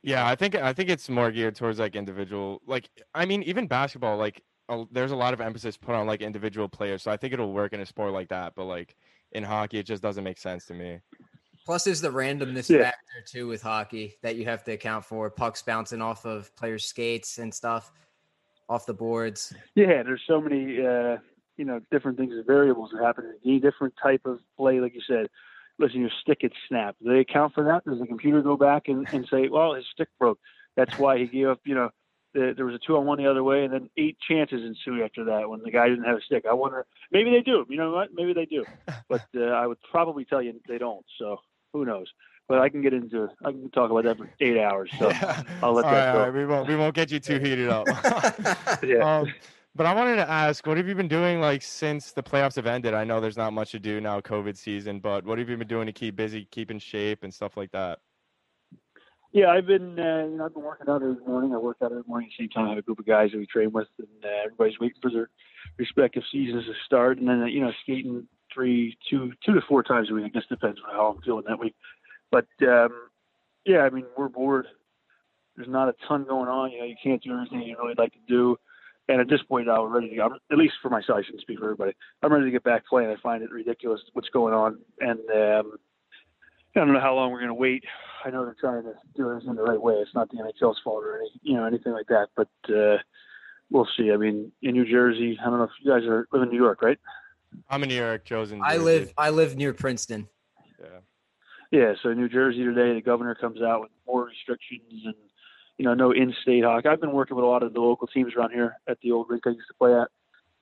Yeah, 0.03 0.27
I 0.27 0.35
think 0.35 0.55
I 0.57 0.73
think 0.73 0.89
it's 0.91 1.09
more 1.09 1.31
geared 1.31 1.55
towards 1.55 1.79
like 1.79 1.95
individual. 1.95 2.61
Like, 2.67 2.89
I 3.15 3.25
mean, 3.25 3.43
even 3.45 3.69
basketball, 3.69 4.17
like, 4.17 4.43
a, 4.69 4.85
there's 4.91 5.13
a 5.13 5.17
lot 5.17 5.33
of 5.33 5.41
emphasis 5.41 5.77
put 5.77 5.95
on 5.95 6.07
like 6.07 6.23
individual 6.23 6.69
players. 6.69 7.03
So 7.03 7.11
I 7.11 7.17
think 7.17 7.33
it'll 7.33 7.53
work 7.53 7.73
in 7.73 7.81
a 7.81 7.87
sport 7.87 8.13
like 8.13 8.29
that. 8.29 8.55
But 8.57 8.65
like 8.65 8.97
in 9.33 9.45
hockey, 9.45 9.79
it 9.79 9.87
just 9.87 10.03
doesn't 10.03 10.25
make 10.25 10.39
sense 10.39 10.67
to 10.67 10.75
me. 10.75 10.99
Plus, 11.65 11.85
there's 11.85 12.01
the 12.01 12.11
randomness 12.11 12.69
Yeah. 12.69 12.85
factor 12.85 13.23
too 13.25 13.47
with 13.47 13.63
hockey 13.63 14.17
that 14.23 14.35
you 14.35 14.45
have 14.47 14.65
to 14.65 14.73
account 14.73 15.05
for. 15.05 15.31
Pucks 15.31 15.63
bouncing 15.63 16.03
off 16.03 16.25
of 16.25 16.55
players' 16.57 16.87
skates 16.87 17.39
and 17.39 17.55
stuff, 17.55 17.93
off 18.73 18.87
the 18.87 18.95
boards. 18.95 19.55
Yeah, 19.75 20.03
there's 20.03 20.23
so 20.27 20.41
many 20.41 20.85
uh, 20.85 21.19
you 21.57 21.65
know 21.65 21.81
different 21.91 22.19
things 22.19 22.33
and 22.33 22.47
variables 22.47 22.91
that 22.93 23.05
happen 23.05 23.25
in 23.25 23.51
any 23.51 23.61
different 23.61 23.95
type 24.03 24.23
of 24.25 24.39
play. 24.57 24.81
Like 24.81 24.95
you 24.95 25.03
said, 25.07 25.29
listen, 25.79 26.01
your 26.01 26.11
stick 26.23 26.41
gets 26.41 26.55
snapped. 26.69 27.03
Do 27.03 27.13
they 27.13 27.21
account 27.21 27.55
for 27.55 27.65
that? 27.65 27.85
Does 27.85 28.01
the 28.01 28.07
computer 28.07 28.43
go 28.43 28.57
back 28.57 28.89
and, 28.89 29.07
and 29.13 29.27
say, 29.31 29.49
well, 29.49 29.75
his 29.75 29.85
stick 29.93 30.09
broke? 30.19 30.39
That's 30.77 30.99
why 30.99 31.19
he 31.19 31.27
gave 31.27 31.49
up. 31.49 31.61
You 31.65 31.75
know, 31.75 31.91
the, 32.33 32.55
there 32.57 32.65
was 32.65 32.75
a 32.75 32.81
two 32.87 32.97
on 32.97 33.05
one 33.05 33.19
the 33.19 33.31
other 33.31 33.45
way, 33.45 33.65
and 33.65 33.75
then 33.75 33.91
eight 33.99 34.17
chances 34.27 34.63
ensued 34.63 35.03
after 35.03 35.25
that 35.25 35.49
when 35.49 35.61
the 35.63 35.71
guy 35.71 35.89
didn't 35.89 36.05
have 36.05 36.17
a 36.17 36.23
stick. 36.23 36.45
I 36.49 36.55
wonder, 36.55 36.87
maybe 37.11 37.31
they 37.31 37.43
do. 37.43 37.67
You 37.69 37.77
know 37.77 37.93
what? 37.93 38.09
Maybe 38.15 38.33
they 38.33 38.47
do, 38.47 38.65
but 39.09 39.27
uh, 39.37 39.43
I 39.45 39.67
would 39.67 39.79
probably 39.91 40.25
tell 40.25 40.41
you 40.41 40.59
they 40.67 40.79
don't. 40.79 41.05
So 41.19 41.39
who 41.73 41.85
knows? 41.85 42.07
But 42.49 42.59
I 42.59 42.69
can 42.69 42.83
get 42.83 42.93
into 42.93 43.29
I 43.45 43.53
can 43.53 43.71
talk 43.71 43.91
about 43.91 44.05
that 44.05 44.19
for 44.19 44.29
eight 44.41 44.59
hours. 44.59 44.91
So 44.99 45.11
I'll 45.63 45.75
let 45.75 45.85
All 45.85 45.93
that 45.93 46.07
right, 46.07 46.13
go. 46.13 46.19
right, 46.19 46.35
we 46.35 46.47
won't 46.47 46.69
we 46.69 46.77
won't 46.77 46.95
get 46.95 47.11
you 47.11 47.21
too 47.21 47.39
heated 47.39 47.69
up. 47.69 47.89
Yeah. 48.83 49.21
um, 49.21 49.33
but 49.75 49.87
I 49.87 49.95
wanted 49.95 50.17
to 50.17 50.29
ask, 50.29 50.67
what 50.67 50.77
have 50.77 50.87
you 50.87 50.95
been 50.95 51.09
doing 51.09 51.41
like 51.41 51.63
since 51.63 52.13
the 52.13 52.23
playoffs 52.23 52.57
have 52.57 52.67
ended? 52.67 52.93
I 52.95 53.05
know 53.05 53.21
there's 53.21 53.39
not 53.39 53.53
much 53.53 53.71
to 53.71 53.79
do 53.79 54.01
now, 54.01 54.21
COVID 54.21 54.57
season, 54.57 55.01
but 55.01 55.25
what 55.25 55.39
have 55.39 55.49
you 55.49 55.57
been 55.57 55.69
doing 55.69 55.87
to 55.87 55.93
keep 55.93 56.17
busy, 56.17 56.47
keep 56.51 56.71
in 56.71 56.79
shape, 56.79 57.23
and 57.23 57.33
stuff 57.33 57.57
like 57.57 57.71
that? 57.71 58.01
Yeah, 59.33 59.49
I've 59.49 59.67
been 59.67 59.99
uh, 59.99 60.27
you 60.27 60.37
know 60.37 60.45
I've 60.45 60.55
been 60.55 60.63
working 60.63 60.89
out 60.91 61.03
every 61.03 61.17
morning. 61.27 61.55
I 61.55 61.59
work 61.59 61.79
out 61.83 61.91
every 61.91 62.05
morning 62.07 62.29
at 62.29 62.39
the 62.39 62.43
same 62.45 62.51
time. 62.51 62.67
I 62.67 62.71
have 62.71 62.79
a 62.79 62.83
group 62.83 62.99
of 62.99 63.07
guys 63.07 63.31
that 63.33 63.39
we 63.39 63.47
train 63.47 63.73
with, 63.73 63.89
and 63.99 64.09
uh, 64.25 64.29
everybody's 64.45 64.79
waiting 64.79 64.99
for 65.01 65.11
their 65.11 65.31
respective 65.79 66.23
seasons 66.31 66.67
to 66.67 66.73
start. 66.85 67.19
And 67.19 67.27
then 67.27 67.43
uh, 67.43 67.47
you 67.47 67.61
know 67.61 67.73
skating 67.83 68.27
three, 68.53 68.97
two, 69.09 69.33
two 69.45 69.55
to 69.55 69.61
four 69.67 69.83
times 69.83 70.11
a 70.11 70.15
week. 70.15 70.25
I 70.27 70.29
guess 70.29 70.43
depends 70.51 70.79
on 70.87 70.95
how 70.95 71.15
I'm 71.15 71.23
feeling 71.23 71.45
that 71.49 71.59
week. 71.59 71.75
But 72.33 72.47
um, 72.63 72.91
yeah, 73.65 73.81
I 73.81 73.91
mean 73.91 74.07
we're 74.17 74.29
bored. 74.29 74.67
There's 75.55 75.69
not 75.69 75.89
a 75.89 75.95
ton 76.09 76.25
going 76.25 76.49
on. 76.49 76.73
You 76.73 76.81
know, 76.81 76.87
you 76.87 76.97
can't 77.01 77.23
do 77.23 77.33
everything 77.33 77.63
you 77.63 77.77
really 77.79 77.95
like 77.97 78.13
to 78.15 78.19
do. 78.27 78.57
And 79.09 79.21
at 79.21 79.29
this 79.29 79.43
point 79.43 79.67
now, 79.67 79.83
we're 79.83 79.95
ready 79.95 80.09
to 80.09 80.17
go. 80.17 80.23
I'm, 80.25 80.33
at 80.51 80.57
least 80.57 80.75
for 80.81 80.89
myself, 80.89 81.19
I 81.19 81.23
shouldn't 81.23 81.43
speak 81.43 81.59
for 81.59 81.67
everybody. 81.67 81.93
I'm 82.23 82.33
ready 82.33 82.47
to 82.47 82.51
get 82.51 82.65
back 82.65 82.87
playing. 82.87 83.11
I 83.11 83.17
find 83.23 83.43
it 83.43 83.51
ridiculous 83.51 84.01
what's 84.15 84.31
going 84.31 84.55
on, 84.55 84.79
and 85.01 85.19
um, 85.31 85.73
I 86.75 86.81
don't 86.81 86.93
know 86.93 87.01
how 87.01 87.15
long 87.15 87.31
we're 87.31 87.41
going 87.41 87.49
to 87.49 87.55
wait. 87.55 87.85
I 88.25 88.31
know 88.31 88.45
they're 88.45 88.57
trying 88.59 88.85
to 88.85 88.95
do 89.17 89.29
everything 89.29 89.55
the 89.57 89.63
right 89.63 89.81
way. 89.81 89.95
It's 89.95 90.15
not 90.15 90.31
the 90.31 90.39
NHL's 90.39 90.81
fault 90.83 91.05
or 91.05 91.19
any, 91.19 91.31
you 91.43 91.55
know, 91.55 91.65
anything 91.65 91.93
like 91.93 92.07
that. 92.07 92.29
But 92.37 92.49
uh, 92.75 92.99
we'll 93.71 93.89
see. 93.97 94.13
I 94.13 94.17
mean, 94.17 94.53
in 94.63 94.73
New 94.73 94.91
Jersey, 94.91 95.39
I 95.41 95.51
don't 95.51 95.59
know 95.59 95.65
if 95.65 95.71
you 95.83 95.91
guys 95.91 96.05
are 96.05 96.27
live 96.33 96.43
in 96.43 96.51
New 96.51 96.57
York, 96.57 96.81
right? 96.81 96.99
I'm 97.69 97.83
in 97.83 97.89
New 97.89 97.97
York, 97.97 98.25
chosen. 98.25 98.63
I 98.65 98.77
live 98.79 99.13
I 99.19 99.31
live 99.31 99.57
near 99.57 99.75
Princeton. 99.75 100.29
Yeah. 100.81 101.01
Yeah. 101.73 101.95
So 102.03 102.13
New 102.13 102.29
Jersey 102.29 102.65
today, 102.65 102.95
the 102.95 103.01
governor 103.01 103.35
comes 103.35 103.61
out 103.63 103.81
with 103.81 103.91
more 104.07 104.27
restrictions 104.27 105.03
and 105.05 105.15
you 105.79 105.85
know 105.87 105.95
no 105.95 106.13
in-state 106.13 106.63
hockey. 106.63 106.87
I've 106.89 107.01
been 107.01 107.13
working 107.13 107.35
with 107.35 107.45
a 107.45 107.49
lot 107.49 107.63
of 107.63 107.73
the 107.73 107.81
local 107.81 108.07
teams 108.07 108.35
around 108.37 108.53
here 108.53 108.77
at 108.87 108.99
the 109.03 109.11
old 109.11 109.29
rink 109.31 109.45
I 109.47 109.51
used 109.51 109.67
to 109.69 109.75
play 109.75 109.95
at, 109.95 110.09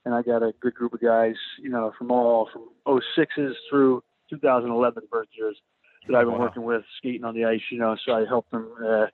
and 0.04 0.14
I 0.14 0.22
got 0.22 0.42
a 0.42 0.52
good 0.60 0.74
group 0.74 0.94
of 0.94 1.00
guys, 1.00 1.34
you 1.58 1.68
know, 1.68 1.92
from 1.98 2.10
all 2.12 2.48
from 2.52 2.68
06s 2.86 3.54
through 3.68 4.02
2011 4.30 5.02
birth 5.10 5.28
years 5.36 5.60
that 6.06 6.16
I've 6.16 6.26
been 6.26 6.34
Wow. 6.34 6.40
working 6.40 6.62
with 6.62 6.84
skating 6.96 7.24
on 7.24 7.34
the 7.34 7.44
ice. 7.44 7.60
You 7.70 7.78
know, 7.78 7.96
so 8.06 8.12
I 8.14 8.24
help 8.24 8.48
them, 8.50 8.72
uh, 8.82 9.06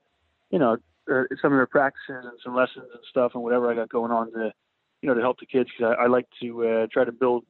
you 0.51 0.59
know, 0.59 0.77
uh, 1.11 1.23
some 1.41 1.51
of 1.51 1.57
their 1.57 1.65
practices 1.65 2.25
and 2.25 2.39
some 2.43 2.55
lessons 2.55 2.85
and 2.93 3.01
stuff 3.09 3.31
and 3.33 3.43
whatever 3.43 3.71
I 3.71 3.75
got 3.75 3.89
going 3.89 4.11
on 4.11 4.31
to, 4.33 4.53
you 5.01 5.09
know, 5.09 5.15
to 5.15 5.21
help 5.21 5.39
the 5.39 5.47
kids 5.47 5.69
because 5.75 5.95
I, 5.97 6.03
I 6.03 6.07
like 6.07 6.27
to 6.41 6.67
uh, 6.67 6.87
try 6.91 7.05
to 7.05 7.11
build, 7.11 7.43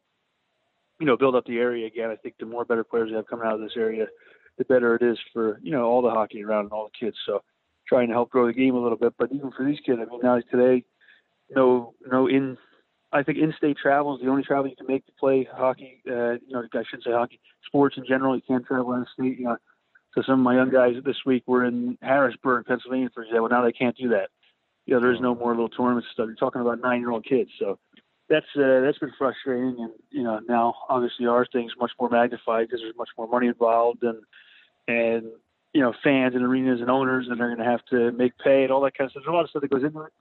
you 1.00 1.06
know, 1.06 1.18
build 1.18 1.36
up 1.36 1.46
the 1.46 1.58
area 1.60 1.86
again. 1.86 2.10
I 2.10 2.16
think 2.16 2.36
the 2.40 2.46
more 2.46 2.64
better 2.64 2.84
players 2.86 3.10
we 3.10 3.16
have 3.18 3.28
coming 3.28 3.46
out 3.46 3.54
of 3.54 3.62
this 3.62 3.76
area, 3.76 4.08
the 4.58 4.66
better 4.66 4.96
it 4.96 5.02
is 5.02 5.18
for 5.34 5.60
you 5.62 5.72
know 5.72 5.86
all 5.86 6.02
the 6.02 6.10
hockey 6.10 6.44
around 6.44 6.66
and 6.66 6.72
all 6.72 6.90
the 6.92 7.06
kids. 7.06 7.18
So 7.26 7.44
trying 7.88 8.08
to 8.08 8.14
help 8.14 8.30
grow 8.30 8.48
the 8.48 8.54
game 8.54 8.76
a 8.76 8.82
little 8.82 8.98
bit. 8.98 9.14
But 9.18 9.32
even 9.32 9.52
for 9.52 9.66
these 9.66 9.80
kids, 9.86 10.00
I 10.02 10.06
mean, 10.06 10.20
now 10.22 10.40
today, 10.52 10.84
no, 11.56 11.94
no 12.10 12.28
in. 12.28 12.58
I 13.10 13.24
think 13.24 13.38
in-state 13.38 13.78
travel 13.82 14.16
is 14.16 14.22
the 14.22 14.30
only 14.30 14.44
travel 14.44 14.70
you 14.70 14.76
can 14.76 14.86
make 14.86 15.06
to 15.06 15.14
play 15.18 15.48
hockey. 15.50 16.02
Uh, 16.06 16.34
you 16.34 16.52
know, 16.52 16.64
I 16.74 16.84
shouldn't 16.84 17.06
say 17.06 17.12
hockey, 17.12 17.40
sports 17.66 17.96
in 17.96 18.06
general. 18.06 18.36
You 18.36 18.42
can't 18.46 18.66
travel 18.66 18.94
of 18.94 19.08
state. 19.14 19.40
You 19.40 19.46
know, 19.46 19.58
so 20.14 20.24
some 20.24 20.40
of 20.40 20.44
my 20.44 20.56
young 20.56 20.72
guys 20.72 20.96
this 21.06 21.24
week 21.26 21.44
were 21.48 21.64
in 21.64 21.98
Harrisburg, 22.02 22.66
Pennsylvania, 22.66 23.10
for 23.14 23.24
example. 23.24 23.48
Now 23.48 23.64
they 23.64 23.72
can't 23.72 23.96
do 23.96 24.10
that. 24.10 24.30
You 24.86 24.96
know, 24.96 25.00
there's 25.00 25.22
no 25.22 25.36
more 25.36 25.52
little 25.52 25.70
tournaments 25.70 26.10
stuff. 26.12 26.28
You're 26.28 26.36
talking 26.36 26.62
about 26.62 26.82
nine-year-old 26.82 27.26
kids, 27.26 27.52
so 27.60 27.80
that's 28.30 28.46
uh, 28.58 28.82
that's 28.82 28.98
been 28.98 29.14
frustrating. 29.18 29.78
And 29.80 29.92
you 30.10 30.24
know, 30.24 30.40
now 30.48 30.76
obviously 30.90 31.28
our 31.28 31.46
thing's 31.46 31.74
much 31.80 31.92
more 32.00 32.10
magnified 32.10 32.68
because 32.68 32.82
there's 32.82 32.98
much 32.98 33.10
more 33.18 33.28
money 33.28 33.48
involved, 33.48 34.04
and 34.04 34.18
and 34.88 35.32
you 35.74 35.82
know, 35.82 35.94
fans 36.04 36.34
and 36.34 36.44
arenas 36.44 36.82
and 36.82 36.90
owners, 36.90 37.28
and 37.30 37.40
they're 37.40 37.54
going 37.54 37.60
to 37.60 37.72
have 37.72 37.86
to 37.86 38.12
make 38.14 38.36
pay 38.40 38.64
and 38.64 38.72
all 38.72 38.82
that 38.82 38.98
kind 38.98 39.06
of 39.06 39.12
stuff. 39.12 39.24
There's 39.24 39.32
a 39.32 39.36
lot 39.36 39.44
of 39.44 39.50
stuff 39.50 39.62
that 39.62 39.70
goes 39.70 39.84
into 39.84 40.02
it, 40.02 40.14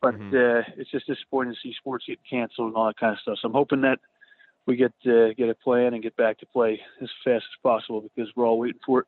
but 0.00 0.14
Mhm. 0.14 0.32
uh, 0.32 0.62
it's 0.76 0.90
just 0.90 1.06
disappointing 1.06 1.52
to 1.52 1.60
see 1.60 1.74
sports 1.74 2.06
get 2.06 2.20
canceled 2.28 2.68
and 2.68 2.76
all 2.76 2.86
that 2.86 2.96
kind 2.96 3.12
of 3.12 3.18
stuff. 3.18 3.38
So 3.42 3.48
I'm 3.48 3.52
hoping 3.52 3.82
that 3.82 4.00
we 4.66 4.76
get 4.76 4.92
uh, 5.04 5.34
get 5.34 5.50
a 5.50 5.54
plan 5.54 5.92
and 5.92 6.02
get 6.02 6.16
back 6.16 6.38
to 6.38 6.46
play 6.46 6.80
as 7.02 7.10
fast 7.22 7.44
as 7.44 7.60
possible 7.62 8.00
because 8.00 8.34
we're 8.34 8.46
all 8.46 8.58
waiting 8.58 8.80
for 8.86 9.00
it. 9.00 9.06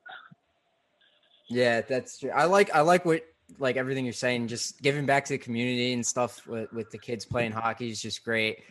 Yeah, 1.49 1.81
that's 1.81 2.19
true. 2.19 2.31
I 2.31 2.45
like 2.45 2.75
I 2.75 2.81
like 2.81 3.05
what 3.05 3.25
like 3.59 3.77
everything 3.77 4.05
you're 4.05 4.13
saying. 4.13 4.49
Just 4.49 4.83
giving 4.83 5.07
back 5.07 5.25
to 5.27 5.35
the 5.35 5.39
community 5.39 5.93
and 5.93 6.05
stuff 6.05 6.47
with, 6.47 6.71
with 6.73 6.91
the 6.91 6.99
kids 6.99 7.25
playing 7.25 7.53
hockey 7.53 7.89
is 7.89 8.03
just 8.03 8.25
great. 8.25 8.65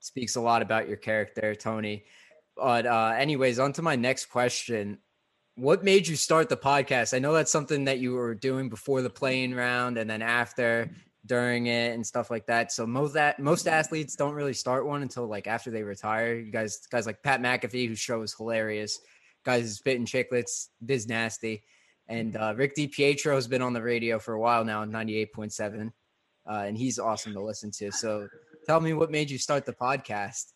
Speaks 0.00 0.36
a 0.36 0.40
lot 0.40 0.62
about 0.62 0.88
your 0.88 0.96
character, 0.96 1.54
Tony. 1.54 2.04
But 2.56 2.86
uh, 2.86 3.14
anyways, 3.16 3.58
on 3.58 3.72
to 3.74 3.82
my 3.82 3.96
next 3.96 4.26
question. 4.26 4.98
What 5.56 5.82
made 5.82 6.06
you 6.06 6.16
start 6.16 6.48
the 6.48 6.56
podcast? 6.56 7.14
I 7.14 7.18
know 7.18 7.32
that's 7.32 7.50
something 7.50 7.84
that 7.84 7.98
you 7.98 8.12
were 8.12 8.34
doing 8.34 8.68
before 8.68 9.02
the 9.02 9.10
playing 9.10 9.54
round 9.54 9.96
and 9.96 10.08
then 10.08 10.20
after, 10.20 10.90
during 11.24 11.66
it, 11.66 11.94
and 11.94 12.06
stuff 12.06 12.30
like 12.30 12.46
that. 12.46 12.72
So 12.72 12.86
most 12.86 13.14
that 13.14 13.38
most 13.38 13.66
athletes 13.66 14.16
don't 14.16 14.34
really 14.34 14.52
start 14.52 14.86
one 14.86 15.02
until 15.02 15.26
like 15.26 15.46
after 15.46 15.70
they 15.70 15.82
retire. 15.82 16.34
You 16.34 16.52
guys, 16.52 16.86
guys 16.90 17.06
like 17.06 17.22
Pat 17.22 17.40
McAfee, 17.40 17.88
whose 17.88 17.98
show 17.98 18.22
is 18.22 18.34
hilarious. 18.34 19.00
Guys 19.44 19.74
spitting 19.74 20.06
Chiclets, 20.06 20.68
biz 20.84 21.08
nasty. 21.08 21.62
And 22.08 22.36
uh, 22.36 22.54
Rick 22.56 22.76
DiPietro 22.76 23.34
has 23.34 23.48
been 23.48 23.62
on 23.62 23.72
the 23.72 23.82
radio 23.82 24.18
for 24.18 24.34
a 24.34 24.40
while 24.40 24.64
now 24.64 24.82
on 24.82 24.90
98.7. 24.92 25.90
Uh, 26.48 26.52
and 26.52 26.76
he's 26.76 26.98
awesome 26.98 27.32
to 27.32 27.42
listen 27.42 27.70
to. 27.72 27.90
So 27.90 28.28
tell 28.66 28.80
me 28.80 28.92
what 28.92 29.10
made 29.10 29.30
you 29.30 29.38
start 29.38 29.66
the 29.66 29.72
podcast. 29.72 30.52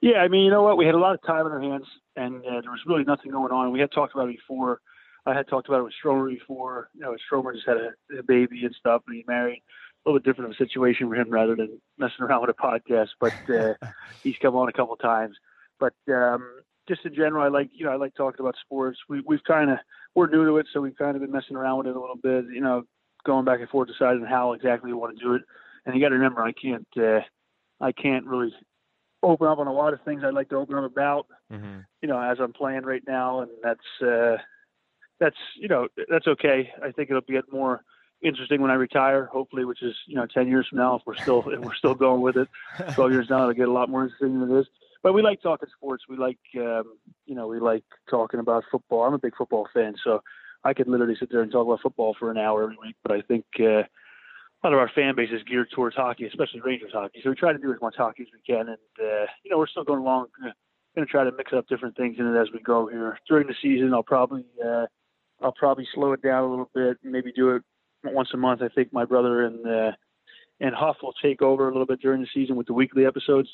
Yeah, 0.00 0.18
I 0.18 0.28
mean, 0.28 0.44
you 0.44 0.50
know 0.50 0.62
what? 0.62 0.76
We 0.76 0.86
had 0.86 0.94
a 0.94 0.98
lot 0.98 1.14
of 1.14 1.22
time 1.22 1.46
on 1.46 1.52
our 1.52 1.60
hands, 1.60 1.86
and 2.16 2.36
uh, 2.44 2.60
there 2.60 2.70
was 2.70 2.80
really 2.86 3.04
nothing 3.04 3.30
going 3.30 3.52
on. 3.52 3.72
We 3.72 3.80
had 3.80 3.92
talked 3.92 4.14
about 4.14 4.28
it 4.28 4.36
before. 4.36 4.80
I 5.24 5.34
had 5.34 5.48
talked 5.48 5.68
about 5.68 5.80
it 5.80 5.84
with 5.84 5.94
Stromer 5.94 6.28
before. 6.28 6.90
You 6.94 7.00
know, 7.00 7.16
Stromer 7.26 7.54
just 7.54 7.66
had 7.66 7.76
a, 7.76 8.18
a 8.18 8.22
baby 8.22 8.64
and 8.64 8.74
stuff, 8.74 9.02
and 9.06 9.16
he 9.16 9.24
married. 9.26 9.62
A 10.04 10.08
little 10.08 10.18
bit 10.18 10.28
different 10.28 10.50
of 10.50 10.56
a 10.56 10.64
situation 10.64 11.08
for 11.08 11.14
him 11.14 11.30
rather 11.30 11.54
than 11.54 11.80
messing 11.96 12.24
around 12.24 12.40
with 12.46 12.50
a 12.50 12.54
podcast. 12.54 13.10
But 13.20 13.34
uh, 13.48 13.74
he's 14.22 14.36
come 14.42 14.56
on 14.56 14.68
a 14.68 14.72
couple 14.72 14.96
times. 14.96 15.36
But 15.78 15.94
um, 16.08 16.62
just 16.88 17.04
in 17.04 17.14
general, 17.14 17.44
I 17.44 17.48
like 17.48 17.70
you 17.72 17.84
know 17.84 17.92
I 17.92 17.96
like 17.96 18.14
talking 18.14 18.40
about 18.40 18.56
sports. 18.60 18.98
We 19.08 19.22
we've 19.26 19.44
kind 19.44 19.70
of 19.70 19.78
we're 20.14 20.28
new 20.28 20.44
to 20.44 20.56
it, 20.58 20.66
so 20.72 20.80
we've 20.80 20.96
kind 20.96 21.16
of 21.16 21.22
been 21.22 21.32
messing 21.32 21.56
around 21.56 21.78
with 21.78 21.86
it 21.88 21.96
a 21.96 22.00
little 22.00 22.18
bit. 22.20 22.46
You 22.52 22.60
know, 22.60 22.82
going 23.24 23.44
back 23.44 23.60
and 23.60 23.68
forth, 23.68 23.88
deciding 23.88 24.24
how 24.24 24.52
exactly 24.52 24.92
we 24.92 24.98
want 24.98 25.16
to 25.16 25.24
do 25.24 25.34
it. 25.34 25.42
And 25.84 25.94
you 25.94 26.00
got 26.00 26.10
to 26.10 26.16
remember, 26.16 26.42
I 26.42 26.52
can't 26.52 26.86
uh, 26.96 27.20
I 27.80 27.92
can't 27.92 28.26
really 28.26 28.52
open 29.22 29.46
up 29.46 29.58
on 29.58 29.66
a 29.66 29.72
lot 29.72 29.92
of 29.92 30.00
things 30.02 30.22
I'd 30.24 30.34
like 30.34 30.48
to 30.50 30.56
open 30.56 30.76
up 30.76 30.84
about 30.84 31.26
hmm 31.50 31.80
you 32.02 32.08
know, 32.08 32.20
as 32.20 32.38
I'm 32.40 32.52
playing 32.52 32.82
right 32.82 33.02
now, 33.06 33.40
and 33.40 33.50
that's 33.62 34.02
uh, 34.02 34.36
that's 35.20 35.36
you 35.56 35.68
know 35.68 35.86
that's 36.10 36.26
okay. 36.26 36.70
I 36.82 36.90
think 36.90 37.08
it'll 37.08 37.22
get 37.22 37.50
more 37.50 37.84
interesting 38.22 38.60
when 38.60 38.70
I 38.70 38.74
retire, 38.74 39.26
hopefully, 39.26 39.64
which 39.64 39.82
is 39.82 39.94
you 40.06 40.16
know 40.16 40.26
10 40.26 40.48
years 40.48 40.66
from 40.68 40.78
now 40.78 40.96
if 40.96 41.02
we're 41.06 41.16
still 41.16 41.44
if 41.48 41.60
we're 41.60 41.74
still 41.74 41.94
going 41.94 42.20
with 42.20 42.36
it. 42.36 42.48
12 42.94 43.12
years 43.12 43.28
down, 43.28 43.42
it'll 43.42 43.54
get 43.54 43.68
a 43.68 43.72
lot 43.72 43.88
more 43.88 44.02
interesting 44.02 44.40
than 44.40 44.50
it 44.50 44.60
is. 44.60 44.66
But 45.02 45.12
we 45.12 45.22
like 45.22 45.40
talking 45.40 45.68
sports. 45.76 46.04
We 46.08 46.16
like 46.16 46.38
um, 46.56 46.94
you 47.24 47.36
know 47.36 47.46
we 47.46 47.60
like 47.60 47.84
talking 48.10 48.40
about 48.40 48.64
football. 48.70 49.04
I'm 49.04 49.14
a 49.14 49.18
big 49.18 49.36
football 49.36 49.68
fan, 49.72 49.94
so 50.02 50.22
I 50.64 50.74
could 50.74 50.88
literally 50.88 51.16
sit 51.18 51.30
there 51.30 51.42
and 51.42 51.52
talk 51.52 51.66
about 51.66 51.82
football 51.82 52.16
for 52.18 52.30
an 52.32 52.38
hour 52.38 52.64
every 52.64 52.78
week. 52.82 52.96
But 53.04 53.12
I 53.12 53.20
think 53.22 53.44
uh, 53.60 53.82
a 54.62 54.66
lot 54.66 54.74
of 54.74 54.78
our 54.78 54.90
fan 54.94 55.16
base 55.16 55.30
is 55.32 55.42
geared 55.42 55.70
towards 55.70 55.96
hockey, 55.96 56.24
especially 56.24 56.60
Rangers 56.60 56.92
hockey. 56.92 57.20
So 57.22 57.30
we 57.30 57.36
try 57.36 57.52
to 57.52 57.58
do 57.58 57.72
as 57.72 57.80
much 57.80 57.96
hockey 57.96 58.22
as 58.22 58.28
we 58.32 58.40
can, 58.46 58.68
and 58.68 58.78
uh, 59.00 59.26
you 59.44 59.50
know 59.50 59.58
we're 59.58 59.66
still 59.66 59.84
going 59.84 60.00
along. 60.00 60.26
Uh, 60.44 60.50
going 60.94 61.06
to 61.06 61.10
try 61.10 61.24
to 61.24 61.32
mix 61.32 61.52
up 61.52 61.66
different 61.68 61.96
things 61.96 62.16
in 62.18 62.26
it 62.26 62.38
as 62.38 62.48
we 62.52 62.60
go 62.60 62.86
here 62.86 63.18
during 63.26 63.46
the 63.46 63.54
season. 63.62 63.94
I'll 63.94 64.02
probably 64.02 64.44
uh, 64.64 64.86
I'll 65.42 65.52
probably 65.52 65.86
slow 65.94 66.12
it 66.12 66.22
down 66.22 66.44
a 66.44 66.50
little 66.50 66.70
bit, 66.74 66.98
maybe 67.02 67.32
do 67.32 67.50
it 67.50 67.62
once 68.04 68.30
a 68.34 68.36
month. 68.36 68.62
I 68.62 68.68
think 68.68 68.92
my 68.92 69.04
brother 69.04 69.44
and 69.44 69.66
uh, 69.66 69.92
and 70.60 70.74
Huff 70.74 70.98
will 71.02 71.14
take 71.14 71.42
over 71.42 71.68
a 71.68 71.72
little 71.72 71.86
bit 71.86 72.00
during 72.00 72.20
the 72.20 72.28
season 72.32 72.56
with 72.56 72.66
the 72.66 72.72
weekly 72.72 73.04
episodes, 73.06 73.48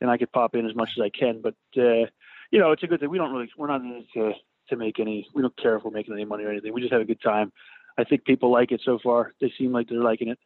and 0.00 0.10
I 0.10 0.18
could 0.18 0.32
pop 0.32 0.54
in 0.54 0.66
as 0.66 0.74
much 0.74 0.90
as 0.96 1.02
I 1.02 1.10
can. 1.10 1.40
But 1.40 1.54
uh, 1.76 2.06
you 2.50 2.58
know, 2.58 2.72
it's 2.72 2.82
a 2.82 2.86
good 2.86 3.00
thing. 3.00 3.10
We 3.10 3.18
don't 3.18 3.32
really 3.32 3.50
we're 3.56 3.68
not 3.68 3.82
in 3.82 3.92
it 3.92 4.06
to 4.14 4.32
to 4.70 4.76
make 4.76 4.98
any. 4.98 5.28
We 5.34 5.42
don't 5.42 5.56
care 5.56 5.76
if 5.76 5.84
we're 5.84 5.90
making 5.90 6.14
any 6.14 6.24
money 6.24 6.44
or 6.44 6.50
anything. 6.50 6.72
We 6.72 6.80
just 6.80 6.92
have 6.92 7.02
a 7.02 7.06
good 7.06 7.20
time. 7.20 7.52
I 7.98 8.04
think 8.04 8.24
people 8.24 8.50
like 8.52 8.70
it 8.72 8.80
so 8.84 8.98
far. 9.02 9.34
They 9.40 9.52
seem 9.58 9.72
like 9.72 9.88
they're 9.88 10.02
liking 10.02 10.28
it. 10.28 10.38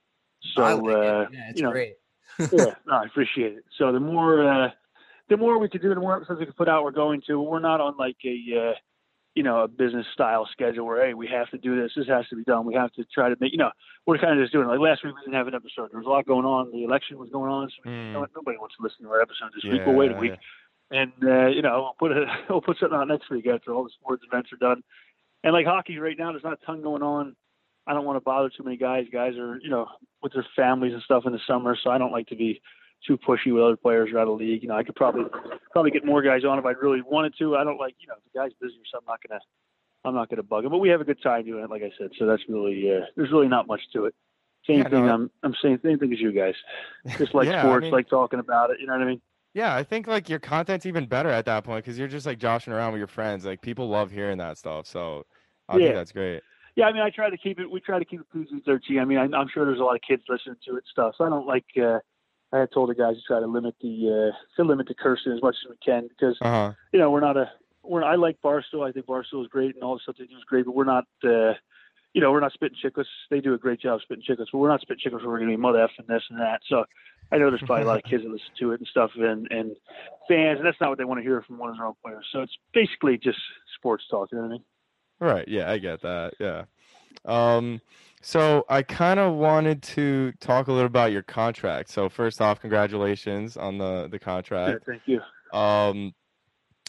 So 0.55 0.63
like 0.63 0.97
it. 0.97 0.97
uh, 0.97 1.27
yeah, 1.33 1.51
it's 1.51 1.57
you 1.59 1.63
know, 1.65 1.71
great. 1.73 1.95
yeah, 2.39 2.47
no, 2.87 2.95
I 2.95 3.05
appreciate 3.05 3.53
it. 3.53 3.65
So 3.79 3.93
the 3.93 4.01
more 4.01 4.49
uh, 4.49 4.71
the 5.29 5.37
more 5.37 5.59
we 5.59 5.69
could 5.69 5.83
do, 5.83 5.89
the 5.91 6.01
more 6.01 6.17
episodes 6.17 6.41
we 6.41 6.47
can 6.47 6.55
put 6.55 6.69
out. 6.69 6.83
We're 6.85 6.91
going 6.91 7.23
to. 7.29 7.41
We're 7.41 7.61
not 7.61 7.81
on 7.81 7.97
like 7.99 8.17
a 8.25 8.71
uh, 8.71 8.75
you 9.35 9.43
know 9.43 9.61
a 9.61 9.69
business 9.69 10.07
style 10.13 10.49
schedule 10.51 10.87
where 10.87 11.07
hey 11.07 11.15
we 11.15 11.29
have 11.29 11.49
to 11.51 11.59
do 11.59 11.81
this. 11.81 11.93
This 11.97 12.09
has 12.09 12.27
to 12.29 12.37
be 12.37 12.45
done. 12.45 12.67
We 12.67 12.75
have 12.75 12.93
to 12.95 13.05
try 13.15 13.29
to 13.29 13.37
make 13.39 13.53
you 13.53 13.59
know 13.59 13.71
we're 14.07 14.19
kind 14.19 14.39
of 14.39 14.43
just 14.43 14.53
doing 14.53 14.67
it. 14.67 14.71
like 14.71 14.81
last 14.81 15.05
week 15.05 15.15
we 15.15 15.21
didn't 15.23 15.35
have 15.35 15.47
an 15.49 15.55
episode. 15.55 15.91
There 15.93 16.01
was 16.01 16.07
a 16.07 16.11
lot 16.11 16.27
going 16.27 16.45
on. 16.47 16.73
The 16.73 16.85
election 16.85 17.19
was 17.19 17.29
going 17.31 17.51
on. 17.53 17.69
So 17.71 17.91
you 17.91 18.13
know 18.13 18.21
Mm. 18.23 18.29
nobody 18.35 18.59
wants 18.59 18.77
to 18.77 18.83
listen 18.83 19.05
to 19.05 19.11
our 19.11 19.21
episode 19.21 19.51
this 19.55 19.65
week. 19.71 19.83
We'll 19.87 19.95
wait 19.95 20.11
a 20.11 20.15
Yeah, 20.15 20.21
week 20.21 20.33
and 20.91 21.13
uh, 21.23 21.47
you 21.47 21.63
know 21.63 21.95
we'll 22.01 22.09
put 22.11 22.17
a, 22.17 22.27
we'll 22.51 22.61
put 22.61 22.79
something 22.79 22.99
out 22.99 23.09
next 23.09 23.31
week 23.31 23.47
after 23.47 23.73
all 23.75 23.85
the 23.85 23.91
sports 23.91 24.23
events 24.27 24.51
are 24.53 24.57
done. 24.57 24.83
And 25.45 25.53
like 25.53 25.67
hockey 25.67 25.99
right 25.99 26.17
now, 26.19 26.31
there's 26.33 26.45
not 26.45 26.53
a 26.63 26.67
ton 26.67 26.83
going 26.83 27.03
on. 27.03 27.35
I 27.87 27.93
don't 27.95 28.05
want 28.05 28.17
to 28.17 28.21
bother 28.21 28.49
too 28.49 28.63
many 28.63 28.77
guys. 28.77 29.07
Guys 29.13 29.37
are 29.37 29.59
you 29.63 29.71
know 29.71 29.87
with 30.23 30.33
their 30.33 30.47
families 30.57 30.93
and 30.93 31.03
stuff 31.03 31.25
in 31.27 31.33
the 31.33 31.41
summer, 31.47 31.77
so 31.83 31.91
I 31.91 31.99
don't 31.99 32.13
like 32.13 32.29
to 32.29 32.37
be 32.37 32.61
too 33.07 33.19
pushy 33.19 33.53
with 33.53 33.63
other 33.65 33.77
players 33.77 34.11
around 34.13 34.27
the 34.29 34.33
league. 34.33 34.63
You 34.63 34.69
know, 34.69 34.77
I 34.77 34.85
could 34.85 34.95
probably 34.95 35.25
probably 35.73 35.91
get 35.91 36.05
more 36.05 36.23
guys 36.23 36.45
on 36.45 36.59
if 36.59 36.65
I 36.65 36.71
really 36.73 37.03
wanted 37.03 37.35
to. 37.39 37.57
I 37.57 37.65
don't 37.65 37.79
like 37.81 37.95
you 37.99 38.07
know 38.09 38.15
if 38.17 38.33
the 38.33 38.39
guy's 38.39 38.53
busy 38.61 38.75
or 38.75 38.87
something. 38.93 39.09
I'm 39.09 39.13
not 39.13 39.21
gonna 39.29 39.41
I'm 40.05 40.15
not 40.15 40.29
gonna 40.31 40.43
bug 40.43 40.65
him. 40.65 40.71
But 40.71 40.79
we 40.79 40.89
have 40.91 41.01
a 41.01 41.05
good 41.05 41.23
time 41.23 41.45
doing 41.45 41.65
it, 41.65 41.71
like 41.71 41.83
I 41.83 41.91
said. 41.99 42.11
So 42.19 42.27
that's 42.27 42.43
really 42.49 42.91
uh, 42.97 43.07
there's 43.17 43.33
really 43.33 43.49
not 43.49 43.67
much 43.67 43.81
to 43.95 44.05
it. 44.07 44.15
Same 44.67 44.79
Yeah, 44.79 44.89
thing. 44.89 45.07
no. 45.07 45.13
I'm 45.15 45.31
I'm 45.43 45.55
saying 45.61 45.81
the 45.83 45.89
same 45.89 45.99
thing 45.99 46.13
as 46.13 46.21
you 46.21 46.33
guys. 46.33 46.55
Just 47.19 47.35
like 47.35 47.47
Yeah, 47.51 47.63
I 47.63 47.67
sports, 47.67 47.83
mean- 47.85 47.93
like 47.93 48.09
talking 48.09 48.39
about 48.39 48.71
it. 48.71 48.77
You 48.81 48.87
know 48.87 48.93
what 48.93 49.03
I 49.03 49.07
mean? 49.07 49.21
Yeah, 49.55 49.75
I 49.75 49.83
think 49.83 50.07
like 50.07 50.31
your 50.31 50.39
content's 50.39 50.87
even 50.87 51.05
better 51.07 51.29
at 51.29 51.45
that 51.45 51.65
point 51.65 51.85
because 51.85 51.99
you're 51.99 52.09
just 52.09 52.25
like 52.25 52.39
joshing 52.39 52.73
around 52.73 52.93
with 52.93 53.01
your 53.01 53.07
friends. 53.09 53.45
Like 53.45 53.61
people 53.61 53.89
love 53.89 54.11
hearing 54.11 54.39
that 54.39 54.57
stuff. 54.57 54.87
So 54.87 55.27
I 55.69 55.77
Yeah. 55.77 55.85
think 55.87 55.95
that's 55.97 56.13
great. 56.13 56.43
Yeah, 56.75 56.87
I 56.87 56.93
mean, 56.93 57.03
I 57.03 57.11
try 57.11 57.29
to 57.29 57.37
keep 57.37 57.61
it. 57.61 57.71
We 57.71 57.81
try 57.81 57.99
to 57.99 58.05
keep 58.05 58.21
it 58.21 58.27
PG-13. 58.33 59.01
I 59.01 59.05
mean, 59.05 59.19
I, 59.19 59.25
I'm 59.37 59.49
sure 59.53 59.67
there's 59.67 59.81
a 59.81 59.85
lot 59.85 59.95
of 59.97 60.01
kids 60.07 60.23
listening 60.29 60.57
to 60.67 60.73
it 60.73 60.77
and 60.77 60.83
stuff. 60.91 61.15
So 61.19 61.25
I 61.25 61.29
don't 61.29 61.47
like. 61.47 61.67
Uh, 61.77 61.99
I 62.53 62.61
had 62.61 62.73
told 62.73 62.91
the 62.91 62.95
guys 62.95 63.17
to 63.17 63.23
try 63.27 63.41
to 63.41 63.47
limit 63.47 63.75
the 63.81 64.33
uh, 64.33 64.37
to 64.57 64.67
limit 64.67 64.89
the 64.89 64.95
cursing 64.95 65.33
as 65.33 65.43
much 65.43 65.57
as 65.65 65.71
we 65.71 65.77
can 65.85 66.09
because 66.09 66.37
Uh 66.41 66.51
huh. 66.51 66.73
you 66.93 66.99
know 66.99 67.11
we're 67.11 67.21
not 67.21 67.37
a. 67.37 67.51
We're 67.83 68.05
I 68.05 68.15
like 68.15 68.41
Barstool. 68.43 68.89
I 68.89 68.93
think 68.93 69.07
Barstool 69.07 69.43
is 69.43 69.49
great 69.49 69.75
and 69.75 69.83
all 69.83 69.95
the 69.95 70.01
stuff 70.01 70.17
they 70.19 70.27
do 70.27 70.37
is 70.37 70.45
great. 70.47 70.65
But 70.65 70.75
we're 70.75 70.85
not. 70.85 71.05
Uh, 71.23 71.55
you 72.15 72.21
know, 72.21 72.31
we're 72.31 72.41
not 72.41 72.53
spitting 72.53 72.77
Chiclets. 72.83 73.07
They 73.31 73.41
do 73.41 73.55
a 73.55 73.59
great 73.59 73.81
job 73.81 74.01
spitting 74.03 74.23
Chiclets, 74.23 74.49
but 74.53 74.59
we're 74.59 74.69
not 74.69 74.83
spitting 74.83 75.01
Chiclets. 75.03 75.25
We're 75.25 75.39
going 75.39 75.49
to 75.49 75.57
be 75.57 75.57
mother 75.57 75.89
and 75.99 76.07
this 76.07 76.23
and 76.29 76.39
that. 76.41 76.61
So 76.69 76.85
I 77.33 77.39
know 77.39 77.49
there's 77.49 77.63
probably 77.63 77.85
a 77.85 77.87
lot 77.87 77.97
of 77.97 78.05
kids 78.11 78.23
that 78.23 78.31
listen 78.31 78.47
to 78.61 78.73
it 78.73 78.81
and 78.81 78.89
stuff, 78.89 79.11
and 79.17 79.47
and 79.51 79.77
fans, 80.29 80.59
and 80.59 80.67
that's 80.67 80.81
not 80.81 80.91
what 80.91 80.99
they 80.99 81.05
want 81.05 81.19
to 81.19 81.23
hear 81.23 81.43
from 81.43 81.59
one 81.59 81.71
of 81.71 81.77
their 81.77 81.87
own 81.87 81.95
players. 82.05 82.27
So 82.33 82.41
it's 82.43 82.57
basically 82.75 83.17
just 83.17 83.39
sports 83.77 84.05
talk. 84.11 84.29
You 84.31 84.39
know 84.39 84.45
what 84.45 84.51
I 84.51 84.53
mean? 84.53 84.65
Right. 85.23 85.47
Yeah, 85.47 85.71
I 85.71 85.79
get 85.79 86.03
that. 86.03 86.35
Yeah. 86.41 86.65
Um, 87.25 87.81
so 88.23 88.65
I 88.69 88.83
kind 88.83 89.21
of 89.21 89.35
wanted 89.37 89.81
to 89.85 90.33
talk 90.41 90.67
a 90.67 90.73
little 90.73 90.89
about 90.89 91.13
your 91.13 91.23
contract. 91.23 91.91
So 91.91 92.09
first 92.09 92.41
off, 92.41 92.61
congratulations 92.61 93.57
on 93.57 93.79
the 93.79 94.09
the 94.11 94.19
Yeah, 94.19 94.25
contract. 94.25 94.85
thank 94.85 95.03
you. 95.07 95.21
Um, 95.53 96.13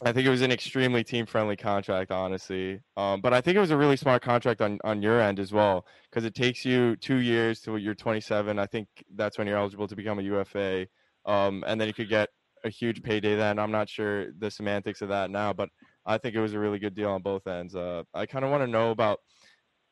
I 0.03 0.11
think 0.13 0.25
it 0.25 0.31
was 0.31 0.41
an 0.41 0.51
extremely 0.51 1.03
team 1.03 1.27
friendly 1.27 1.55
contract, 1.55 2.09
honestly. 2.11 2.81
Um, 2.97 3.21
but 3.21 3.33
I 3.33 3.41
think 3.41 3.55
it 3.55 3.59
was 3.59 3.69
a 3.69 3.77
really 3.77 3.97
smart 3.97 4.23
contract 4.23 4.61
on 4.61 4.79
on 4.83 5.03
your 5.03 5.21
end 5.21 5.39
as 5.39 5.53
well 5.53 5.85
because 6.09 6.25
it 6.25 6.33
takes 6.33 6.65
you 6.65 6.95
two 6.95 7.17
years 7.17 7.61
to 7.61 7.77
you're 7.77 7.93
27. 7.95 8.57
I 8.57 8.65
think 8.65 8.87
that's 9.13 9.37
when 9.37 9.45
you're 9.45 9.57
eligible 9.57 9.87
to 9.87 9.95
become 9.95 10.17
a 10.17 10.23
UFA. 10.23 10.87
Um, 11.25 11.63
and 11.67 11.79
then 11.79 11.87
you 11.87 11.93
could 11.93 12.09
get 12.09 12.29
a 12.63 12.69
huge 12.69 13.03
payday. 13.03 13.35
Then 13.35 13.59
I'm 13.59 13.71
not 13.71 13.89
sure 13.89 14.31
the 14.33 14.49
semantics 14.49 15.03
of 15.03 15.09
that 15.09 15.29
now, 15.29 15.53
but 15.53 15.69
I 16.05 16.17
think 16.17 16.35
it 16.35 16.41
was 16.41 16.53
a 16.53 16.59
really 16.59 16.79
good 16.79 16.95
deal 16.95 17.09
on 17.09 17.21
both 17.21 17.47
ends. 17.47 17.75
Uh, 17.75 18.03
I 18.13 18.25
kind 18.25 18.43
of 18.43 18.51
want 18.51 18.63
to 18.63 18.67
know 18.67 18.91
about 18.91 19.19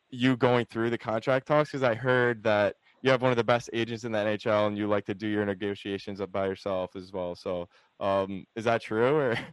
you 0.09 0.35
going 0.35 0.65
through 0.65 0.89
the 0.89 0.97
contract 0.97 1.47
talks 1.47 1.71
because 1.71 1.83
I 1.83 1.95
heard 1.95 2.43
that 2.43 2.75
you 3.01 3.11
have 3.11 3.21
one 3.21 3.31
of 3.31 3.37
the 3.37 3.43
best 3.43 3.69
agents 3.73 4.03
in 4.03 4.11
the 4.11 4.19
NHL 4.19 4.67
and 4.67 4.77
you 4.77 4.87
like 4.87 5.05
to 5.05 5.13
do 5.13 5.27
your 5.27 5.45
negotiations 5.45 6.21
up 6.21 6.31
by 6.31 6.47
yourself 6.47 6.95
as 6.95 7.11
well. 7.11 7.35
So 7.35 7.67
um, 7.99 8.45
is 8.55 8.65
that 8.65 8.81
true 8.81 9.15
or? 9.15 9.37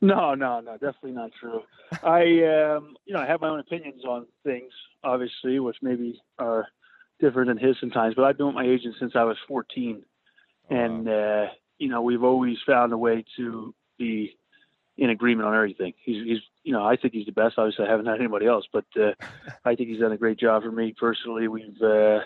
No, 0.00 0.34
no, 0.34 0.60
no, 0.60 0.72
definitely 0.72 1.12
not 1.12 1.30
true. 1.40 1.62
I, 2.02 2.20
um, 2.20 2.94
you 3.06 3.14
know, 3.14 3.20
I 3.20 3.26
have 3.26 3.40
my 3.40 3.48
own 3.48 3.60
opinions 3.60 4.04
on 4.04 4.26
things, 4.42 4.70
obviously, 5.02 5.60
which 5.60 5.76
maybe 5.80 6.20
are 6.38 6.66
different 7.20 7.48
than 7.48 7.56
his 7.56 7.76
sometimes. 7.80 8.14
But 8.14 8.24
I've 8.24 8.36
been 8.36 8.48
with 8.48 8.54
my 8.54 8.66
agent 8.66 8.96
since 9.00 9.12
I 9.14 9.24
was 9.24 9.38
14, 9.48 10.04
and 10.68 11.08
uh, 11.08 11.46
you 11.78 11.88
know, 11.88 12.02
we've 12.02 12.22
always 12.22 12.58
found 12.66 12.92
a 12.92 12.98
way 12.98 13.24
to 13.38 13.74
be 13.98 14.36
in 14.96 15.10
agreement 15.10 15.48
on 15.48 15.54
everything. 15.54 15.92
He's, 16.04 16.24
he's, 16.24 16.38
you 16.62 16.72
know, 16.72 16.84
I 16.84 16.96
think 16.96 17.14
he's 17.14 17.26
the 17.26 17.32
best. 17.32 17.54
Obviously, 17.58 17.86
I 17.86 17.90
haven't 17.90 18.06
had 18.06 18.20
anybody 18.20 18.46
else, 18.46 18.66
but 18.72 18.84
uh, 18.96 19.12
I 19.64 19.74
think 19.74 19.88
he's 19.88 20.00
done 20.00 20.12
a 20.12 20.16
great 20.16 20.38
job 20.38 20.62
for 20.62 20.70
me 20.70 20.94
personally. 20.98 21.48
We've, 21.48 21.82
uh, 21.82 22.20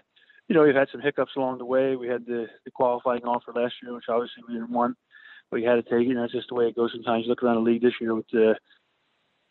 you 0.48 0.54
know, 0.54 0.62
we've 0.62 0.74
had 0.74 0.88
some 0.92 1.00
hiccups 1.00 1.32
along 1.36 1.58
the 1.58 1.64
way. 1.64 1.96
We 1.96 2.08
had 2.08 2.26
the, 2.26 2.46
the 2.64 2.70
qualifying 2.70 3.24
offer 3.24 3.52
last 3.52 3.74
year, 3.82 3.94
which 3.94 4.04
obviously 4.08 4.42
we 4.46 4.54
didn't 4.54 4.70
want 4.70 4.96
but 5.50 5.58
you 5.58 5.68
had 5.68 5.76
to 5.76 5.82
take 5.82 6.06
it. 6.06 6.10
And 6.10 6.18
that's 6.18 6.32
just 6.32 6.48
the 6.48 6.54
way 6.54 6.66
it 6.66 6.76
goes. 6.76 6.92
Sometimes 6.92 7.24
you 7.24 7.30
look 7.30 7.42
around 7.42 7.56
the 7.56 7.70
league 7.70 7.82
this 7.82 7.94
year 8.00 8.14
with 8.14 8.28
the 8.32 8.54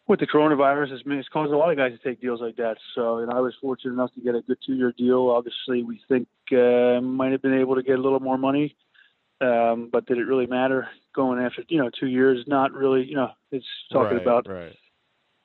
with 0.07 0.21
the 0.21 0.27
coronavirus, 0.27 0.93
it's, 0.93 1.03
it's 1.05 1.27
caused 1.27 1.51
a 1.51 1.57
lot 1.57 1.69
of 1.69 1.75
guys 1.75 1.91
to 1.91 1.97
take 1.97 2.21
deals 2.21 2.39
like 2.39 2.55
that. 2.55 2.77
So, 2.95 3.17
and 3.17 3.29
I 3.29 3.41
was 3.41 3.53
fortunate 3.59 3.91
enough 3.91 4.13
to 4.13 4.21
get 4.21 4.35
a 4.35 4.41
good 4.41 4.57
two-year 4.65 4.93
deal. 4.97 5.27
Obviously, 5.29 5.83
we 5.83 5.99
think 6.07 6.29
uh, 6.53 7.01
might 7.01 7.33
have 7.33 7.41
been 7.41 7.59
able 7.59 7.75
to 7.75 7.83
get 7.83 7.99
a 7.99 8.01
little 8.01 8.21
more 8.21 8.37
money, 8.37 8.73
um, 9.41 9.89
but 9.91 10.05
did 10.05 10.17
it 10.17 10.25
really 10.25 10.47
matter 10.47 10.87
going 11.15 11.39
after 11.39 11.63
you 11.69 11.77
know 11.77 11.89
two 11.89 12.07
years? 12.07 12.43
Not 12.47 12.73
really. 12.73 13.03
You 13.05 13.15
know, 13.15 13.29
it's 13.51 13.65
talking 13.91 14.17
Right, 14.17 14.21
about 14.21 14.47
right. 14.49 14.75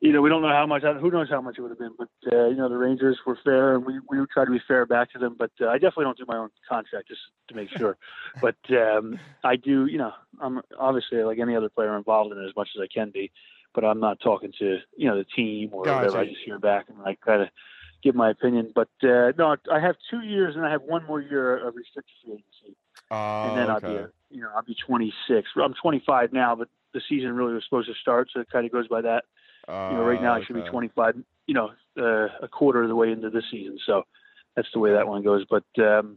you 0.00 0.12
know, 0.12 0.22
we 0.22 0.30
don't 0.30 0.42
know 0.42 0.48
how 0.48 0.66
much. 0.66 0.82
Who 0.82 1.10
knows 1.10 1.28
how 1.28 1.40
much 1.40 1.58
it 1.58 1.62
would 1.62 1.70
have 1.70 1.78
been? 1.78 1.94
But 1.98 2.08
uh, 2.32 2.48
you 2.48 2.56
know, 2.56 2.68
the 2.68 2.76
Rangers 2.78 3.18
were 3.26 3.38
fair, 3.44 3.74
and 3.74 3.84
we 3.84 4.00
we 4.08 4.18
try 4.32 4.44
to 4.44 4.50
be 4.50 4.60
fair 4.66 4.86
back 4.86 5.12
to 5.12 5.18
them. 5.18 5.36
But 5.38 5.50
uh, 5.60 5.68
I 5.68 5.74
definitely 5.74 6.04
don't 6.04 6.18
do 6.18 6.24
my 6.26 6.38
own 6.38 6.48
contract 6.68 7.08
just 7.08 7.20
to 7.48 7.54
make 7.54 7.68
sure. 7.70 7.98
but 8.40 8.56
um, 8.70 9.18
I 9.44 9.56
do. 9.56 9.86
You 9.86 9.98
know, 9.98 10.12
I'm 10.40 10.62
obviously 10.78 11.22
like 11.22 11.38
any 11.38 11.54
other 11.54 11.68
player 11.68 11.96
involved 11.96 12.32
in 12.32 12.38
it 12.38 12.46
as 12.46 12.56
much 12.56 12.70
as 12.76 12.80
I 12.80 12.86
can 12.92 13.10
be. 13.10 13.30
But 13.74 13.84
I'm 13.84 14.00
not 14.00 14.20
talking 14.20 14.52
to 14.58 14.78
you 14.96 15.08
know 15.08 15.18
the 15.18 15.24
team 15.24 15.70
or 15.72 15.80
whatever. 15.80 16.18
I 16.18 16.26
just 16.26 16.40
hear 16.44 16.58
back 16.58 16.86
and 16.88 16.98
I 17.06 17.16
kind 17.24 17.42
of 17.42 17.48
give 18.02 18.14
my 18.14 18.30
opinion. 18.30 18.72
But 18.74 18.88
uh, 19.02 19.32
no, 19.38 19.56
I 19.70 19.80
have 19.80 19.96
two 20.10 20.20
years, 20.20 20.56
and 20.56 20.64
I 20.64 20.70
have 20.70 20.82
one 20.82 21.04
more 21.06 21.20
year 21.20 21.56
of 21.66 21.74
restricted 21.76 22.14
free 22.24 22.32
agency 22.34 22.76
Oh, 23.12 23.42
and 23.48 23.58
then 23.58 23.68
I'll 23.70 23.80
be, 23.80 24.10
you 24.30 24.40
know, 24.40 24.48
I'll 24.56 24.62
be 24.62 24.74
26. 24.86 25.48
I'm 25.62 25.74
25 25.74 26.32
now, 26.32 26.54
but 26.56 26.68
the 26.94 27.02
season 27.08 27.34
really 27.34 27.52
was 27.52 27.64
supposed 27.64 27.88
to 27.88 27.94
start, 28.00 28.30
so 28.32 28.40
it 28.40 28.50
kind 28.50 28.64
of 28.64 28.72
goes 28.72 28.88
by 28.88 29.02
that. 29.02 29.24
You 29.68 29.98
know, 29.98 30.04
right 30.04 30.20
now 30.20 30.34
I 30.34 30.42
should 30.44 30.56
be 30.56 30.62
Oh, 30.62 30.70
25. 30.70 31.16
You 31.46 31.54
know, 31.54 31.70
uh, 31.98 32.28
a 32.42 32.48
quarter 32.48 32.82
of 32.82 32.88
the 32.88 32.96
way 32.96 33.12
into 33.12 33.28
the 33.28 33.42
season, 33.50 33.78
so 33.84 34.04
that's 34.56 34.68
the 34.72 34.80
way 34.80 34.92
that 34.92 35.06
one 35.06 35.22
goes. 35.22 35.44
But 35.48 35.64
um, 35.78 36.16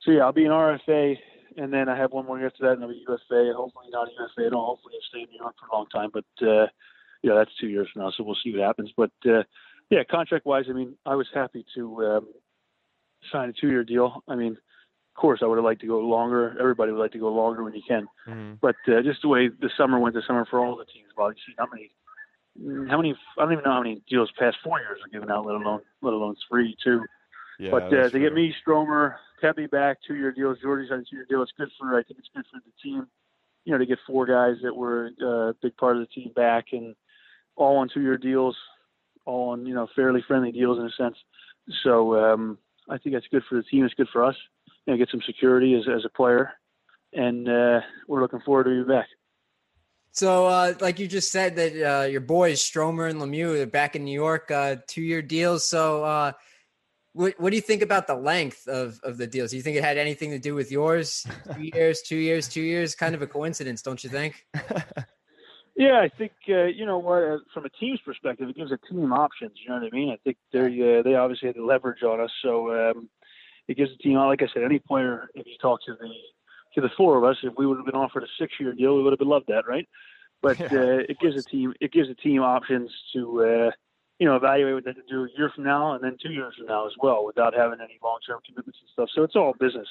so 0.00 0.10
yeah, 0.10 0.22
I'll 0.24 0.32
be 0.32 0.44
an 0.44 0.50
RFA, 0.50 1.16
and 1.56 1.72
then 1.72 1.88
I 1.88 1.96
have 1.96 2.12
one 2.12 2.26
more 2.26 2.38
year 2.38 2.48
after 2.48 2.64
that, 2.64 2.72
and 2.72 2.82
I'll 2.82 2.90
be 2.90 3.04
UFA. 3.08 3.52
Hopefully 3.56 3.86
not 3.90 4.08
UFA 4.18 4.46
at 4.48 4.52
all. 4.52 4.66
Hopefully 4.66 4.94
I'll 4.96 5.08
stay 5.08 5.22
in 5.22 5.30
New 5.30 5.38
York 5.38 5.54
for 5.60 5.66
a 5.68 5.76
long 5.76 5.86
time. 5.94 6.10
But 6.12 6.46
uh, 6.46 6.66
yeah, 7.22 7.34
that's 7.34 7.50
two 7.60 7.68
years 7.68 7.88
from 7.92 8.02
now, 8.02 8.10
so 8.16 8.24
we'll 8.24 8.36
see 8.42 8.50
what 8.52 8.66
happens. 8.66 8.90
But 8.96 9.12
uh, 9.26 9.44
yeah, 9.90 10.02
contract 10.10 10.44
wise, 10.44 10.64
I 10.68 10.72
mean, 10.72 10.96
I 11.06 11.14
was 11.14 11.28
happy 11.32 11.64
to 11.76 12.04
um, 12.04 12.28
sign 13.30 13.50
a 13.50 13.52
two 13.52 13.68
year 13.68 13.84
deal. 13.84 14.22
I 14.28 14.34
mean, 14.34 14.56
course, 15.16 15.40
I 15.42 15.46
would 15.46 15.56
have 15.56 15.64
liked 15.64 15.80
to 15.80 15.86
go 15.86 15.98
longer. 16.00 16.56
Everybody 16.58 16.92
would 16.92 17.00
like 17.00 17.12
to 17.12 17.18
go 17.18 17.28
longer 17.28 17.64
when 17.64 17.74
you 17.74 17.82
can. 17.86 18.06
Mhm. 18.26 18.58
But 18.60 18.76
uh, 18.88 19.02
just 19.02 19.22
the 19.22 19.28
way 19.28 19.48
the 19.48 19.70
summer 19.76 19.98
went, 19.98 20.14
the 20.14 20.22
summer 20.26 20.44
for 20.44 20.64
all 20.64 20.76
the 20.76 20.84
teams. 20.84 21.10
Well, 21.16 21.30
you 21.30 21.38
see 21.46 21.54
how 21.58 21.66
many, 21.72 21.90
mm, 22.60 22.88
how 22.90 22.96
many? 22.96 23.14
I 23.38 23.42
don't 23.42 23.52
even 23.52 23.64
know 23.64 23.72
how 23.72 23.82
many 23.82 24.02
deals 24.08 24.30
past 24.38 24.58
four 24.62 24.78
years 24.80 25.00
are 25.04 25.08
given 25.08 25.30
out, 25.30 25.46
let 25.46 25.56
alone 25.56 25.80
let 26.02 26.12
alone 26.14 26.36
three 26.48 26.76
two. 26.82 27.04
Yeah, 27.58 27.70
but 27.70 27.92
uh, 27.92 28.08
get 28.10 28.34
me 28.34 28.54
Stromer, 28.60 29.16
Pepe 29.40 29.66
back, 29.66 29.98
two 30.06 30.14
year 30.14 30.30
deals, 30.30 30.58
Jordy's 30.62 30.90
on 30.90 31.00
a 31.00 31.04
two 31.04 31.16
year 31.16 31.26
deal. 31.28 31.42
It's 31.42 31.52
good 31.56 31.70
for. 31.78 31.98
I 31.98 32.02
think 32.02 32.18
it's 32.18 32.28
good 32.34 32.44
for 32.52 32.60
the 32.64 32.72
team. 32.82 33.06
You 33.64 33.72
know, 33.72 33.78
to 33.78 33.86
get 33.86 33.98
four 34.06 34.26
guys 34.26 34.56
that 34.62 34.74
were 34.76 35.10
uh, 35.20 35.50
a 35.50 35.54
big 35.54 35.76
part 35.76 35.96
of 35.96 36.00
the 36.00 36.06
team 36.06 36.32
back 36.34 36.66
and 36.72 36.94
all 37.56 37.78
on 37.78 37.88
two 37.88 38.02
year 38.02 38.18
deals, 38.18 38.56
all 39.24 39.50
on 39.50 39.66
you 39.66 39.74
know 39.74 39.88
fairly 39.96 40.22
friendly 40.26 40.52
deals 40.52 40.78
in 40.78 40.86
a 40.86 40.90
sense. 40.90 41.16
So 41.82 42.14
um, 42.16 42.58
I 42.88 42.98
think 42.98 43.14
that's 43.14 43.26
good 43.30 43.42
for 43.48 43.56
the 43.56 43.62
team. 43.62 43.84
It's 43.84 43.94
good 43.94 44.08
for 44.12 44.24
us. 44.24 44.36
You 44.86 44.92
know, 44.92 44.98
get 44.98 45.10
some 45.10 45.22
security 45.26 45.74
as 45.74 45.88
as 45.88 46.04
a 46.04 46.08
player, 46.08 46.52
and 47.12 47.48
uh, 47.48 47.80
we're 48.06 48.20
looking 48.20 48.40
forward 48.40 48.64
to 48.64 48.70
being 48.70 48.86
back. 48.86 49.08
So, 50.12 50.46
uh, 50.46 50.74
like 50.80 50.98
you 50.98 51.08
just 51.08 51.30
said, 51.30 51.56
that 51.56 52.02
uh, 52.02 52.06
your 52.06 52.22
boys 52.22 52.62
Stromer 52.62 53.06
and 53.06 53.20
Lemieux 53.20 53.60
are 53.60 53.66
back 53.66 53.96
in 53.96 54.04
New 54.04 54.14
York, 54.18 54.50
uh, 54.50 54.76
two-year 54.86 55.20
deals. 55.20 55.68
So, 55.68 56.04
uh, 56.04 56.32
what 57.12 57.34
what 57.38 57.50
do 57.50 57.56
you 57.56 57.62
think 57.62 57.82
about 57.82 58.06
the 58.06 58.14
length 58.14 58.66
of 58.68 59.00
of 59.02 59.18
the 59.18 59.26
deals? 59.26 59.50
Do 59.50 59.56
you 59.56 59.62
think 59.62 59.76
it 59.76 59.84
had 59.84 59.98
anything 59.98 60.30
to 60.30 60.38
do 60.38 60.54
with 60.54 60.70
yours? 60.70 61.26
Two 61.54 61.62
years, 61.62 62.02
two 62.02 62.16
years, 62.16 62.48
two 62.48 62.62
years. 62.62 62.94
Kind 62.94 63.14
of 63.14 63.22
a 63.22 63.26
coincidence, 63.26 63.82
don't 63.82 64.02
you 64.02 64.10
think? 64.10 64.46
Yeah, 65.78 66.00
I 66.00 66.08
think 66.08 66.32
uh, 66.48 66.64
you 66.64 66.86
know 66.86 66.96
what. 66.96 67.22
Uh, 67.22 67.38
from 67.52 67.66
a 67.66 67.68
team's 67.68 68.00
perspective, 68.00 68.48
it 68.48 68.56
gives 68.56 68.72
a 68.72 68.78
team 68.90 69.12
options. 69.12 69.52
You 69.62 69.68
know 69.68 69.80
what 69.80 69.92
I 69.92 69.94
mean? 69.94 70.08
I 70.08 70.16
think 70.24 70.38
they 70.50 70.60
uh, 70.60 71.02
they 71.02 71.16
obviously 71.16 71.48
had 71.48 71.56
the 71.56 71.64
leverage 71.64 72.02
on 72.02 72.18
us, 72.18 72.30
so 72.40 72.90
um, 72.90 73.10
it 73.68 73.76
gives 73.76 73.90
the 73.90 73.98
team. 73.98 74.14
Like 74.14 74.42
I 74.42 74.46
said, 74.52 74.62
any 74.62 74.78
player, 74.78 75.28
if 75.34 75.46
you 75.46 75.56
talk 75.60 75.80
to 75.86 75.94
the 75.94 76.10
to 76.74 76.80
the 76.80 76.90
four 76.96 77.16
of 77.16 77.24
us, 77.24 77.36
if 77.42 77.54
we 77.56 77.66
would 77.66 77.78
have 77.78 77.86
been 77.86 77.94
offered 77.94 78.22
a 78.22 78.26
six 78.38 78.54
year 78.60 78.72
deal, 78.72 78.96
we 78.96 79.02
would 79.02 79.18
have 79.18 79.26
loved 79.26 79.46
that, 79.48 79.66
right? 79.66 79.88
But 80.42 80.58
Yeah, 80.60 80.66
uh, 80.72 80.98
it 81.08 81.18
gives 81.20 81.36
a 81.36 81.42
team 81.42 81.74
it 81.80 81.92
gives 81.92 82.08
a 82.10 82.14
team 82.14 82.42
options 82.42 82.90
to 83.14 83.44
uh, 83.44 83.70
you 84.18 84.26
know, 84.26 84.36
evaluate 84.36 84.74
what 84.74 84.84
they 84.84 84.94
can 84.94 85.02
do 85.08 85.24
a 85.24 85.28
year 85.36 85.50
from 85.54 85.64
now 85.64 85.92
and 85.92 86.02
then 86.02 86.16
two 86.22 86.32
years 86.32 86.54
from 86.56 86.66
now 86.66 86.86
as 86.86 86.92
well, 87.02 87.24
without 87.24 87.54
having 87.54 87.80
any 87.80 87.98
long-term 88.02 88.40
commitments 88.46 88.78
and 88.80 88.88
stuff. 88.92 89.08
So 89.14 89.22
it's 89.22 89.36
all 89.36 89.54
business. 89.58 89.88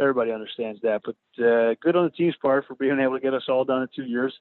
Everybody 0.00 0.30
understands 0.30 0.80
that, 0.82 1.02
but 1.04 1.16
uh, 1.44 1.74
good 1.82 1.96
on 1.96 2.04
the 2.04 2.10
team's 2.10 2.36
part 2.40 2.66
for 2.66 2.76
being 2.76 3.00
able 3.00 3.14
to 3.14 3.20
get 3.20 3.34
us 3.34 3.42
all 3.48 3.64
done 3.64 3.82
in 3.82 3.88
two 3.94 4.04
years. 4.04 4.32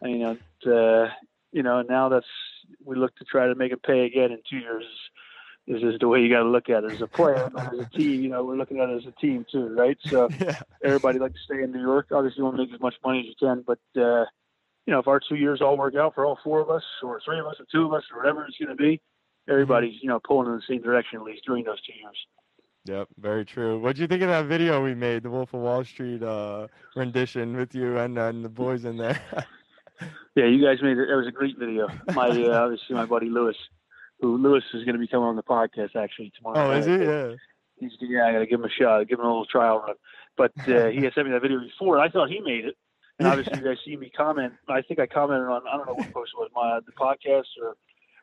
and, 0.00 0.12
you 0.12 0.18
know, 0.18 1.02
uh, 1.04 1.10
you 1.50 1.62
know, 1.62 1.82
now 1.82 2.08
that's 2.08 2.26
we 2.84 2.96
look 2.96 3.14
to 3.16 3.24
try 3.24 3.46
to 3.46 3.54
make 3.54 3.72
it 3.72 3.82
pay 3.82 4.06
again 4.06 4.30
in 4.30 4.38
two 4.48 4.58
years. 4.58 4.84
This 5.66 5.82
is 5.82 5.98
the 6.00 6.08
way 6.08 6.20
you 6.20 6.28
got 6.28 6.42
to 6.42 6.48
look 6.48 6.68
at 6.68 6.84
it 6.84 6.92
as 6.92 7.00
a 7.02 7.06
player, 7.06 7.50
as 7.58 7.78
a 7.78 7.88
team. 7.96 8.22
You 8.22 8.28
know, 8.30 8.44
we're 8.44 8.56
looking 8.56 8.80
at 8.80 8.88
it 8.88 8.96
as 8.96 9.06
a 9.06 9.12
team 9.20 9.46
too, 9.50 9.68
right? 9.68 9.96
So 10.06 10.28
yeah. 10.40 10.60
everybody 10.82 11.18
like 11.18 11.34
to 11.34 11.38
stay 11.44 11.62
in 11.62 11.72
New 11.72 11.80
York. 11.80 12.08
Obviously, 12.10 12.38
you 12.38 12.44
want 12.44 12.56
to 12.56 12.64
make 12.64 12.74
as 12.74 12.80
much 12.80 12.94
money 13.04 13.20
as 13.20 13.26
you 13.26 13.34
can, 13.38 13.64
but 13.66 13.78
uh, 14.00 14.24
you 14.86 14.92
know, 14.92 14.98
if 14.98 15.06
our 15.06 15.20
two 15.20 15.36
years 15.36 15.60
all 15.60 15.76
work 15.76 15.94
out 15.94 16.14
for 16.14 16.26
all 16.26 16.38
four 16.42 16.60
of 16.60 16.70
us, 16.70 16.82
or 17.02 17.20
three 17.24 17.38
of 17.38 17.46
us, 17.46 17.56
or 17.60 17.66
two 17.70 17.86
of 17.86 17.92
us, 17.92 18.02
or 18.12 18.18
whatever 18.18 18.44
it's 18.44 18.58
going 18.58 18.76
to 18.76 18.82
be, 18.82 19.00
everybody's 19.48 19.94
you 20.02 20.08
know 20.08 20.20
pulling 20.20 20.48
in 20.48 20.56
the 20.56 20.62
same 20.68 20.82
direction 20.82 21.18
at 21.18 21.24
least 21.24 21.42
during 21.46 21.64
those 21.64 21.80
two 21.82 21.92
years. 21.94 22.16
Yep, 22.84 23.08
very 23.20 23.44
true. 23.44 23.78
What 23.78 23.94
do 23.94 24.02
you 24.02 24.08
think 24.08 24.22
of 24.22 24.28
that 24.28 24.46
video 24.46 24.82
we 24.82 24.94
made, 24.94 25.22
the 25.22 25.30
Wolf 25.30 25.54
of 25.54 25.60
Wall 25.60 25.84
Street 25.84 26.20
uh, 26.20 26.66
rendition 26.96 27.56
with 27.56 27.76
you 27.76 27.96
and, 27.98 28.18
and 28.18 28.44
the 28.44 28.48
boys 28.48 28.84
in 28.84 28.96
there? 28.96 29.20
yeah, 30.34 30.46
you 30.46 30.64
guys 30.64 30.82
made 30.82 30.98
it. 30.98 31.08
It 31.08 31.14
was 31.14 31.28
a 31.28 31.30
great 31.30 31.56
video. 31.56 31.88
My 32.12 32.28
uh, 32.28 32.64
obviously 32.64 32.96
my 32.96 33.06
buddy 33.06 33.28
Lewis, 33.28 33.56
who 34.22 34.38
Lewis 34.38 34.64
is 34.72 34.84
going 34.84 34.94
to 34.94 34.98
be 35.00 35.08
coming 35.08 35.26
on 35.28 35.36
the 35.36 35.42
podcast 35.42 35.94
actually 35.96 36.32
tomorrow. 36.36 36.70
Oh, 36.70 36.78
is 36.78 36.86
he? 36.86 36.92
Yeah. 36.92 37.32
He's 37.78 37.90
yeah, 38.00 38.26
I 38.28 38.32
got 38.32 38.38
to 38.38 38.46
give 38.46 38.60
him 38.60 38.64
a 38.64 38.70
shot, 38.70 39.08
give 39.08 39.18
him 39.18 39.24
a 39.26 39.28
little 39.28 39.44
trial 39.44 39.80
run. 39.80 39.96
But 40.36 40.52
uh, 40.68 40.86
he 40.86 41.02
had 41.02 41.12
sent 41.12 41.26
me 41.26 41.32
that 41.32 41.42
video 41.42 41.58
before. 41.60 41.98
And 41.98 42.04
I 42.04 42.08
thought 42.08 42.30
he 42.30 42.40
made 42.40 42.64
it, 42.64 42.76
and 43.18 43.28
obviously 43.28 43.58
you 43.58 43.64
guys 43.64 43.78
see 43.84 43.96
me 43.96 44.10
comment. 44.16 44.54
I 44.68 44.80
think 44.82 45.00
I 45.00 45.06
commented 45.06 45.48
on 45.48 45.62
I 45.70 45.76
don't 45.76 45.86
know 45.88 45.94
what 45.94 46.12
post 46.14 46.32
it 46.34 46.40
was 46.40 46.50
my 46.54 46.78
the 46.86 46.92
podcast 46.92 47.48
or, 47.60 47.74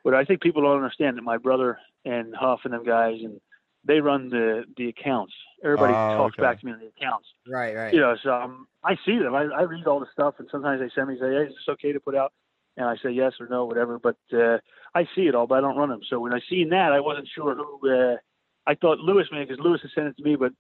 but 0.04 0.16
I 0.16 0.24
think 0.24 0.42
people 0.42 0.62
don't 0.64 0.78
understand 0.78 1.18
that 1.18 1.24
my 1.24 1.38
brother 1.38 1.78
and 2.06 2.34
Huff 2.34 2.62
and 2.64 2.74
them 2.74 2.86
guys 2.86 3.18
and 3.22 3.40
they 3.86 4.00
run 4.00 4.30
the 4.30 4.64
the 4.78 4.88
accounts. 4.90 5.34
Everybody 5.64 5.94
Oh, 5.94 6.18
talks 6.18 6.36
okay. 6.36 6.42
back 6.42 6.60
to 6.62 6.66
me 6.66 6.72
on 6.72 6.80
the 6.80 6.88
accounts. 6.88 7.28
Right, 7.48 7.76
right. 7.76 7.94
You 7.94 8.00
know, 8.00 8.16
so 8.24 8.32
um, 8.32 8.68
I 8.84 8.96
see 9.06 9.18
them. 9.20 9.36
I, 9.36 9.44
I 9.44 9.62
read 9.64 9.86
all 9.88 10.00
the 10.00 10.08
stuff, 10.14 10.36
and 10.40 10.48
sometimes 10.52 10.80
they 10.80 10.90
send 10.96 11.10
me 11.10 11.18
say, 11.20 11.28
"Hey, 11.30 11.44
is 11.44 11.50
this 11.50 11.68
okay 11.74 11.92
to 11.92 12.00
put 12.00 12.16
out?" 12.16 12.32
And 12.78 12.88
I 12.88 12.96
say 13.04 13.12
yes 13.12 13.34
or 13.40 13.48
no, 13.48 13.66
whatever. 13.66 14.00
But 14.00 14.18
uh, 14.34 14.60
I 14.96 15.06
see 15.16 15.28
it 15.28 15.36
all, 15.36 15.48
but 15.48 15.58
I 15.58 15.62
don't 15.62 15.78
run 15.78 15.90
them. 15.90 16.02
So 16.10 16.20
when 16.20 16.34
I 16.34 16.40
seen 16.50 16.70
that, 16.70 16.92
I 16.92 17.00
wasn't 17.00 17.28
sure 17.34 17.56
who. 17.56 17.90
Uh, 17.90 18.18
I 18.66 18.76
thought 18.76 19.00
Lewis 19.00 19.28
made 19.32 19.48
because 19.48 19.64
Lewis 19.64 19.82
had 19.82 19.92
sent 19.92 20.08
it 20.08 20.18
to 20.18 20.24
me, 20.24 20.36
but 20.36 20.54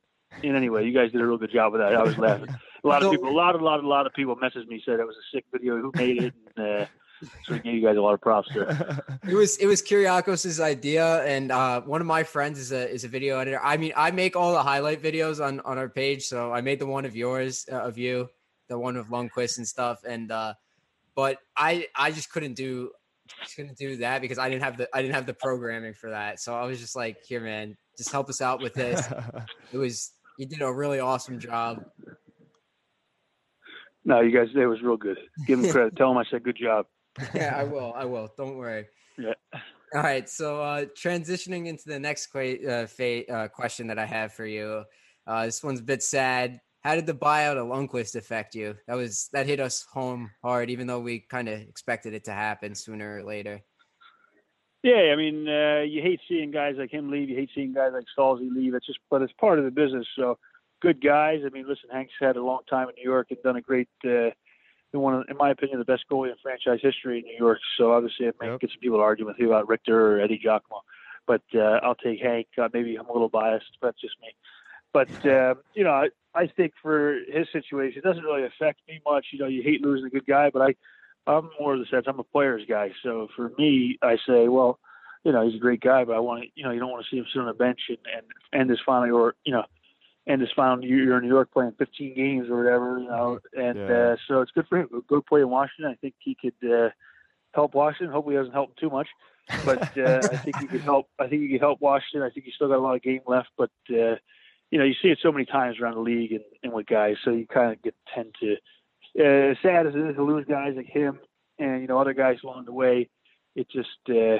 in 0.43 0.55
anyway, 0.55 0.85
you 0.85 0.93
guys 0.93 1.11
did 1.11 1.21
a 1.21 1.25
real 1.25 1.37
good 1.37 1.51
job 1.51 1.73
with 1.73 1.81
that. 1.81 1.95
I 1.95 2.03
was 2.03 2.17
laughing. 2.17 2.49
A 2.83 2.87
lot 2.87 3.03
of 3.03 3.11
people, 3.11 3.29
a 3.29 3.31
lot, 3.31 3.55
a 3.55 3.63
lot, 3.63 3.83
a 3.83 3.87
lot 3.87 4.05
of 4.05 4.13
people 4.13 4.35
messaged 4.37 4.67
me 4.67 4.81
said 4.85 4.99
it 4.99 5.05
was 5.05 5.15
a 5.15 5.35
sick 5.35 5.45
video. 5.51 5.77
Who 5.77 5.91
made 5.95 6.23
it? 6.23 6.33
And, 6.55 6.65
uh, 6.65 6.85
so 7.43 7.53
we 7.53 7.59
gave 7.59 7.73
you 7.73 7.81
guys 7.81 7.97
a 7.97 8.01
lot 8.01 8.13
of 8.13 8.21
props 8.21 8.49
there. 8.53 9.03
It 9.27 9.33
was 9.33 9.57
it 9.57 9.65
was 9.67 9.81
Kyriakos's 9.81 10.59
idea, 10.59 11.23
and 11.25 11.51
uh, 11.51 11.81
one 11.81 12.01
of 12.01 12.07
my 12.07 12.23
friends 12.23 12.57
is 12.57 12.71
a 12.71 12.89
is 12.89 13.03
a 13.03 13.07
video 13.09 13.37
editor. 13.39 13.59
I 13.61 13.77
mean, 13.77 13.91
I 13.95 14.11
make 14.11 14.35
all 14.35 14.53
the 14.53 14.63
highlight 14.63 15.03
videos 15.03 15.43
on 15.43 15.59
on 15.61 15.77
our 15.77 15.89
page, 15.89 16.23
so 16.23 16.53
I 16.53 16.61
made 16.61 16.79
the 16.79 16.85
one 16.85 17.05
of 17.05 17.15
yours 17.15 17.65
uh, 17.71 17.75
of 17.75 17.97
you, 17.97 18.29
the 18.69 18.79
one 18.79 18.95
of 18.95 19.07
Lundqvist 19.07 19.57
and 19.57 19.67
stuff, 19.67 19.99
and 20.07 20.31
uh, 20.31 20.53
but 21.19 21.37
I 21.57 21.87
I 21.95 22.11
just 22.11 22.31
couldn't 22.31 22.53
do 22.53 22.91
just 23.43 23.55
couldn't 23.57 23.77
do 23.77 23.97
that 23.97 24.21
because 24.21 24.37
I 24.37 24.47
didn't 24.49 24.63
have 24.63 24.77
the 24.77 24.87
I 24.93 25.01
didn't 25.01 25.15
have 25.15 25.25
the 25.25 25.33
programming 25.33 25.93
for 25.93 26.11
that. 26.11 26.39
So 26.39 26.55
I 26.55 26.63
was 26.65 26.79
just 26.79 26.95
like, 26.95 27.17
here, 27.27 27.41
man, 27.41 27.75
just 27.97 28.09
help 28.09 28.29
us 28.29 28.39
out 28.41 28.61
with 28.61 28.73
this. 28.73 29.01
It 29.73 29.77
was 29.77 30.13
you 30.37 30.45
did 30.47 30.61
a 30.61 30.71
really 30.71 31.01
awesome 31.01 31.37
job. 31.37 31.83
No, 34.05 34.21
you 34.21 34.31
guys, 34.31 34.47
it 34.55 34.65
was 34.65 34.81
real 34.81 34.95
good. 34.97 35.17
Give 35.45 35.59
him 35.59 35.69
credit. 35.69 35.97
Tell 35.97 36.09
him 36.09 36.17
I 36.17 36.23
said 36.31 36.41
good 36.43 36.55
job. 36.57 36.85
yeah, 37.35 37.53
I 37.55 37.63
will. 37.73 37.93
I 37.93 38.05
will. 38.05 38.29
Don't 38.37 38.55
worry. 38.55 38.87
Yeah. 39.17 39.33
All 39.93 40.01
right. 40.01 40.27
So 40.29 40.61
uh, 40.63 40.85
transitioning 40.97 41.67
into 41.67 41.83
the 41.87 41.99
next 41.99 42.27
que- 42.27 42.65
uh, 42.65 42.87
fa- 42.87 43.27
uh, 43.31 43.47
question 43.49 43.87
that 43.87 43.99
I 43.99 44.05
have 44.05 44.31
for 44.33 44.45
you. 44.45 44.85
Uh, 45.27 45.45
this 45.45 45.61
one's 45.61 45.81
a 45.81 45.83
bit 45.83 46.01
sad. 46.01 46.59
How 46.83 46.95
did 46.95 47.05
the 47.05 47.13
buyout 47.13 47.57
of 47.57 47.67
Lundqvist 47.67 48.15
affect 48.15 48.55
you? 48.55 48.75
That 48.87 48.95
was 48.95 49.29
that 49.33 49.47
hit 49.47 49.59
us 49.59 49.85
home 49.91 50.31
hard, 50.41 50.69
even 50.69 50.87
though 50.87 51.01
we 51.01 51.19
kind 51.19 51.49
of 51.49 51.59
expected 51.59 52.13
it 52.13 52.23
to 52.25 52.31
happen 52.31 52.73
sooner 52.73 53.17
or 53.17 53.23
later. 53.23 53.61
Yeah, 54.81 55.11
I 55.11 55.17
mean, 55.17 55.47
uh, 55.47 55.81
you 55.81 56.01
hate 56.01 56.21
seeing 56.29 56.51
guys 56.51 56.75
like 56.77 56.91
him 56.91 57.11
leave. 57.11 57.29
You 57.29 57.35
hate 57.35 57.49
seeing 57.53 57.73
guys 57.73 57.91
like 57.93 58.05
Staalsy 58.17 58.49
leave. 58.49 58.73
It's 58.73 58.85
just, 58.85 58.99
but 59.09 59.21
it's 59.21 59.33
part 59.33 59.59
of 59.59 59.65
the 59.65 59.71
business. 59.71 60.07
So, 60.15 60.37
good 60.81 61.03
guys. 61.03 61.41
I 61.45 61.49
mean, 61.49 61.67
listen, 61.67 61.89
Hank's 61.91 62.13
had 62.17 62.37
a 62.37 62.43
long 62.43 62.61
time 62.69 62.87
in 62.87 62.95
New 62.95 63.03
York 63.03 63.27
and 63.29 63.41
done 63.43 63.57
a 63.57 63.61
great, 63.61 63.89
uh, 64.05 64.29
one 64.91 65.15
of, 65.15 65.25
in 65.29 65.35
my 65.35 65.49
opinion, 65.51 65.79
the 65.79 65.85
best 65.85 66.05
goalie 66.09 66.29
in 66.29 66.35
franchise 66.41 66.79
history 66.81 67.19
in 67.19 67.25
New 67.25 67.37
York. 67.37 67.59
So 67.77 67.91
obviously, 67.91 68.27
it 68.27 68.35
may 68.39 68.47
Yep. 68.47 68.61
get 68.61 68.69
some 68.69 68.79
people 68.79 69.01
arguing 69.01 69.27
with 69.27 69.37
you 69.37 69.47
about 69.47 69.67
Richter 69.67 70.15
or 70.15 70.21
Eddie 70.21 70.39
Giacomin, 70.43 70.81
but 71.27 71.41
uh, 71.53 71.81
I'll 71.83 71.95
take 71.95 72.21
Hank. 72.21 72.47
Uh, 72.57 72.69
maybe 72.73 72.95
I'm 72.95 73.07
a 73.07 73.11
little 73.11 73.27
biased, 73.29 73.77
but 73.81 73.87
that's 73.87 74.01
just 74.01 74.15
me. 74.21 74.29
But 74.93 75.09
uh, 75.25 75.55
you 75.75 75.83
know, 75.83 76.07
I, 76.35 76.47
think 76.47 76.73
for 76.81 77.19
his 77.27 77.47
situation, 77.51 77.99
it 77.99 78.07
doesn't 78.07 78.23
really 78.23 78.45
affect 78.45 78.79
me 78.87 79.01
much. 79.05 79.27
You 79.31 79.39
know, 79.39 79.47
you 79.47 79.63
hate 79.63 79.81
losing 79.81 80.07
a 80.07 80.09
good 80.09 80.25
guy, 80.25 80.49
but 80.49 80.61
I, 80.61 80.75
I'm 81.27 81.49
more 81.59 81.73
of 81.73 81.79
the 81.79 81.85
sense 81.85 82.05
I'm 82.07 82.19
a 82.19 82.23
player's 82.23 82.63
guy. 82.67 82.91
So 83.03 83.27
for 83.35 83.51
me, 83.57 83.97
I 84.01 84.17
say, 84.27 84.47
well, 84.47 84.79
you 85.23 85.31
know, 85.31 85.45
he's 85.45 85.55
a 85.55 85.59
great 85.59 85.81
guy, 85.81 86.05
but 86.05 86.15
I 86.15 86.19
want 86.19 86.43
to, 86.43 86.49
you 86.55 86.63
know, 86.63 86.71
you 86.71 86.79
don't 86.79 86.91
want 86.91 87.05
to 87.05 87.09
see 87.09 87.17
him 87.17 87.25
sit 87.31 87.39
on 87.39 87.47
the 87.47 87.53
bench 87.53 87.79
and, 87.89 87.97
and 88.15 88.25
end 88.61 88.69
his 88.69 88.79
final, 88.85 89.15
or 89.15 89.35
you 89.43 89.51
know, 89.51 89.63
end 90.27 90.41
his 90.41 90.51
final 90.55 90.83
year 90.83 91.03
you're 91.03 91.17
in 91.17 91.23
New 91.23 91.29
York 91.29 91.51
playing 91.51 91.73
15 91.77 92.15
games 92.15 92.49
or 92.49 92.57
whatever, 92.57 92.99
you 92.99 93.07
know. 93.07 93.39
And 93.53 93.77
Yeah. 93.77 93.95
uh, 93.95 94.15
so 94.27 94.41
it's 94.41 94.51
good 94.51 94.67
for 94.67 94.77
him. 94.77 95.03
Go 95.07 95.21
play 95.21 95.41
in 95.41 95.49
Washington. 95.49 95.91
I 95.91 95.95
think 95.95 96.15
he 96.19 96.35
could 96.35 96.71
uh, 96.71 96.89
help 97.53 97.73
Washington. 97.73 98.13
Hopefully, 98.13 98.35
he 98.35 98.39
doesn't 98.39 98.53
help 98.53 98.69
him 98.69 98.75
too 98.79 98.89
much, 98.89 99.07
but 99.65 99.79
uh, 99.97 100.29
I 100.31 100.37
think 100.37 100.57
he 100.57 100.67
could 100.67 100.83
help. 100.83 101.07
I 101.19 101.27
think 101.27 101.41
he 101.41 101.49
could 101.49 101.61
help 101.61 101.81
Washington. 101.81 102.21
I 102.21 102.31
think 102.31 102.45
he's 102.45 102.55
still 102.55 102.69
got 102.69 102.77
a 102.77 102.79
lot 102.79 102.95
of 102.95 103.01
game 103.01 103.21
left, 103.27 103.49
but 103.57 103.71
uh, 103.89 104.15
you 104.71 104.77
know, 104.77 104.85
you 104.85 104.93
see 105.01 105.09
it 105.09 105.19
so 105.21 105.31
many 105.31 105.45
times 105.45 105.79
around 105.79 105.95
the 105.95 106.01
league 106.01 106.31
and, 106.31 106.43
and 106.63 106.73
with 106.73 106.85
guys, 106.85 107.15
so 107.23 107.31
you 107.31 107.47
kind 107.47 107.73
of 107.73 107.81
get 107.81 107.95
tend 108.13 108.35
to. 108.41 108.55
Uh, 109.19 109.51
as 109.51 109.57
sad 109.63 109.87
as 109.87 109.95
it 109.95 109.99
is 109.99 110.15
to 110.15 110.23
lose 110.23 110.45
guys 110.47 110.73
like 110.75 110.85
him 110.85 111.19
and 111.57 111.81
you 111.81 111.87
know 111.87 111.99
other 111.99 112.13
guys 112.13 112.37
along 112.43 112.65
the 112.65 112.71
way, 112.71 113.09
it 113.55 113.67
just 113.69 113.89
uh, 114.09 114.37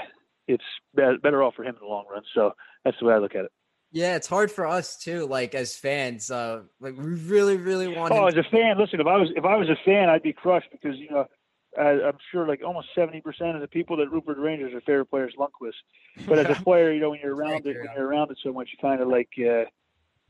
it's 0.47 0.63
be- 0.95 1.17
better 1.21 1.43
off 1.43 1.55
for 1.55 1.63
him 1.63 1.75
in 1.75 1.81
the 1.81 1.87
long 1.87 2.05
run. 2.11 2.23
So 2.33 2.53
that's 2.85 2.97
the 2.99 3.05
way 3.05 3.13
I 3.13 3.17
look 3.17 3.35
at 3.35 3.45
it. 3.45 3.51
Yeah, 3.91 4.15
it's 4.15 4.27
hard 4.27 4.51
for 4.51 4.67
us 4.67 4.97
too, 4.97 5.25
like 5.25 5.55
as 5.55 5.75
fans. 5.75 6.29
Uh, 6.29 6.61
like 6.79 6.95
we 6.95 7.15
really, 7.15 7.57
really 7.57 7.87
want. 7.87 8.13
To 8.13 8.19
Oh, 8.19 8.27
as 8.27 8.35
a 8.35 8.43
fan, 8.43 8.77
listen, 8.77 8.99
if 8.99 9.07
I 9.07 9.17
was 9.17 9.29
if 9.35 9.45
I 9.45 9.55
was 9.55 9.69
a 9.69 9.77
fan, 9.83 10.09
I'd 10.09 10.21
be 10.21 10.33
crushed 10.33 10.69
because 10.71 10.95
you 10.97 11.09
know 11.09 11.25
I, 11.77 12.07
I'm 12.07 12.17
sure 12.31 12.47
like 12.47 12.61
almost 12.63 12.89
seventy 12.93 13.19
percent 13.19 13.55
of 13.55 13.61
the 13.61 13.67
people 13.67 13.97
that 13.97 14.11
root 14.11 14.25
for 14.25 14.35
the 14.35 14.41
Rangers 14.41 14.73
are 14.75 14.81
favorite 14.81 15.07
players 15.07 15.33
Lundqvist. 15.39 16.27
But 16.27 16.37
as 16.37 16.55
a 16.55 16.61
player, 16.63 16.91
you 16.91 16.99
know 16.99 17.09
when 17.09 17.19
you're 17.23 17.35
around 17.35 17.65
it, 17.65 17.77
when 17.77 17.89
you're 17.95 18.07
around 18.07 18.29
it 18.29 18.37
so 18.43 18.53
much, 18.53 18.69
you 18.71 18.77
kind 18.79 19.01
of 19.01 19.07
like 19.07 19.29
uh, 19.39 19.63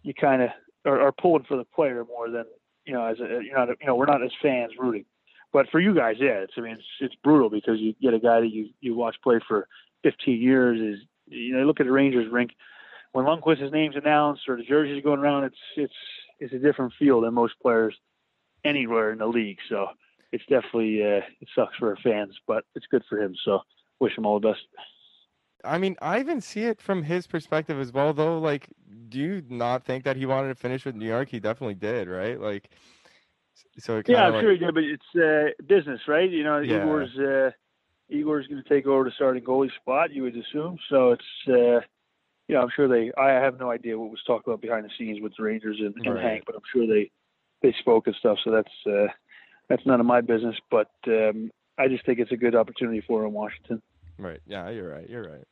you 0.04 0.14
kind 0.14 0.42
of 0.42 0.50
are, 0.86 1.02
are 1.02 1.12
pulling 1.12 1.44
for 1.44 1.58
the 1.58 1.66
player 1.66 2.04
more 2.06 2.30
than 2.30 2.46
you 2.86 2.94
know 2.94 3.06
as 3.06 3.20
a 3.20 3.42
you 3.44 3.52
know 3.54 3.68
you 3.80 3.88
know 3.88 3.96
we're 3.96 4.06
not 4.06 4.24
as 4.24 4.32
fans 4.42 4.74
rooting. 4.78 5.06
But 5.52 5.68
for 5.72 5.80
you 5.80 5.96
guys, 5.96 6.18
yeah, 6.20 6.40
it's 6.40 6.54
I 6.58 6.62
mean 6.62 6.74
it's 6.74 6.84
it's 7.00 7.16
brutal 7.24 7.50
because 7.50 7.80
you 7.80 7.94
get 8.02 8.14
a 8.14 8.20
guy 8.20 8.42
that 8.42 8.52
you 8.52 8.70
you 8.82 8.96
watch 8.96 9.16
play 9.24 9.40
for 9.48 9.68
15 10.04 10.40
years 10.42 10.80
is 10.80 11.06
you 11.28 11.56
know 11.56 11.64
look 11.64 11.80
at 11.80 11.86
the 11.86 11.92
Rangers 11.92 12.32
rink 12.32 12.52
when 13.12 13.26
Lundqvist's 13.26 13.72
name's 13.72 13.96
announced 13.96 14.44
or 14.48 14.58
the 14.58 14.64
jerseys 14.64 15.04
going 15.04 15.20
around, 15.20 15.46
it's 15.46 15.58
it's 15.76 15.94
it's 16.40 16.54
a 16.54 16.60
different 16.60 16.94
feel 17.00 17.22
than 17.22 17.34
most 17.34 17.54
players 17.62 17.96
anywhere 18.64 19.12
in 19.12 19.20
the 19.20 19.28
league. 19.28 19.58
So 19.68 19.88
it's 20.32 20.46
definitely 20.46 21.02
uh, 21.04 21.22
it 21.42 21.48
sucks 21.56 21.76
for 21.78 21.90
our 21.90 21.98
fans, 21.98 22.36
but 22.48 22.66
it's 22.76 22.88
good 22.88 23.04
for 23.10 23.20
him. 23.20 23.36
So 23.44 23.60
wish 24.00 24.18
him 24.18 24.26
all 24.26 24.40
the 24.40 24.50
best. 24.50 24.62
I 25.64 25.78
mean, 25.78 25.96
I 26.02 26.20
even 26.20 26.42
see 26.42 26.64
it 26.64 26.82
from 26.82 27.04
his 27.04 27.28
perspective 27.28 27.80
as 27.80 27.92
well, 27.92 28.14
though. 28.14 28.40
Like, 28.40 28.68
do 29.10 29.20
you 29.20 29.44
not 29.50 29.84
think 29.84 30.04
that 30.06 30.18
he 30.18 30.26
wanted 30.26 30.50
to 30.50 30.56
finish 30.56 30.86
with 30.86 30.96
New 30.96 31.08
York? 31.08 31.30
He 31.30 31.40
definitely 31.40 31.76
did, 31.76 32.08
right? 32.08 32.40
Like, 32.40 32.70
so 33.78 33.98
it 33.98 34.08
Yeah, 34.08 34.26
I'm 34.28 34.34
like, 34.34 34.42
sure 34.42 34.52
he 34.52 34.58
did, 34.58 34.74
but 34.74 34.84
it's 34.84 35.16
uh, 35.16 35.64
business, 35.68 36.02
right? 36.08 36.30
You 36.30 36.44
know, 36.44 36.62
Yeah. 36.62 36.78
Igor's 36.78 37.18
uh, 37.18 37.52
Igor's 38.10 38.48
going 38.48 38.64
to 38.64 38.70
take 38.70 38.88
over 38.88 39.04
the 39.04 39.12
starting 39.16 39.44
goalie 39.44 39.74
spot. 39.82 40.12
You 40.12 40.24
would 40.24 40.36
assume. 40.36 40.78
So 40.90 41.12
it's 41.12 41.24
uh, 41.48 41.86
you 42.48 42.56
know, 42.56 42.62
I'm 42.62 42.70
sure 42.76 42.88
they. 42.88 43.12
I 43.18 43.30
have 43.30 43.60
no 43.60 43.72
idea 43.72 43.98
what 43.98 44.10
was 44.10 44.24
talked 44.26 44.48
about 44.48 44.62
behind 44.62 44.86
the 44.86 44.90
scenes 44.98 45.22
with 45.22 45.34
the 45.38 45.44
Rangers 45.44 45.78
and, 45.80 45.96
and 46.06 46.16
Right. 46.16 46.24
Hank, 46.24 46.44
but 46.46 46.56
I'm 46.56 46.62
sure 46.74 46.88
they 46.88 47.12
they 47.62 47.74
spoke 47.80 48.08
and 48.08 48.16
stuff. 48.18 48.38
So 48.44 48.52
that's 48.52 48.88
uh, 48.88 49.08
that's 49.68 49.86
none 49.86 50.00
of 50.00 50.06
my 50.06 50.22
business. 50.22 50.56
But 50.72 50.90
um, 51.08 51.52
I 51.78 51.88
just 51.88 52.06
think 52.06 52.20
it's 52.20 52.32
a 52.32 52.38
good 52.38 52.56
opportunity 52.56 53.02
for 53.06 53.22
him 53.22 53.28
in 53.28 53.34
Washington. 53.34 53.82
Right. 54.20 54.42
Yeah, 54.46 54.70
you're 54.70 54.90
right. 54.90 55.10
You're 55.10 55.24
right. 55.24 55.46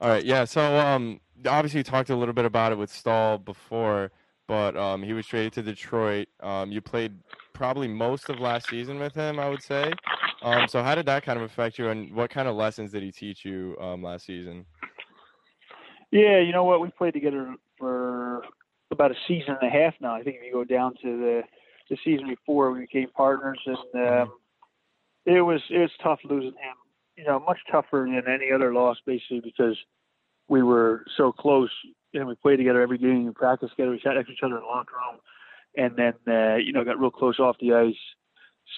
All 0.00 0.08
right. 0.10 0.24
Yeah. 0.24 0.44
So, 0.44 0.60
um, 0.60 1.20
obviously 1.46 1.78
you 1.78 1.84
talked 1.84 2.10
a 2.10 2.16
little 2.16 2.34
bit 2.34 2.44
about 2.44 2.72
it 2.72 2.78
with 2.78 2.92
Staal 2.92 3.38
before, 3.38 4.10
but 4.46 4.76
um, 4.76 5.02
he 5.02 5.12
was 5.12 5.26
traded 5.26 5.52
to 5.54 5.62
Detroit. 5.62 6.28
Um, 6.40 6.72
you 6.72 6.80
played 6.80 7.14
probably 7.52 7.88
most 7.88 8.28
of 8.28 8.40
last 8.40 8.68
season 8.68 8.98
with 8.98 9.14
him, 9.14 9.38
I 9.38 9.48
would 9.48 9.62
say. 9.62 9.92
Um, 10.42 10.68
so 10.68 10.82
how 10.82 10.94
did 10.94 11.06
that 11.06 11.24
kind 11.24 11.38
of 11.38 11.44
affect 11.44 11.78
you, 11.78 11.88
and 11.88 12.14
what 12.14 12.30
kind 12.30 12.48
of 12.48 12.54
lessons 12.54 12.92
did 12.92 13.02
he 13.02 13.10
teach 13.10 13.44
you 13.44 13.76
um, 13.80 14.02
last 14.02 14.26
season? 14.26 14.66
Yeah, 16.10 16.38
you 16.38 16.52
know 16.52 16.64
what? 16.64 16.80
We 16.80 16.90
played 16.90 17.14
together 17.14 17.54
for 17.76 18.42
about 18.90 19.10
a 19.10 19.14
season 19.26 19.56
and 19.60 19.68
a 19.68 19.72
half 19.72 19.94
now. 20.00 20.14
I 20.14 20.22
think 20.22 20.36
if 20.36 20.46
you 20.46 20.52
go 20.52 20.64
down 20.64 20.94
to 21.02 21.18
the 21.18 21.42
the 21.90 21.96
season 22.04 22.28
before, 22.28 22.70
we 22.70 22.80
became 22.80 23.08
partners, 23.16 23.58
and 23.66 24.08
um, 24.08 24.32
it 25.26 25.40
was 25.40 25.60
it 25.70 25.78
was 25.78 25.90
tough 26.02 26.20
losing 26.24 26.50
him. 26.50 26.76
You 27.18 27.24
know 27.24 27.40
much 27.40 27.58
tougher 27.70 28.08
than 28.08 28.32
any 28.32 28.52
other 28.52 28.72
loss, 28.72 28.96
basically 29.04 29.40
because 29.40 29.76
we 30.48 30.62
were 30.62 31.04
so 31.16 31.32
close 31.32 31.70
and 32.14 32.26
we 32.26 32.34
played 32.36 32.56
together 32.56 32.80
every 32.80 32.96
game, 32.96 33.26
we 33.26 33.32
practiced 33.32 33.72
together, 33.72 33.90
we 33.90 34.00
sat 34.02 34.14
next 34.14 34.28
to 34.28 34.32
each 34.32 34.38
other 34.42 34.56
in 34.56 34.62
the 34.62 34.66
locker 34.66 34.94
room, 34.94 35.20
and 35.76 35.96
then 35.96 36.14
uh, 36.32 36.56
you 36.56 36.72
know 36.72 36.84
got 36.84 36.98
real 36.98 37.10
close 37.10 37.38
off 37.38 37.56
the 37.60 37.74
ice. 37.74 37.94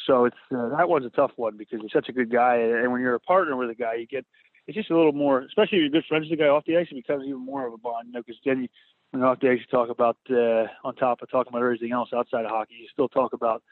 So 0.07 0.25
it's 0.25 0.37
uh, 0.55 0.71
that 0.77 0.89
one's 0.89 1.07
a 1.07 1.11
tough 1.11 1.33
one 1.37 1.57
because 1.57 1.81
he's 1.83 1.93
such 1.93 2.09
a 2.09 2.13
good 2.13 2.33
guy, 2.33 2.57
and 2.57 2.91
when 2.91 3.03
you're 3.03 3.15
a 3.15 3.21
partner 3.21 3.57
with 3.57 3.71
a 3.71 3.75
guy, 3.75 3.95
you 3.95 4.07
get 4.07 4.25
it's 4.67 4.77
just 4.77 4.91
a 4.91 4.97
little 4.97 5.13
more, 5.13 5.41
especially 5.41 5.79
if 5.79 5.83
you're 5.83 6.01
good 6.01 6.09
friends 6.09 6.29
with 6.29 6.39
the 6.39 6.45
guy 6.45 6.49
off 6.49 6.65
the 6.67 6.77
ice, 6.77 6.87
it 6.91 6.95
becomes 6.95 7.25
even 7.27 7.45
more 7.45 7.67
of 7.67 7.73
a 7.75 7.79
bond, 7.79 8.07
you 8.07 8.13
know, 8.13 8.21
because 8.21 8.41
then 8.45 8.63
you, 8.63 8.69
when 9.11 9.23
off 9.23 9.41
the 9.41 9.51
ice, 9.51 9.59
you 9.59 9.67
talk 9.67 9.91
about 9.91 10.17
uh, 10.31 10.67
on 10.85 10.95
top 10.95 11.23
of 11.23 11.31
talking 11.31 11.51
about 11.51 11.63
everything 11.63 11.93
else 11.93 12.11
outside 12.15 12.45
of 12.45 12.51
hockey, 12.51 12.75
you 12.81 12.87
still 12.93 13.09
talk 13.09 13.33
about 13.33 13.63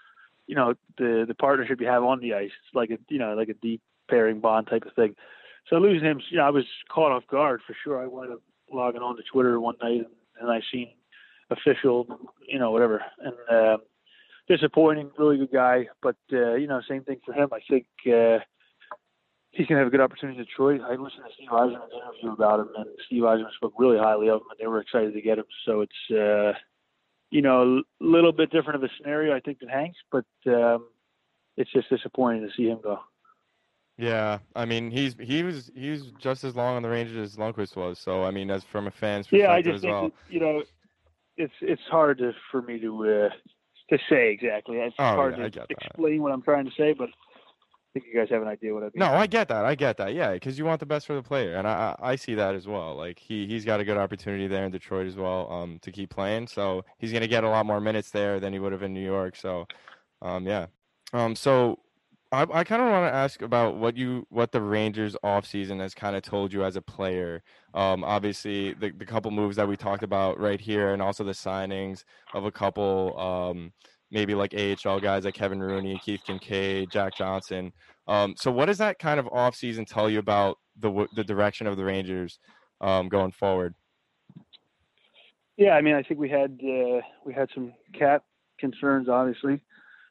you 0.46 0.54
know 0.54 0.74
the 0.98 1.24
the 1.26 1.34
partnership 1.34 1.80
you 1.80 1.86
have 1.86 2.04
on 2.04 2.20
the 2.20 2.34
ice. 2.34 2.50
It's 2.66 2.74
like 2.74 2.90
a 2.90 2.98
you 3.08 3.18
know 3.18 3.34
like 3.34 3.48
a 3.48 3.54
deep 3.54 3.80
pairing 4.08 4.40
bond 4.40 4.66
type 4.68 4.84
of 4.84 4.94
thing. 4.94 5.14
So 5.68 5.76
losing 5.76 6.06
him, 6.06 6.20
you 6.30 6.38
know, 6.38 6.44
I 6.44 6.50
was 6.50 6.64
caught 6.90 7.12
off 7.12 7.26
guard 7.30 7.60
for 7.66 7.76
sure. 7.84 8.02
I 8.02 8.06
wound 8.06 8.32
up 8.32 8.40
logging 8.72 9.02
on 9.02 9.16
to 9.16 9.22
Twitter 9.30 9.60
one 9.60 9.76
night 9.82 10.06
and 10.40 10.50
I 10.50 10.60
seen 10.72 10.90
official, 11.50 12.06
you 12.46 12.58
know, 12.58 12.70
whatever, 12.70 13.02
and 13.18 13.34
uh, 13.50 13.76
disappointing. 14.48 15.10
Really 15.18 15.38
good 15.38 15.52
guy, 15.52 15.88
but 16.02 16.16
uh, 16.32 16.54
you 16.54 16.66
know, 16.66 16.80
same 16.88 17.04
thing 17.04 17.20
for 17.24 17.32
him. 17.32 17.50
I 17.52 17.60
think 17.68 17.86
uh, 18.06 18.38
he's 19.50 19.66
gonna 19.66 19.80
have 19.80 19.88
a 19.88 19.90
good 19.90 20.00
opportunity 20.00 20.38
in 20.38 20.44
Detroit. 20.44 20.80
I 20.82 20.92
listened 20.92 21.24
to 21.26 21.34
Steve 21.34 21.48
Yzerman's 21.48 21.92
interview 21.92 22.32
about 22.32 22.60
him, 22.60 22.68
and 22.76 22.86
Steve 23.06 23.22
Eisenman 23.22 23.52
spoke 23.56 23.74
really 23.78 23.98
highly 23.98 24.28
of 24.28 24.42
him, 24.42 24.46
and 24.50 24.60
they 24.60 24.66
were 24.66 24.80
excited 24.80 25.14
to 25.14 25.22
get 25.22 25.38
him. 25.38 25.46
So 25.64 25.80
it's 25.80 26.10
uh, 26.10 26.58
you 27.30 27.42
know, 27.42 27.80
a 28.00 28.04
little 28.04 28.32
bit 28.32 28.50
different 28.50 28.82
of 28.82 28.88
a 28.88 28.92
scenario, 28.96 29.36
I 29.36 29.40
think, 29.40 29.58
than 29.60 29.68
Hanks, 29.68 29.98
but 30.10 30.24
um, 30.46 30.88
it's 31.56 31.70
just 31.72 31.90
disappointing 31.90 32.42
to 32.42 32.54
see 32.56 32.68
him 32.68 32.78
go. 32.82 33.00
Yeah, 33.98 34.38
I 34.54 34.64
mean 34.64 34.92
he's 34.92 35.16
he 35.18 35.42
was 35.42 35.72
he 35.74 35.90
was 35.90 36.12
just 36.20 36.44
as 36.44 36.54
long 36.54 36.76
on 36.76 36.82
the 36.82 36.88
Rangers 36.88 37.32
as 37.32 37.36
Lundqvist 37.36 37.74
was. 37.74 37.98
So 37.98 38.22
I 38.22 38.30
mean, 38.30 38.48
as 38.48 38.62
from 38.62 38.86
a 38.86 38.92
fan's 38.92 39.26
perspective 39.26 39.48
yeah, 39.48 39.52
I 39.52 39.60
just 39.60 39.84
as 39.84 39.90
well. 39.90 40.12
you 40.30 40.38
know, 40.38 40.62
it's 41.36 41.52
it's 41.60 41.82
hard 41.90 42.18
to, 42.18 42.32
for 42.52 42.62
me 42.62 42.78
to 42.78 43.02
uh, 43.02 43.28
to 43.90 43.98
say 44.08 44.30
exactly. 44.30 44.76
It's 44.78 44.94
Oh, 45.00 45.02
hard 45.02 45.36
yeah, 45.36 45.48
to 45.48 45.66
explain 45.68 46.22
what 46.22 46.30
I'm 46.30 46.42
trying 46.42 46.66
to 46.66 46.70
say, 46.76 46.92
but 46.92 47.08
I 47.08 47.92
think 47.92 48.06
you 48.06 48.20
guys 48.20 48.28
have 48.30 48.40
an 48.42 48.46
idea 48.46 48.72
what 48.72 48.84
I 48.84 48.86
mean. 48.86 48.92
No, 48.96 49.06
I 49.06 49.26
get 49.26 49.48
that. 49.48 49.64
I 49.64 49.74
get 49.74 49.96
that. 49.96 50.14
Yeah, 50.14 50.32
because 50.34 50.58
you 50.60 50.64
want 50.64 50.78
the 50.78 50.86
best 50.86 51.04
for 51.04 51.14
the 51.14 51.22
player, 51.22 51.56
and 51.56 51.66
I 51.66 51.96
I 51.98 52.14
see 52.14 52.36
that 52.36 52.54
as 52.54 52.68
well. 52.68 52.94
Like 52.94 53.18
he 53.18 53.46
he's 53.48 53.64
got 53.64 53.80
a 53.80 53.84
good 53.84 53.96
opportunity 53.96 54.46
there 54.46 54.64
in 54.64 54.70
Detroit 54.70 55.08
as 55.08 55.16
well, 55.16 55.50
um, 55.50 55.80
to 55.82 55.90
keep 55.90 56.10
playing. 56.10 56.46
So 56.46 56.84
he's 56.98 57.12
gonna 57.12 57.26
get 57.26 57.42
a 57.42 57.48
lot 57.48 57.66
more 57.66 57.80
minutes 57.80 58.10
there 58.10 58.38
than 58.38 58.52
he 58.52 58.60
would 58.60 58.70
have 58.70 58.84
in 58.84 58.94
New 58.94 59.04
York. 59.04 59.34
So, 59.34 59.66
um, 60.22 60.46
yeah. 60.46 60.66
Um, 61.12 61.34
so 61.34 61.80
I 62.30 62.42
I 62.42 62.64
kind 62.64 62.82
of 62.82 62.90
want 62.90 63.10
to 63.10 63.14
ask 63.14 63.42
about 63.42 63.76
what 63.76 63.96
you 63.96 64.26
what 64.30 64.52
the 64.52 64.60
Rangers 64.60 65.16
offseason 65.24 65.80
has 65.80 65.94
kind 65.94 66.14
of 66.16 66.22
told 66.22 66.52
you 66.52 66.64
as 66.64 66.76
a 66.76 66.82
player. 66.82 67.42
Um, 67.74 68.04
obviously 68.04 68.74
the 68.74 68.90
the 68.90 69.06
couple 69.06 69.30
moves 69.30 69.56
that 69.56 69.68
we 69.68 69.76
talked 69.76 70.02
about 70.02 70.38
right 70.38 70.60
here, 70.60 70.92
and 70.92 71.00
also 71.00 71.24
the 71.24 71.32
signings 71.32 72.04
of 72.34 72.44
a 72.44 72.52
couple 72.52 73.18
um 73.18 73.72
maybe 74.10 74.34
like 74.34 74.54
AHL 74.54 75.00
guys 75.00 75.24
like 75.24 75.34
Kevin 75.34 75.60
Rooney, 75.60 76.00
Keith 76.04 76.22
Kinkaid, 76.26 76.90
Jack 76.90 77.14
Johnson. 77.16 77.72
Um, 78.06 78.34
so 78.38 78.50
what 78.50 78.66
does 78.66 78.78
that 78.78 78.98
kind 78.98 79.20
of 79.20 79.26
offseason 79.26 79.86
tell 79.86 80.08
you 80.10 80.18
about 80.18 80.58
the 80.78 81.06
the 81.14 81.24
direction 81.24 81.66
of 81.66 81.76
the 81.76 81.84
Rangers 81.84 82.38
um, 82.80 83.08
going 83.08 83.32
forward? 83.32 83.74
Yeah, 85.56 85.72
I 85.72 85.80
mean, 85.80 85.94
I 85.94 86.02
think 86.02 86.20
we 86.20 86.28
had 86.28 86.58
uh, 86.62 87.00
we 87.24 87.34
had 87.34 87.48
some 87.54 87.72
cap 87.98 88.24
concerns, 88.58 89.08
obviously, 89.08 89.60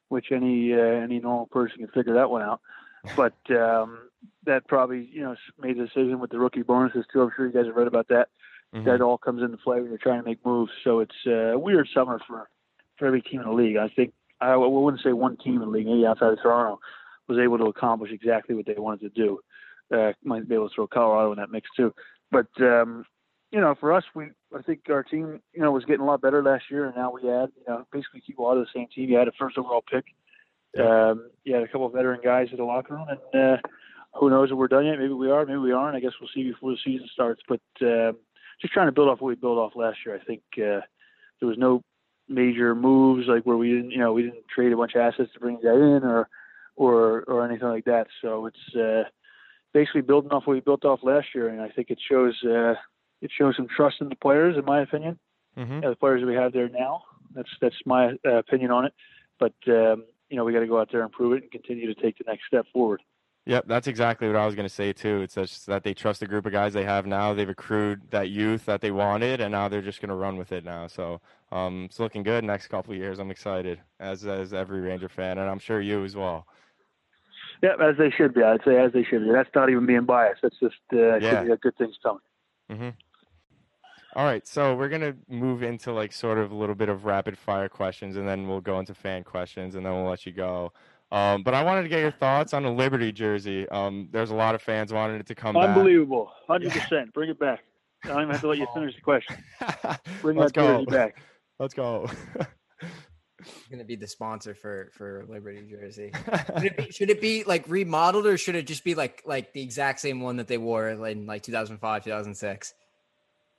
which 0.08 0.32
any 0.32 0.74
uh, 0.74 0.78
any 0.78 1.20
normal 1.20 1.46
person 1.46 1.78
can 1.78 1.88
figure 1.88 2.14
that 2.14 2.30
one 2.30 2.42
out. 2.42 2.60
But 3.16 3.34
um, 3.50 4.10
that 4.44 4.66
probably 4.66 5.08
you 5.12 5.22
know 5.22 5.36
made 5.60 5.78
a 5.78 5.86
decision 5.86 6.18
with 6.18 6.30
the 6.30 6.38
rookie 6.38 6.62
bonuses 6.62 7.06
too. 7.12 7.22
I'm 7.22 7.30
sure 7.34 7.46
you 7.46 7.52
guys 7.52 7.66
have 7.66 7.76
read 7.76 7.86
about 7.86 8.08
that. 8.08 8.28
Mhm. 8.74 8.84
That 8.84 9.00
all 9.00 9.16
comes 9.16 9.42
into 9.42 9.56
play 9.56 9.80
when 9.80 9.88
you're 9.88 9.98
trying 9.98 10.20
to 10.20 10.28
make 10.28 10.44
moves. 10.44 10.72
So 10.84 11.00
it's 11.00 11.14
uh, 11.26 11.54
a 11.54 11.58
weird 11.58 11.88
summer 11.94 12.20
for 12.26 12.50
for 12.98 13.06
every 13.06 13.22
team 13.22 13.40
in 13.40 13.46
the 13.46 13.52
league. 13.52 13.76
I 13.76 13.88
think 13.88 14.12
I 14.40 14.56
wouldn't 14.56 15.02
say 15.02 15.12
one 15.12 15.36
team 15.36 15.54
in 15.54 15.60
the 15.60 15.66
league, 15.66 15.86
maybe 15.86 16.06
outside 16.06 16.32
of 16.32 16.42
Toronto, 16.42 16.80
was 17.28 17.38
able 17.38 17.58
to 17.58 17.66
accomplish 17.66 18.10
exactly 18.12 18.54
what 18.54 18.66
they 18.66 18.74
wanted 18.74 19.00
to 19.00 19.08
do. 19.10 19.40
Uh, 19.96 20.12
might 20.22 20.48
be 20.48 20.54
able 20.54 20.68
to 20.68 20.74
throw 20.74 20.86
Colorado 20.86 21.32
in 21.32 21.38
that 21.38 21.50
mix 21.50 21.68
too. 21.76 21.94
But 22.30 22.48
um, 22.60 23.04
you 23.50 23.60
know, 23.60 23.74
for 23.78 23.92
us, 23.92 24.04
we 24.14 24.26
I 24.56 24.62
think 24.62 24.80
our 24.90 25.02
team, 25.02 25.40
you 25.52 25.62
know, 25.62 25.72
was 25.72 25.84
getting 25.84 26.02
a 26.02 26.06
lot 26.06 26.20
better 26.20 26.42
last 26.42 26.64
year, 26.70 26.86
and 26.86 26.96
now 26.96 27.10
we 27.10 27.22
had, 27.22 27.50
you 27.56 27.64
know, 27.66 27.86
basically 27.92 28.20
keep 28.20 28.38
a 28.38 28.42
lot 28.42 28.56
of 28.56 28.64
the 28.64 28.70
same 28.74 28.88
team. 28.94 29.08
You 29.08 29.18
had 29.18 29.28
a 29.28 29.32
first 29.38 29.58
overall 29.58 29.84
pick. 29.90 30.04
Um, 30.78 31.30
you 31.44 31.54
had 31.54 31.62
a 31.62 31.68
couple 31.68 31.86
of 31.86 31.94
veteran 31.94 32.20
guys 32.22 32.48
in 32.50 32.58
the 32.58 32.64
locker 32.64 32.94
room, 32.94 33.06
and 33.08 33.42
uh, 33.42 33.56
who 34.14 34.30
knows 34.30 34.50
if 34.50 34.56
we're 34.56 34.68
done 34.68 34.86
yet? 34.86 34.98
Maybe 34.98 35.12
we 35.12 35.30
are, 35.30 35.46
maybe 35.46 35.58
we 35.58 35.72
aren't. 35.72 35.96
I 35.96 36.00
guess 36.00 36.12
we'll 36.20 36.30
see 36.34 36.50
before 36.50 36.72
the 36.72 36.78
season 36.84 37.08
starts. 37.12 37.40
But 37.48 37.60
um, 37.82 38.18
just 38.60 38.74
trying 38.74 38.88
to 38.88 38.92
build 38.92 39.08
off 39.08 39.20
what 39.20 39.28
we 39.28 39.34
built 39.34 39.58
off 39.58 39.76
last 39.76 39.98
year. 40.04 40.14
I 40.14 40.24
think 40.24 40.42
uh, 40.56 40.84
there 41.40 41.48
was 41.48 41.58
no 41.58 41.82
major 42.28 42.74
moves 42.74 43.26
like 43.28 43.44
where 43.44 43.56
we 43.56 43.70
didn't, 43.70 43.90
you 43.92 43.98
know, 43.98 44.12
we 44.12 44.22
didn't 44.22 44.46
trade 44.54 44.72
a 44.72 44.76
bunch 44.76 44.94
of 44.94 45.00
assets 45.00 45.32
to 45.32 45.40
bring 45.40 45.56
a 45.56 45.62
guy 45.62 45.74
in 45.74 46.04
or 46.04 46.28
or 46.76 47.22
or 47.22 47.46
anything 47.46 47.68
like 47.68 47.86
that. 47.86 48.08
So 48.20 48.46
it's 48.46 48.76
uh, 48.76 49.08
basically 49.72 50.02
building 50.02 50.32
off 50.32 50.46
what 50.46 50.54
we 50.54 50.60
built 50.60 50.84
off 50.84 51.00
last 51.02 51.28
year, 51.34 51.48
and 51.48 51.62
I 51.62 51.70
think 51.70 51.90
it 51.90 51.98
shows 52.08 52.34
uh, 52.44 52.74
it 53.20 53.30
shows 53.36 53.56
some 53.56 53.68
trust 53.74 53.96
in 54.00 54.08
the 54.08 54.16
players, 54.16 54.56
in 54.56 54.64
my 54.64 54.80
opinion. 54.82 55.18
Mhm. 55.56 55.82
Yeah, 55.82 55.90
the 55.90 55.96
players 55.96 56.24
we 56.24 56.34
have 56.34 56.52
there 56.52 56.68
now. 56.68 57.02
That's 57.34 57.50
that's 57.60 57.76
my 57.84 58.12
uh, 58.26 58.36
opinion 58.38 58.70
on 58.70 58.84
it. 58.86 58.94
But 59.38 59.54
um, 59.68 60.04
you 60.28 60.36
know, 60.36 60.44
we 60.44 60.52
got 60.52 60.60
to 60.60 60.66
go 60.66 60.80
out 60.80 60.90
there 60.92 61.02
and 61.02 61.12
prove 61.12 61.32
it 61.34 61.42
and 61.42 61.50
continue 61.50 61.92
to 61.92 62.00
take 62.00 62.18
the 62.18 62.24
next 62.26 62.46
step 62.46 62.66
forward. 62.72 63.02
Yep, 63.46 63.64
that's 63.66 63.86
exactly 63.86 64.26
what 64.26 64.36
I 64.36 64.44
was 64.44 64.54
going 64.54 64.68
to 64.68 64.74
say 64.74 64.92
too. 64.92 65.22
It's 65.22 65.34
just 65.34 65.66
that 65.68 65.82
they 65.82 65.94
trust 65.94 66.20
the 66.20 66.26
group 66.26 66.44
of 66.44 66.52
guys 66.52 66.74
they 66.74 66.84
have 66.84 67.06
now. 67.06 67.32
They've 67.32 67.48
accrued 67.48 68.02
that 68.10 68.28
youth 68.28 68.66
that 68.66 68.82
they 68.82 68.90
wanted, 68.90 69.40
and 69.40 69.50
now 69.52 69.68
they're 69.68 69.80
just 69.80 70.02
going 70.02 70.10
to 70.10 70.14
run 70.14 70.36
with 70.36 70.52
it 70.52 70.64
now. 70.64 70.86
So 70.86 71.22
um, 71.50 71.84
it's 71.84 71.98
looking 71.98 72.22
good. 72.22 72.44
Next 72.44 72.66
couple 72.66 72.92
of 72.92 72.98
years, 72.98 73.18
I'm 73.18 73.30
excited 73.30 73.80
as 74.00 74.26
as 74.26 74.52
every 74.52 74.80
Ranger 74.80 75.08
fan, 75.08 75.38
and 75.38 75.48
I'm 75.48 75.58
sure 75.58 75.80
you 75.80 76.04
as 76.04 76.14
well. 76.14 76.46
Yeah, 77.62 77.74
as 77.80 77.96
they 77.96 78.10
should 78.10 78.34
be. 78.34 78.42
I'd 78.42 78.60
say 78.64 78.76
as 78.78 78.92
they 78.92 79.02
should 79.02 79.24
be. 79.24 79.32
That's 79.32 79.48
not 79.54 79.70
even 79.70 79.86
being 79.86 80.04
biased. 80.04 80.42
That's 80.42 80.58
just 80.60 80.76
uh, 80.92 81.16
Yeah. 81.16 81.44
good 81.60 81.76
things 81.76 81.96
coming. 82.02 82.20
hmm 82.70 82.90
All 84.16 84.24
right, 84.24 84.46
so 84.46 84.74
we're 84.74 84.88
gonna 84.88 85.14
move 85.28 85.62
into 85.62 85.92
like 85.92 86.12
sort 86.12 86.38
of 86.38 86.50
a 86.50 86.54
little 86.54 86.74
bit 86.74 86.88
of 86.88 87.04
rapid 87.04 87.36
fire 87.36 87.68
questions, 87.68 88.16
and 88.16 88.26
then 88.26 88.48
we'll 88.48 88.60
go 88.60 88.78
into 88.78 88.94
fan 88.94 89.22
questions, 89.22 89.74
and 89.74 89.84
then 89.84 89.92
we'll 89.92 90.08
let 90.08 90.24
you 90.24 90.32
go. 90.32 90.72
Um, 91.10 91.42
but 91.42 91.54
I 91.54 91.62
wanted 91.62 91.82
to 91.82 91.88
get 91.88 92.00
your 92.00 92.10
thoughts 92.10 92.52
on 92.52 92.62
the 92.62 92.70
Liberty 92.70 93.12
jersey. 93.12 93.68
Um, 93.68 94.08
there's 94.10 94.30
a 94.30 94.34
lot 94.34 94.54
of 94.54 94.62
fans 94.62 94.92
wanting 94.92 95.20
it 95.20 95.26
to 95.26 95.34
come 95.34 95.56
Unbelievable, 95.56 96.30
hundred 96.46 96.72
percent. 96.72 97.12
Bring 97.12 97.30
it 97.30 97.38
back. 97.38 97.60
I 98.04 98.08
don't 98.08 98.22
even 98.22 98.30
have 98.30 98.40
to 98.42 98.48
let 98.48 98.58
you 98.58 98.66
finish 98.74 98.94
the 98.94 99.00
question. 99.00 99.36
Bring 100.22 100.36
Let's 100.36 100.52
that 100.52 100.60
go. 100.60 100.78
jersey 100.78 100.86
back. 100.86 101.22
Let's 101.58 101.74
go. 101.74 102.08
going 103.68 103.78
to 103.78 103.84
be 103.84 103.96
the 103.96 104.06
sponsor 104.06 104.54
for 104.54 104.90
for 104.92 105.24
Liberty 105.28 105.66
jersey. 105.68 106.12
Should 106.56 106.64
it, 106.64 106.76
be, 106.76 106.90
should 106.90 107.10
it 107.10 107.20
be 107.20 107.44
like 107.44 107.68
remodeled 107.68 108.26
or 108.26 108.36
should 108.36 108.54
it 108.54 108.66
just 108.66 108.84
be 108.84 108.94
like 108.94 109.22
like 109.26 109.52
the 109.52 109.62
exact 109.62 110.00
same 110.00 110.20
one 110.20 110.36
that 110.36 110.46
they 110.46 110.58
wore 110.58 110.88
in 110.88 111.26
like 111.26 111.42
2005, 111.42 112.04
2006? 112.04 112.74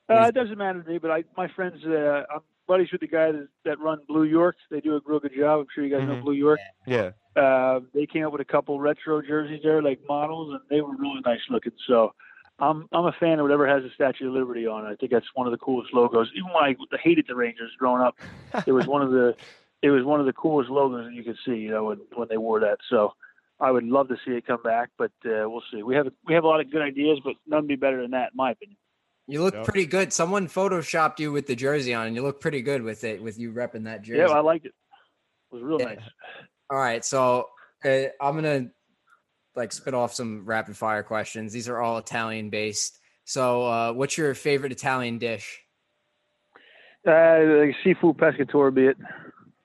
Uh, 0.10 0.28
it 0.28 0.34
doesn't 0.36 0.58
matter 0.58 0.82
to 0.82 0.90
me, 0.90 0.98
but 0.98 1.12
I, 1.12 1.24
my 1.38 1.48
friends, 1.50 1.84
uh, 1.86 2.24
I'm 2.34 2.42
buddies 2.68 2.92
with 2.92 3.02
the 3.02 3.08
guy 3.08 3.32
that, 3.32 3.48
that 3.66 3.80
run 3.80 4.00
Blue 4.08 4.24
York. 4.26 4.56
They 4.70 4.80
do 4.80 4.96
a 4.96 5.02
real 5.04 5.20
good 5.20 5.34
job. 5.36 5.62
I'm 5.62 5.66
sure 5.74 5.84
you 5.84 5.96
guys 5.98 6.08
know 6.08 6.16
Mhm. 6.16 6.22
Blue 6.22 6.34
York. 6.34 6.60
yeah. 6.86 7.12
Uh, 7.36 7.80
they 7.94 8.06
came 8.06 8.26
up 8.26 8.32
with 8.32 8.42
a 8.42 8.46
couple 8.46 8.80
retro 8.80 9.22
jerseys 9.22 9.62
there, 9.64 9.82
like 9.82 10.00
models, 10.08 10.52
and 10.52 10.62
they 10.70 10.82
were 10.82 10.96
really 10.96 11.22
nice 11.26 11.40
looking. 11.50 11.72
So 11.88 12.14
I'm 12.60 12.88
I'm 12.92 13.06
a 13.06 13.12
fan 13.14 13.40
of 13.40 13.44
whatever 13.44 13.66
has 13.68 13.84
the 13.84 13.90
Statue 13.96 14.28
of 14.28 14.34
Liberty 14.34 14.68
on 14.68 14.86
it. 14.86 14.90
I 14.90 14.96
think 14.96 15.12
that's 15.12 15.26
one 15.34 15.48
of 15.48 15.52
the 15.52 15.58
coolest 15.58 15.94
logos. 15.94 16.30
Even 16.36 16.52
when 16.54 16.64
I 16.64 16.76
hated 17.02 17.26
the 17.28 17.36
Rangers 17.36 17.72
growing 17.80 18.02
up, 18.02 18.18
it 18.68 18.72
was 18.72 18.86
one 18.88 19.02
of 19.02 19.12
the 19.12 19.36
it 19.82 19.90
was 19.90 20.04
one 20.04 20.20
of 20.20 20.26
the 20.26 20.34
coolest 20.34 20.70
logos 20.70 21.06
that 21.06 21.14
you 21.14 21.24
could 21.24 21.38
see. 21.46 21.56
You 21.56 21.72
know, 21.72 21.86
when 21.86 22.00
when 22.14 22.28
they 22.28 22.38
wore 22.38 22.60
that. 22.60 22.80
So 22.90 23.14
I 23.60 23.72
would 23.72 23.86
love 23.86 24.10
to 24.10 24.18
see 24.26 24.32
it 24.34 24.46
come 24.46 24.62
back, 24.62 24.90
but 24.98 25.12
uh, 25.26 25.50
we'll 25.50 25.64
see. 25.72 25.82
We 25.82 25.96
have 25.96 26.08
we 26.28 26.34
have 26.34 26.44
a 26.44 26.48
lot 26.48 26.60
of 26.60 26.70
good 26.72 26.82
ideas, 26.82 27.20
but 27.24 27.36
none 27.48 27.66
be 27.68 27.78
better 27.78 28.02
than 28.02 28.12
that, 28.12 28.32
in 28.34 28.38
my 28.38 28.52
opinion. 28.52 28.78
You 29.30 29.44
look 29.44 29.54
Yep. 29.54 29.64
pretty 29.66 29.86
good. 29.86 30.12
Someone 30.12 30.48
photoshopped 30.48 31.20
you 31.20 31.32
with 31.32 31.46
the 31.48 31.56
jersey 31.56 31.94
on, 31.94 32.08
and 32.08 32.16
you 32.16 32.22
look 32.24 32.42
pretty 32.42 32.62
good 32.62 32.82
with 32.82 33.04
it 33.04 33.22
with 33.22 33.38
you 33.38 33.54
repping 33.54 33.84
that 33.86 34.02
jersey. 34.02 34.20
Yeah, 34.20 34.28
I 34.30 34.40
liked 34.40 34.66
it. 34.66 34.74
It 35.52 35.54
was 35.56 35.64
real 35.64 35.80
Yeah. 35.80 35.86
nice. 35.96 36.00
All 36.70 36.78
right, 36.78 37.04
so 37.06 37.50
uh, 37.86 38.06
I'm 38.22 38.36
gonna 38.36 38.70
like 39.56 39.72
spit 39.72 39.94
off 39.94 40.14
some 40.14 40.46
rapid 40.46 40.76
fire 40.78 41.04
questions. 41.04 41.54
These 41.54 41.70
are 41.70 41.80
all 41.80 41.98
Italian 41.98 42.50
based. 42.50 43.00
So, 43.26 43.64
uh, 43.66 43.94
what's 43.94 44.18
your 44.18 44.34
favorite 44.34 44.72
Italian 44.72 45.18
dish? 45.20 45.62
Uh, 47.08 47.40
like 47.66 47.76
seafood 47.84 48.18
pescatore, 48.18 48.74
be 48.74 48.88
it. 48.88 48.98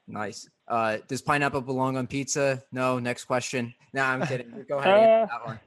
Nice. 0.06 0.48
Uh, 0.68 0.98
does 1.08 1.20
pineapple 1.22 1.60
belong 1.62 1.96
on 1.96 2.06
pizza? 2.06 2.62
No. 2.72 2.98
Next 2.98 3.24
question. 3.24 3.74
No, 3.92 4.02
I'm 4.02 4.26
kidding. 4.26 4.64
Go 4.68 4.78
ahead. 4.78 5.20
and 5.22 5.30
that 5.30 5.46
one. 5.46 5.60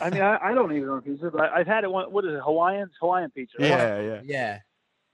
I 0.00 0.10
mean, 0.10 0.20
I, 0.22 0.38
I 0.50 0.54
don't 0.54 0.72
eat 0.72 0.82
it 0.82 0.88
on 0.88 1.00
pizza, 1.02 1.30
but 1.30 1.40
I, 1.42 1.60
I've 1.60 1.66
had 1.66 1.84
it. 1.84 1.90
One, 1.90 2.12
what 2.12 2.24
is 2.24 2.32
it? 2.34 2.40
Hawaiian 2.44 2.90
Hawaiian 3.00 3.30
pizza. 3.30 3.56
right? 3.58 3.68
Yeah, 3.68 4.00
yeah. 4.00 4.20
Yeah. 4.24 4.58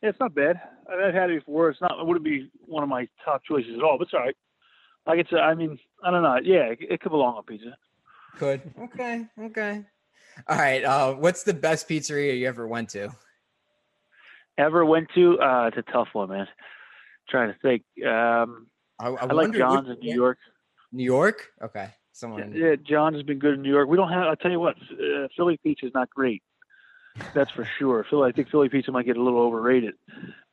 Yeah, 0.02 0.08
it's 0.10 0.20
not 0.20 0.34
bad. 0.34 0.60
I- 0.90 1.08
I've 1.08 1.14
had 1.14 1.30
it 1.30 1.40
before. 1.44 1.68
It's 1.70 1.80
not. 1.80 1.98
It 2.00 2.06
wouldn't 2.06 2.24
be 2.24 2.50
one 2.66 2.82
of 2.82 2.88
my 2.88 3.08
top 3.24 3.42
choices 3.44 3.72
at 3.76 3.82
all, 3.82 3.98
but 3.98 4.04
it's 4.04 4.14
all 4.14 4.20
right. 4.20 4.36
Like 5.06 5.18
it's. 5.20 5.30
I 5.32 5.54
mean, 5.54 5.78
I 6.04 6.10
don't 6.10 6.22
know. 6.22 6.38
Yeah, 6.42 6.66
it, 6.70 6.78
it 6.80 7.00
could 7.00 7.10
belong 7.10 7.36
on 7.36 7.42
pizza. 7.44 7.76
Could. 8.38 8.62
Okay. 8.80 9.26
Okay. 9.40 9.84
All 10.48 10.56
right. 10.58 10.84
Uh, 10.84 11.14
what's 11.14 11.42
the 11.42 11.54
best 11.54 11.88
pizzeria 11.88 12.38
you 12.38 12.46
ever 12.46 12.66
went 12.68 12.90
to? 12.90 13.10
Ever 14.56 14.84
went 14.84 15.08
to? 15.14 15.38
Uh, 15.40 15.66
it's 15.72 15.76
a 15.76 15.92
tough 15.92 16.08
one, 16.12 16.30
man. 16.30 16.46
trying 17.28 17.52
to 17.52 17.58
think. 17.60 17.82
Um, 18.06 18.66
I, 19.00 19.08
I, 19.08 19.14
I 19.26 19.32
like 19.32 19.52
John's 19.52 19.88
which- 19.88 19.98
in 19.98 20.04
New 20.04 20.14
York. 20.14 20.38
New 20.92 21.04
York. 21.04 21.46
Okay. 21.62 21.88
In- 22.22 22.54
Yeah, 22.54 22.76
John 22.76 23.14
has 23.14 23.22
been 23.22 23.38
good 23.38 23.54
in 23.54 23.62
New 23.62 23.70
York. 23.70 23.88
We 23.88 23.96
don't 23.96 24.10
have. 24.12 24.24
I'll 24.24 24.36
tell 24.36 24.50
you 24.50 24.60
what, 24.60 24.76
uh, 24.92 25.28
Philly 25.36 25.58
pizza 25.62 25.86
is 25.86 25.92
not 25.94 26.10
great. 26.10 26.42
That's 27.34 27.50
for 27.50 27.64
sure. 27.78 28.04
Philly, 28.08 28.28
I 28.28 28.32
think 28.32 28.48
Philly 28.50 28.68
pizza 28.68 28.92
might 28.92 29.06
get 29.06 29.16
a 29.16 29.22
little 29.22 29.40
overrated, 29.40 29.94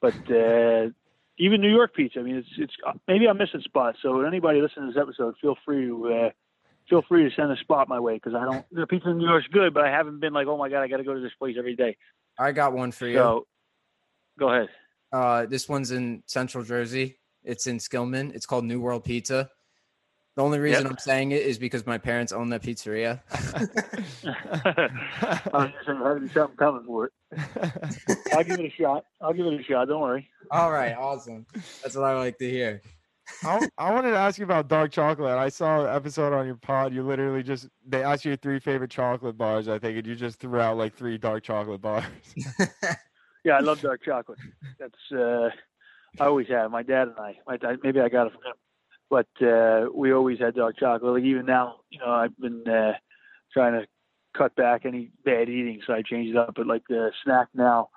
but 0.01 0.15
uh, 0.31 0.89
even 1.37 1.61
New 1.61 1.71
York 1.71 1.93
pizza. 1.95 2.19
I 2.19 2.23
mean, 2.23 2.37
it's 2.37 2.47
it's 2.57 2.73
maybe 3.07 3.27
I'm 3.27 3.37
missing 3.37 3.61
spots. 3.61 3.99
So 4.01 4.21
anybody 4.21 4.61
listening 4.61 4.87
to 4.87 4.93
this 4.93 5.01
episode, 5.01 5.35
feel 5.41 5.55
free 5.65 5.85
to 5.87 6.13
uh, 6.13 6.29
feel 6.89 7.03
free 7.07 7.29
to 7.29 7.35
send 7.35 7.51
a 7.51 7.57
spot 7.57 7.87
my 7.87 7.99
way 7.99 8.15
because 8.15 8.33
I 8.33 8.45
don't. 8.45 8.65
The 8.71 8.87
pizza 8.87 9.09
in 9.09 9.17
New 9.19 9.27
York's 9.27 9.47
good, 9.47 9.73
but 9.73 9.83
I 9.83 9.91
haven't 9.91 10.19
been 10.19 10.33
like, 10.33 10.47
oh 10.47 10.57
my 10.57 10.69
god, 10.69 10.81
I 10.81 10.87
got 10.87 10.97
to 10.97 11.03
go 11.03 11.13
to 11.13 11.19
this 11.19 11.33
place 11.37 11.55
every 11.57 11.75
day. 11.75 11.97
I 12.39 12.51
got 12.51 12.73
one 12.73 12.91
for 12.91 13.07
you. 13.07 13.15
So 13.15 13.47
go 14.39 14.49
ahead. 14.49 14.69
Uh, 15.11 15.45
this 15.45 15.69
one's 15.69 15.91
in 15.91 16.23
Central 16.25 16.63
Jersey. 16.63 17.19
It's 17.43 17.67
in 17.67 17.77
Skillman. 17.77 18.33
It's 18.33 18.45
called 18.47 18.65
New 18.65 18.81
World 18.81 19.03
Pizza. 19.03 19.49
The 20.35 20.43
only 20.43 20.59
reason 20.59 20.83
Yep. 20.83 20.91
I'm 20.91 20.97
saying 20.97 21.31
it 21.31 21.43
is 21.43 21.57
because 21.57 21.85
my 21.85 21.97
parents 21.97 22.33
own 22.33 22.49
that 22.49 22.61
pizzeria. 22.61 23.21
I 25.53 25.57
was 25.57 25.71
just 25.71 25.85
saying, 25.85 25.99
having 26.03 26.29
something 26.29 26.57
coming 26.57 26.83
for 26.85 27.05
it. 27.05 27.13
I'll 28.33 28.43
give 28.43 28.59
it 28.59 28.65
a 28.65 28.69
shot. 28.69 29.05
I'll 29.21 29.33
give 29.33 29.45
it 29.45 29.59
a 29.59 29.63
shot. 29.63 29.87
Don't 29.87 30.01
worry. 30.01 30.29
All 30.51 30.71
right, 30.71 30.93
awesome. 30.93 31.45
That's 31.81 31.95
what 31.95 32.05
I 32.05 32.17
like 32.17 32.37
to 32.39 32.49
hear. 32.49 32.81
I, 33.43 33.67
I 33.77 33.91
wanted 33.91 34.11
to 34.11 34.17
ask 34.17 34.37
you 34.37 34.45
about 34.45 34.67
dark 34.67 34.91
chocolate. 34.91 35.37
I 35.37 35.49
saw 35.49 35.85
an 35.85 35.95
episode 35.95 36.33
on 36.33 36.45
your 36.45 36.57
pod. 36.57 36.93
You 36.93 37.01
literally 37.03 37.41
just 37.41 37.67
they 37.87 38.03
asked 38.03 38.23
you 38.25 38.31
your 38.31 38.37
three 38.37 38.59
favorite 38.59 38.91
chocolate 38.91 39.37
bars. 39.37 39.67
I 39.67 39.79
think, 39.79 39.97
and 39.97 40.05
you 40.05 40.15
just 40.15 40.39
threw 40.39 40.59
out 40.59 40.77
like 40.77 40.95
three 40.95 41.17
dark 41.17 41.43
chocolate 41.43 41.81
bars. 41.81 42.03
Yeah, 43.45 43.57
I 43.57 43.59
love 43.59 43.79
dark 43.79 44.03
chocolate. 44.03 44.39
That's 44.79 45.11
uh, 45.15 45.49
I 46.19 46.25
always 46.25 46.47
have. 46.47 46.71
My 46.71 46.81
dad 46.81 47.09
and 47.09 47.19
I. 47.19 47.37
My 47.47 47.57
dad, 47.57 47.77
maybe 47.83 47.99
I 47.99 48.09
got 48.09 48.25
it 48.25 48.33
from 48.33 48.41
him, 48.41 48.53
but 49.09 49.27
uh, 49.41 49.85
we 49.93 50.13
always 50.13 50.39
had 50.39 50.55
dark 50.55 50.77
chocolate. 50.77 51.13
Like 51.13 51.23
even 51.23 51.45
now, 51.45 51.77
you 51.89 51.99
know, 51.99 52.09
I've 52.09 52.37
been 52.37 52.67
uh, 52.67 52.93
trying 53.53 53.73
to 53.73 53.87
cut 54.37 54.55
back 54.55 54.85
any 54.85 55.11
bad 55.23 55.49
eating, 55.49 55.81
so 55.85 55.93
I 55.93 56.01
changed 56.01 56.31
it 56.31 56.37
up. 56.37 56.53
But 56.55 56.67
like 56.67 56.83
the 56.89 57.11
snack 57.23 57.47
now, 57.53 57.89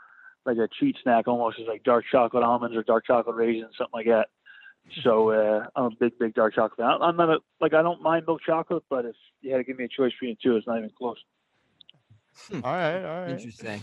like 0.46 0.58
a 0.58 0.68
cheat 0.78 0.96
snack, 1.02 1.28
almost 1.28 1.58
is 1.58 1.66
like 1.68 1.82
dark 1.84 2.04
chocolate 2.10 2.44
almonds 2.44 2.76
or 2.76 2.82
dark 2.82 3.06
chocolate 3.06 3.36
raisins, 3.36 3.74
something 3.76 3.92
like 3.92 4.06
that. 4.06 4.28
So 5.02 5.30
uh, 5.30 5.66
I'm 5.76 5.84
a 5.84 5.90
big, 6.00 6.18
big 6.18 6.34
dark 6.34 6.54
chocolate. 6.54 6.78
fan. 6.78 7.02
I'm 7.02 7.16
not 7.16 7.28
a, 7.28 7.38
like 7.60 7.74
I 7.74 7.82
don't 7.82 8.02
mind 8.02 8.24
milk 8.26 8.40
chocolate, 8.44 8.84
but 8.88 9.04
if 9.04 9.16
you 9.40 9.52
had 9.52 9.58
to 9.58 9.64
give 9.64 9.78
me 9.78 9.84
a 9.84 9.88
choice 9.88 10.12
between 10.12 10.36
the 10.42 10.48
two, 10.48 10.56
it's 10.56 10.66
not 10.66 10.78
even 10.78 10.90
close. 10.96 11.18
all 12.52 12.60
right, 12.62 13.04
all 13.04 13.20
right. 13.22 13.30
Interesting. 13.30 13.82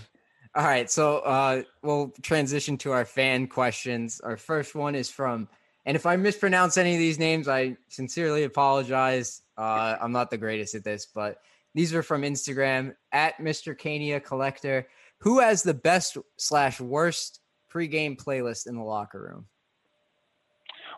All 0.55 0.63
right, 0.63 0.89
so 0.89 1.17
uh, 1.17 1.63
we'll 1.81 2.13
transition 2.21 2.77
to 2.77 2.93
our 2.93 3.03
fan 3.03 3.47
questions. 3.47 4.21
Our 4.21 4.37
first 4.37 4.73
one 4.73 4.95
is 4.95 5.11
from, 5.11 5.49
and 5.85 5.95
if 5.95 6.05
I 6.05 6.15
mispronounce 6.15 6.77
any 6.77 6.93
of 6.93 6.99
these 6.99 7.19
names, 7.19 7.47
I 7.47 7.77
sincerely 7.89 8.43
apologize. 8.43 9.43
Uh, 9.57 9.97
I'm 10.01 10.11
not 10.11 10.29
the 10.29 10.37
greatest 10.37 10.75
at 10.75 10.83
this, 10.83 11.05
but 11.05 11.37
these 11.75 11.93
are 11.93 12.01
from 12.01 12.23
Instagram 12.23 12.95
at 13.11 13.37
Mr. 13.37 13.77
Cania 13.77 14.23
Collector. 14.23 14.87
Who 15.19 15.39
has 15.39 15.61
the 15.61 15.73
best 15.73 16.17
slash 16.37 16.81
worst 16.81 17.41
pregame 17.71 18.17
playlist 18.17 18.67
in 18.67 18.75
the 18.75 18.83
locker 18.83 19.21
room? 19.21 19.45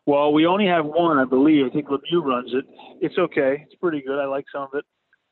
Well, 0.05 0.31
we 0.31 0.45
only 0.45 0.67
have 0.67 0.85
one, 0.85 1.17
I 1.17 1.25
believe. 1.25 1.65
I 1.65 1.69
think 1.69 1.87
Lemieux 1.87 2.23
runs 2.23 2.53
it. 2.53 2.65
It's 3.01 3.17
okay. 3.17 3.65
It's 3.65 3.75
pretty 3.75 4.01
good. 4.01 4.19
I 4.19 4.25
like 4.25 4.45
some 4.53 4.61
of 4.61 4.69
it. 4.73 4.85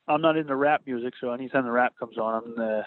I'm 0.08 0.22
not 0.22 0.36
into 0.36 0.56
rap 0.56 0.82
music, 0.86 1.14
so 1.22 1.32
anytime 1.32 1.64
the 1.64 1.72
rap 1.72 1.94
comes 1.98 2.18
on, 2.18 2.44
I'm, 2.44 2.60
uh, 2.60 2.82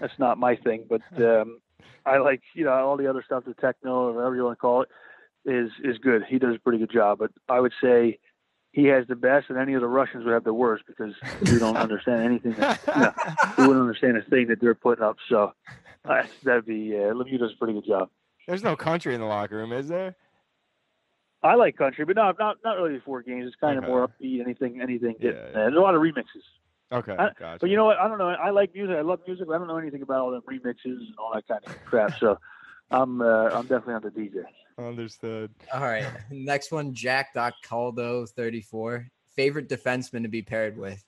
that's 0.00 0.18
not 0.18 0.38
my 0.38 0.54
thing. 0.56 0.84
But 0.88 1.00
um, 1.22 1.60
I 2.04 2.18
like, 2.18 2.42
you 2.54 2.64
know, 2.64 2.72
all 2.72 2.98
the 2.98 3.06
other 3.06 3.22
stuff, 3.24 3.44
the 3.46 3.54
techno 3.54 4.08
or 4.08 4.12
whatever 4.12 4.36
you 4.36 4.44
want 4.44 4.58
to 4.58 4.60
call 4.60 4.82
it, 4.82 4.88
is 5.44 5.70
is 5.82 5.98
good. 5.98 6.24
He 6.28 6.38
does 6.38 6.56
a 6.56 6.58
pretty 6.58 6.78
good 6.78 6.92
job. 6.92 7.18
But 7.18 7.30
I 7.48 7.60
would 7.60 7.72
say 7.82 8.18
he 8.72 8.84
has 8.86 9.06
the 9.08 9.16
best, 9.16 9.46
and 9.50 9.58
any 9.58 9.74
of 9.74 9.80
the 9.80 9.88
Russians 9.88 10.24
would 10.24 10.32
have 10.32 10.44
the 10.44 10.54
worst 10.54 10.84
because 10.86 11.14
we 11.50 11.58
don't 11.58 11.76
understand 11.86 12.22
anything. 12.22 12.52
That, 12.54 12.80
you 12.86 13.02
know, 13.02 13.12
we 13.58 13.66
wouldn't 13.66 13.82
understand 13.82 14.16
a 14.16 14.22
thing 14.22 14.48
that 14.48 14.60
they're 14.60 14.74
putting 14.74 15.04
up. 15.04 15.16
So 15.28 15.52
uh, 16.04 16.22
that'd 16.44 16.66
be 16.66 16.94
uh, 16.94 17.12
Lemieux 17.14 17.38
does 17.38 17.52
a 17.52 17.56
pretty 17.58 17.74
good 17.74 17.86
job. 17.86 18.10
There's 18.46 18.62
no 18.64 18.76
country 18.76 19.14
in 19.14 19.20
the 19.20 19.26
locker 19.26 19.56
room, 19.56 19.72
is 19.72 19.88
there? 19.88 20.16
I 21.42 21.54
like 21.54 21.76
country, 21.76 22.04
but 22.04 22.16
no, 22.16 22.32
not 22.38 22.58
not 22.64 22.76
really 22.76 22.94
before 22.94 23.22
games. 23.22 23.46
It's 23.46 23.56
kind 23.56 23.78
Okay. 23.78 23.86
of 23.86 23.90
more 23.90 24.06
upbeat. 24.06 24.40
Anything, 24.42 24.80
anything. 24.82 25.14
Yeah, 25.20 25.30
yeah. 25.30 25.38
uh, 25.38 25.52
there's 25.52 25.74
a 25.76 25.80
lot 25.80 25.94
of 25.94 26.02
remixes. 26.02 26.44
Okay, 26.92 27.12
I- 27.12 27.30
gotcha. 27.38 27.58
But 27.60 27.70
you 27.70 27.76
know 27.76 27.86
what? 27.86 27.98
I 27.98 28.08
don't 28.08 28.18
know. 28.18 28.28
I 28.28 28.50
like 28.50 28.74
music. 28.74 28.96
I 28.96 29.00
love 29.00 29.20
music. 29.26 29.46
But 29.46 29.54
I 29.54 29.58
don't 29.58 29.68
know 29.68 29.78
anything 29.78 30.02
about 30.02 30.20
all 30.20 30.30
the 30.32 30.42
remixes 30.42 30.84
and 30.98 31.14
all 31.18 31.30
that 31.34 31.46
kind 31.48 31.60
of 31.66 31.84
crap. 31.86 32.18
So 32.18 32.38
I'm 32.90 33.22
uh, 33.22 33.50
I'm 33.54 33.62
definitely 33.62 33.94
on 33.94 34.02
the 34.02 34.10
DJ. 34.10 34.42
Understood. 34.86 35.50
All 35.72 35.82
right, 35.82 36.06
next 36.30 36.72
one, 36.72 36.94
Jack 36.94 37.34
Caldo, 37.64 38.26
34. 38.26 39.06
Favorite 39.36 39.68
defenseman 39.68 40.22
to 40.22 40.28
be 40.28 40.42
paired 40.42 40.76
with? 40.76 41.04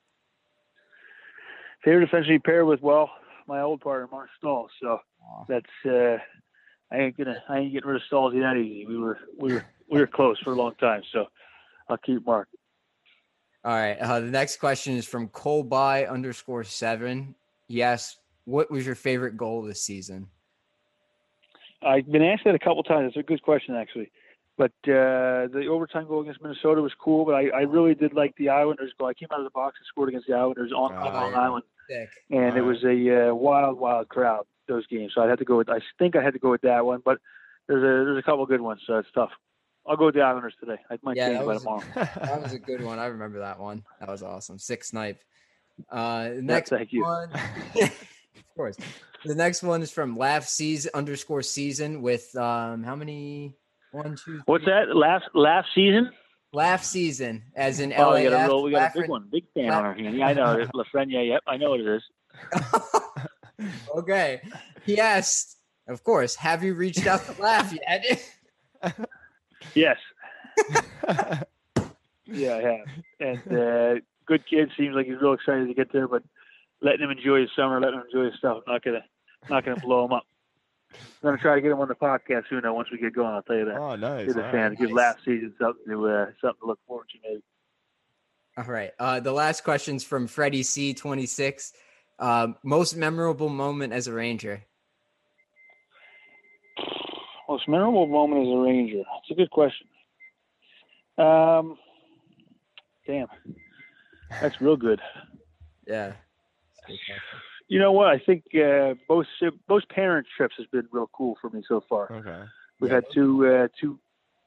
Favorite 1.84 2.06
defense 2.06 2.26
to 2.26 2.32
be 2.32 2.38
paired 2.38 2.66
with 2.66 2.80
well, 2.82 3.10
my 3.46 3.60
old 3.60 3.80
partner 3.80 4.08
Marc 4.10 4.28
Staal. 4.38 4.68
So 4.80 5.00
Aw. 5.22 5.44
that's 5.48 5.66
uh, 5.86 6.18
I 6.92 6.98
ain't 6.98 7.16
gonna 7.16 7.42
I 7.48 7.58
ain't 7.58 7.72
getting 7.72 7.88
rid 7.88 7.96
of 7.96 8.02
Staalsy 8.10 8.40
that 8.40 8.56
easy. 8.56 8.86
We 8.86 8.98
were 8.98 9.18
we 9.38 9.54
were 9.54 9.64
we 9.90 10.00
were 10.00 10.06
close 10.06 10.38
for 10.40 10.52
a 10.52 10.56
long 10.56 10.74
time. 10.76 11.02
So 11.12 11.26
I'll 11.88 11.98
keep 11.98 12.24
Mark. 12.24 12.48
All 13.64 13.74
right. 13.74 13.98
Uh, 13.98 14.20
the 14.20 14.26
next 14.26 14.58
question 14.58 14.96
is 14.96 15.06
from 15.06 15.28
Colby 15.28 16.06
underscore 16.06 16.64
seven. 16.64 17.34
Yes. 17.68 18.16
What 18.44 18.70
was 18.70 18.84
your 18.84 18.96
favorite 18.96 19.36
goal 19.36 19.62
this 19.62 19.82
season? 19.82 20.28
I've 21.84 22.10
been 22.10 22.22
asked 22.22 22.44
that 22.44 22.54
a 22.54 22.58
couple 22.58 22.82
times. 22.82 23.08
It's 23.08 23.16
a 23.16 23.22
good 23.22 23.42
question, 23.42 23.74
actually. 23.74 24.10
But 24.58 24.72
uh, 24.84 25.48
the 25.48 25.66
overtime 25.70 26.06
goal 26.06 26.20
against 26.20 26.42
Minnesota 26.42 26.82
was 26.82 26.92
cool. 26.98 27.24
But 27.24 27.34
I, 27.34 27.48
I 27.48 27.60
really 27.62 27.94
did 27.94 28.12
like 28.14 28.34
the 28.36 28.50
Islanders 28.50 28.92
goal. 28.98 29.08
I 29.08 29.14
came 29.14 29.28
out 29.32 29.38
of 29.40 29.44
the 29.44 29.50
box 29.50 29.76
and 29.80 29.86
scored 29.86 30.10
against 30.10 30.26
the 30.28 30.34
Islanders 30.34 30.72
on, 30.72 30.92
on 30.94 31.08
Oh, 31.08 31.10
Long 31.14 31.32
yeah. 31.32 31.40
Island, 31.40 31.64
Sick. 31.88 32.08
and 32.30 32.56
it 32.56 32.62
was 32.62 32.84
a 32.84 33.30
uh, 33.30 33.34
wild, 33.34 33.78
wild 33.78 34.08
crowd 34.08 34.44
those 34.68 34.86
games. 34.86 35.12
So 35.14 35.22
I 35.22 35.28
had 35.28 35.38
to 35.38 35.44
go 35.44 35.56
with. 35.56 35.68
I 35.70 35.80
think 35.98 36.16
I 36.16 36.22
had 36.22 36.34
to 36.34 36.38
go 36.38 36.50
with 36.50 36.60
that 36.62 36.84
one. 36.84 37.00
But 37.04 37.18
there's 37.66 37.82
a 37.82 38.04
there's 38.04 38.18
a 38.18 38.22
couple 38.22 38.44
good 38.46 38.60
ones, 38.60 38.82
so 38.86 38.98
it's 38.98 39.08
tough. 39.14 39.30
I'll 39.86 39.96
go 39.96 40.06
with 40.06 40.14
the 40.14 40.20
Islanders 40.20 40.54
today. 40.60 40.76
I 40.90 40.98
might 41.02 41.16
Yeah, 41.16 41.28
change 41.28 41.38
that 41.40 41.46
by 41.46 41.52
was- 41.54 41.62
tomorrow. 41.62 41.82
That 42.20 42.42
was 42.42 42.52
a 42.52 42.58
good 42.58 42.84
one. 42.84 42.98
I 42.98 43.06
remember 43.06 43.40
that 43.40 43.58
one. 43.58 43.84
That 44.00 44.08
was 44.10 44.22
awesome. 44.22 44.58
Six 44.58 44.90
snipe. 44.90 45.18
Uh, 45.90 46.28
the 46.28 46.34
Yeah, 46.36 46.40
next 46.42 46.70
thank 46.70 46.92
you. 46.92 47.02
one, 47.02 47.30
of 48.52 48.56
course. 48.56 48.76
The 49.24 49.34
next 49.34 49.62
one 49.62 49.82
is 49.82 49.90
from 49.90 50.16
Laugh 50.18 50.44
Season 50.46 50.90
underscore 50.94 51.42
season 51.42 52.02
with 52.02 52.34
um 52.36 52.82
how 52.82 52.94
many? 52.96 53.56
One, 53.92 54.16
two. 54.22 54.42
What's 54.46 54.64
that? 54.66 54.94
Last 54.94 55.24
last 55.34 55.68
season? 55.74 56.10
Laugh 56.54 56.84
Season, 56.84 57.44
as 57.56 57.80
in 57.80 57.94
Oh, 57.94 58.10
LAF. 58.10 58.14
we 58.24 58.28
got 58.28 58.44
a 58.44 58.46
real, 58.48 58.62
we 58.62 58.70
got 58.72 58.94
a 58.94 59.00
big 59.00 59.08
one, 59.08 59.26
big 59.32 59.44
fan 59.54 59.70
on 59.70 59.84
our 59.86 59.94
hand. 59.94 60.18
Yeah, 60.18 60.26
I 60.26 60.32
know 60.34 60.58
it. 60.58 60.68
Lafreniere. 60.74 61.28
Yep, 61.28 61.42
I 61.46 61.56
know 61.56 61.70
what 61.70 61.80
it 61.80 61.86
is. 61.86 62.02
okay. 63.96 64.42
He 64.84 65.00
asked, 65.00 65.56
of 65.88 66.04
course, 66.04 66.34
have 66.34 66.62
you 66.62 66.74
reached 66.74 67.06
out 67.06 67.24
to 67.24 67.40
Laugh 67.40 67.72
yet? 67.72 68.22
Yes. 69.74 69.96
Yeah, 72.26 72.56
I 72.56 72.62
have. 72.62 72.86
And 73.20 73.58
uh, 73.58 73.94
good 74.26 74.44
kid. 74.48 74.70
Seems 74.76 74.94
like 74.94 75.06
he's 75.06 75.20
real 75.20 75.32
excited 75.34 75.66
to 75.68 75.74
get 75.74 75.92
there, 75.92 76.08
but 76.08 76.22
letting 76.82 77.00
him 77.00 77.10
enjoy 77.10 77.40
his 77.40 77.50
summer, 77.56 77.80
letting 77.80 78.00
him 78.00 78.06
enjoy 78.12 78.26
his 78.26 78.38
stuff. 78.38 78.62
Not 78.66 78.82
gonna, 78.82 79.04
not 79.48 79.64
gonna 79.64 79.80
blow 79.80 80.04
him 80.04 80.12
up. 80.12 80.24
I'm 80.92 80.98
gonna 81.22 81.38
try 81.38 81.54
to 81.54 81.60
get 81.60 81.70
him 81.70 81.80
on 81.80 81.88
the 81.88 81.94
podcast 81.94 82.44
soon. 82.50 82.62
Though, 82.62 82.74
once 82.74 82.88
we 82.90 82.98
get 82.98 83.14
going, 83.14 83.32
I'll 83.32 83.42
tell 83.42 83.56
you 83.56 83.64
that. 83.66 83.76
oh, 83.76 83.96
nice. 83.96 84.26
Give 84.26 84.36
the 84.36 84.44
all 84.44 84.52
fans, 84.52 84.78
right. 84.78 84.86
give 84.86 84.92
last 84.92 85.18
season 85.24 85.54
something 85.60 85.84
to, 85.88 86.08
uh, 86.08 86.26
something 86.40 86.60
to 86.60 86.66
look 86.66 86.80
forward 86.86 87.06
to. 87.12 87.18
Maybe. 87.28 87.42
All 88.58 88.64
right. 88.64 88.90
Uh, 88.98 89.20
the 89.20 89.32
last 89.32 89.64
question's 89.64 90.04
from 90.04 90.26
Freddie 90.26 90.62
C26. 90.62 91.72
Um, 92.18 92.56
most 92.62 92.94
memorable 92.96 93.48
moment 93.48 93.92
as 93.92 94.06
a 94.06 94.12
Ranger. 94.12 94.62
Most 97.48 97.68
memorable 97.68 98.06
moment 98.06 98.46
as 98.46 98.52
a 98.52 98.58
Ranger. 98.58 98.98
That's 98.98 99.30
a 99.30 99.34
good 99.34 99.50
question. 99.50 99.86
Um, 101.18 101.76
damn, 103.06 103.26
that's 104.40 104.60
real 104.60 104.76
good. 104.76 105.00
Yeah. 105.86 106.12
You 107.68 107.78
know 107.78 107.92
what? 107.92 108.08
I 108.08 108.18
think 108.18 108.44
uh, 108.54 108.94
both 109.08 109.26
both 109.66 109.82
parent 109.88 110.26
trips 110.36 110.54
has 110.58 110.66
been 110.66 110.86
real 110.90 111.08
cool 111.12 111.36
for 111.40 111.50
me 111.50 111.62
so 111.66 111.82
far. 111.88 112.12
Okay. 112.12 112.44
We've 112.80 112.90
Yeah. 112.90 112.96
had 112.96 113.04
two 113.14 113.46
uh, 113.46 113.68
two 113.80 113.98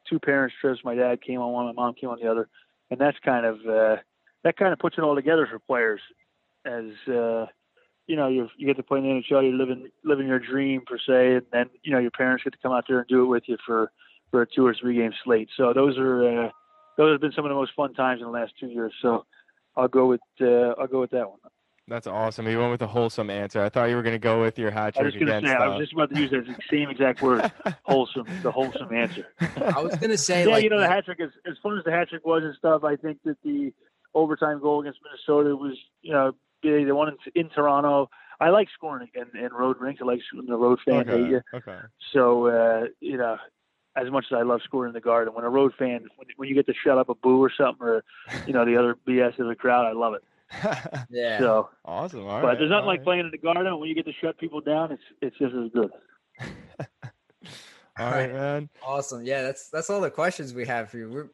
two 0.09 0.19
parents 0.19 0.55
trips. 0.61 0.81
My 0.83 0.95
dad 0.95 1.21
came 1.21 1.41
on 1.41 1.51
one, 1.51 1.65
my 1.65 1.71
mom 1.71 1.93
came 1.95 2.09
on 2.09 2.19
the 2.21 2.29
other, 2.29 2.47
and 2.91 2.99
that's 2.99 3.17
kind 3.19 3.45
of 3.45 3.55
uh, 3.65 3.97
that 4.43 4.57
kind 4.57 4.73
of 4.73 4.79
puts 4.79 4.97
it 4.97 5.01
all 5.01 5.15
together 5.15 5.47
for 5.47 5.59
players. 5.59 6.01
As 6.65 6.85
uh, 7.07 7.47
you 8.07 8.15
know, 8.15 8.27
you 8.27 8.49
you 8.57 8.67
get 8.67 8.77
to 8.77 8.83
play 8.83 8.99
in 8.99 9.05
the 9.05 9.09
NHL, 9.09 9.43
you're 9.43 9.53
living 9.53 9.89
living 10.03 10.27
your 10.27 10.39
dream 10.39 10.81
per 10.85 10.97
se, 10.97 11.35
and 11.35 11.45
then 11.51 11.69
you 11.83 11.91
know 11.91 11.99
your 11.99 12.11
parents 12.11 12.43
get 12.43 12.53
to 12.53 12.59
come 12.61 12.71
out 12.73 12.85
there 12.87 12.99
and 12.99 13.07
do 13.07 13.23
it 13.23 13.27
with 13.27 13.43
you 13.47 13.57
for 13.65 13.91
for 14.31 14.41
a 14.41 14.47
two 14.47 14.65
or 14.65 14.75
three 14.79 14.95
game 14.97 15.13
slate. 15.23 15.49
So 15.57 15.73
those 15.73 15.97
are 15.97 16.45
uh, 16.45 16.49
those 16.97 17.13
have 17.13 17.21
been 17.21 17.31
some 17.31 17.45
of 17.45 17.49
the 17.49 17.55
most 17.55 17.71
fun 17.75 17.93
times 17.93 18.21
in 18.21 18.25
the 18.27 18.31
last 18.31 18.53
two 18.59 18.67
years. 18.67 18.93
So 19.01 19.25
I'll 19.75 19.87
go 19.87 20.05
with 20.07 20.21
uh, 20.41 20.73
I'll 20.79 20.87
go 20.87 21.01
with 21.01 21.11
that 21.11 21.29
one. 21.29 21.39
That's 21.87 22.07
awesome. 22.07 22.47
You 22.47 22.57
went 22.57 22.71
with 22.71 22.81
a 22.81 22.87
wholesome 22.87 23.29
answer. 23.29 23.61
I 23.61 23.69
thought 23.69 23.85
you 23.85 23.95
were 23.95 24.01
going 24.01 24.15
to 24.15 24.19
go 24.19 24.41
with 24.41 24.57
your 24.57 24.71
hat 24.71 24.95
I 24.97 25.03
was 25.03 25.13
trick 25.13 25.27
gonna 25.27 25.37
against. 25.37 25.51
say 25.51 25.55
I 25.55 25.67
uh, 25.67 25.69
was 25.71 25.79
just 25.81 25.93
about 25.93 26.09
to 26.09 26.19
use 26.19 26.31
that 26.31 26.59
same 26.69 26.89
exact 26.89 27.21
word, 27.21 27.51
wholesome, 27.83 28.25
the 28.41 28.51
wholesome 28.51 28.91
answer. 28.91 29.27
I 29.39 29.81
was 29.83 29.95
gonna 29.97 30.17
say 30.17 30.45
yeah, 30.45 30.51
like 30.51 30.63
you 30.63 30.69
know 30.71 30.79
the 30.79 30.87
hat 30.87 31.05
trick 31.05 31.19
is 31.19 31.31
as 31.45 31.57
fun 31.61 31.77
as 31.77 31.83
the 31.83 31.91
hat 31.91 32.09
trick 32.09 32.25
was 32.25 32.43
and 32.43 32.55
stuff. 32.55 32.83
I 32.83 32.95
think 32.95 33.19
that 33.25 33.37
the 33.43 33.71
overtime 34.15 34.59
goal 34.59 34.81
against 34.81 34.99
Minnesota 35.03 35.55
was 35.55 35.77
you 36.01 36.11
know 36.11 36.31
big. 36.63 36.87
The 36.87 36.95
one 36.95 37.09
in, 37.09 37.17
in 37.35 37.49
Toronto. 37.49 38.09
I 38.37 38.49
like 38.49 38.67
scoring 38.73 39.07
in, 39.13 39.39
in 39.39 39.53
road 39.53 39.77
rinks. 39.79 40.01
I 40.01 40.05
like 40.05 40.19
when 40.33 40.45
the 40.47 40.57
road 40.57 40.79
fans 40.83 41.07
hate 41.07 41.13
okay. 41.13 41.29
you. 41.29 41.41
Okay. 41.53 41.77
So 42.11 42.47
uh, 42.47 42.87
you 42.99 43.17
know, 43.17 43.37
as 43.95 44.09
much 44.09 44.25
as 44.31 44.35
I 44.37 44.41
love 44.41 44.61
scoring 44.63 44.89
in 44.89 44.93
the 44.93 45.01
garden, 45.01 45.33
when 45.33 45.45
a 45.45 45.49
road 45.49 45.73
fan, 45.77 46.07
when, 46.17 46.27
when 46.35 46.49
you 46.49 46.55
get 46.55 46.65
to 46.65 46.73
shut 46.73 46.97
up 46.97 47.09
a 47.09 47.15
boo 47.15 47.41
or 47.41 47.51
something, 47.55 47.85
or 47.85 48.03
you 48.47 48.53
know 48.53 48.65
the 48.65 48.75
other 48.75 48.97
BS 49.07 49.37
of 49.39 49.47
the 49.47 49.55
crowd, 49.55 49.85
I 49.85 49.93
love 49.93 50.15
it. 50.15 50.23
yeah. 51.09 51.39
So, 51.39 51.69
awesome. 51.83 52.21
All 52.21 52.41
but 52.41 52.47
right, 52.47 52.57
there's 52.57 52.69
nothing 52.69 52.83
all 52.83 52.87
like 52.87 52.99
right. 52.99 53.03
playing 53.05 53.19
in 53.21 53.31
the 53.31 53.37
garden 53.37 53.79
when 53.79 53.89
you 53.89 53.95
get 53.95 54.05
to 54.05 54.13
shut 54.21 54.37
people 54.37 54.61
down. 54.61 54.91
It's 54.91 55.03
it's 55.21 55.37
just 55.37 55.53
as 55.55 55.71
good. 55.73 55.89
All 57.97 58.11
right, 58.11 58.31
man. 58.31 58.69
Awesome. 58.85 59.23
Yeah, 59.25 59.41
that's 59.41 59.69
that's 59.69 59.89
all 59.89 60.01
the 60.01 60.11
questions 60.11 60.53
we 60.53 60.65
have 60.65 60.89
for 60.89 60.97
you. 60.97 61.09
We're 61.09 61.27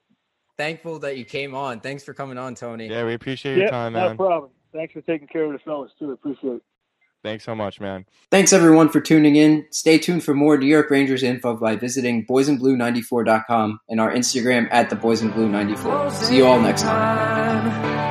thankful 0.57 0.99
that 0.99 1.18
you 1.18 1.26
came 1.26 1.55
on. 1.55 1.80
Thanks 1.80 2.03
for 2.03 2.14
coming 2.14 2.38
on, 2.38 2.53
Tony. 2.53 2.88
Yeah, 2.88 3.03
we 3.03 3.16
appreciate 3.16 3.55
your 3.55 3.66
Yeah, 3.66 3.72
time, 3.72 3.93
not 3.93 4.05
a 4.05 4.09
man. 4.09 4.18
problem. 4.18 4.51
Thanks 4.72 4.93
for 4.93 5.01
taking 5.01 5.28
care 5.28 5.45
of 5.45 5.53
the 5.53 5.59
fellas 5.59 5.91
too. 5.97 6.12
Appreciate 6.12 6.57
it. 6.57 6.62
Thanks 7.24 7.43
so 7.43 7.53
much, 7.55 7.80
man. 7.80 8.05
Thanks 8.32 8.51
everyone 8.53 8.89
for 8.89 8.99
tuning 8.99 9.36
in. 9.36 9.66
Stay 9.72 9.97
tuned 9.99 10.24
for 10.24 10.34
more 10.34 10.57
New 10.57 10.66
York 10.68 10.89
Rangers 10.89 11.22
info 11.24 11.55
by 11.55 11.76
visiting 11.76 12.26
boysandblue94.com 12.26 13.80
and 13.89 13.99
our 14.01 14.12
Instagram 14.12 14.68
at 14.72 14.89
the 14.89 14.95
boysandblue94. 14.95 16.12
See 16.12 16.38
you 16.38 16.45
all 16.47 16.59
next 16.59 16.82
time. 16.82 18.11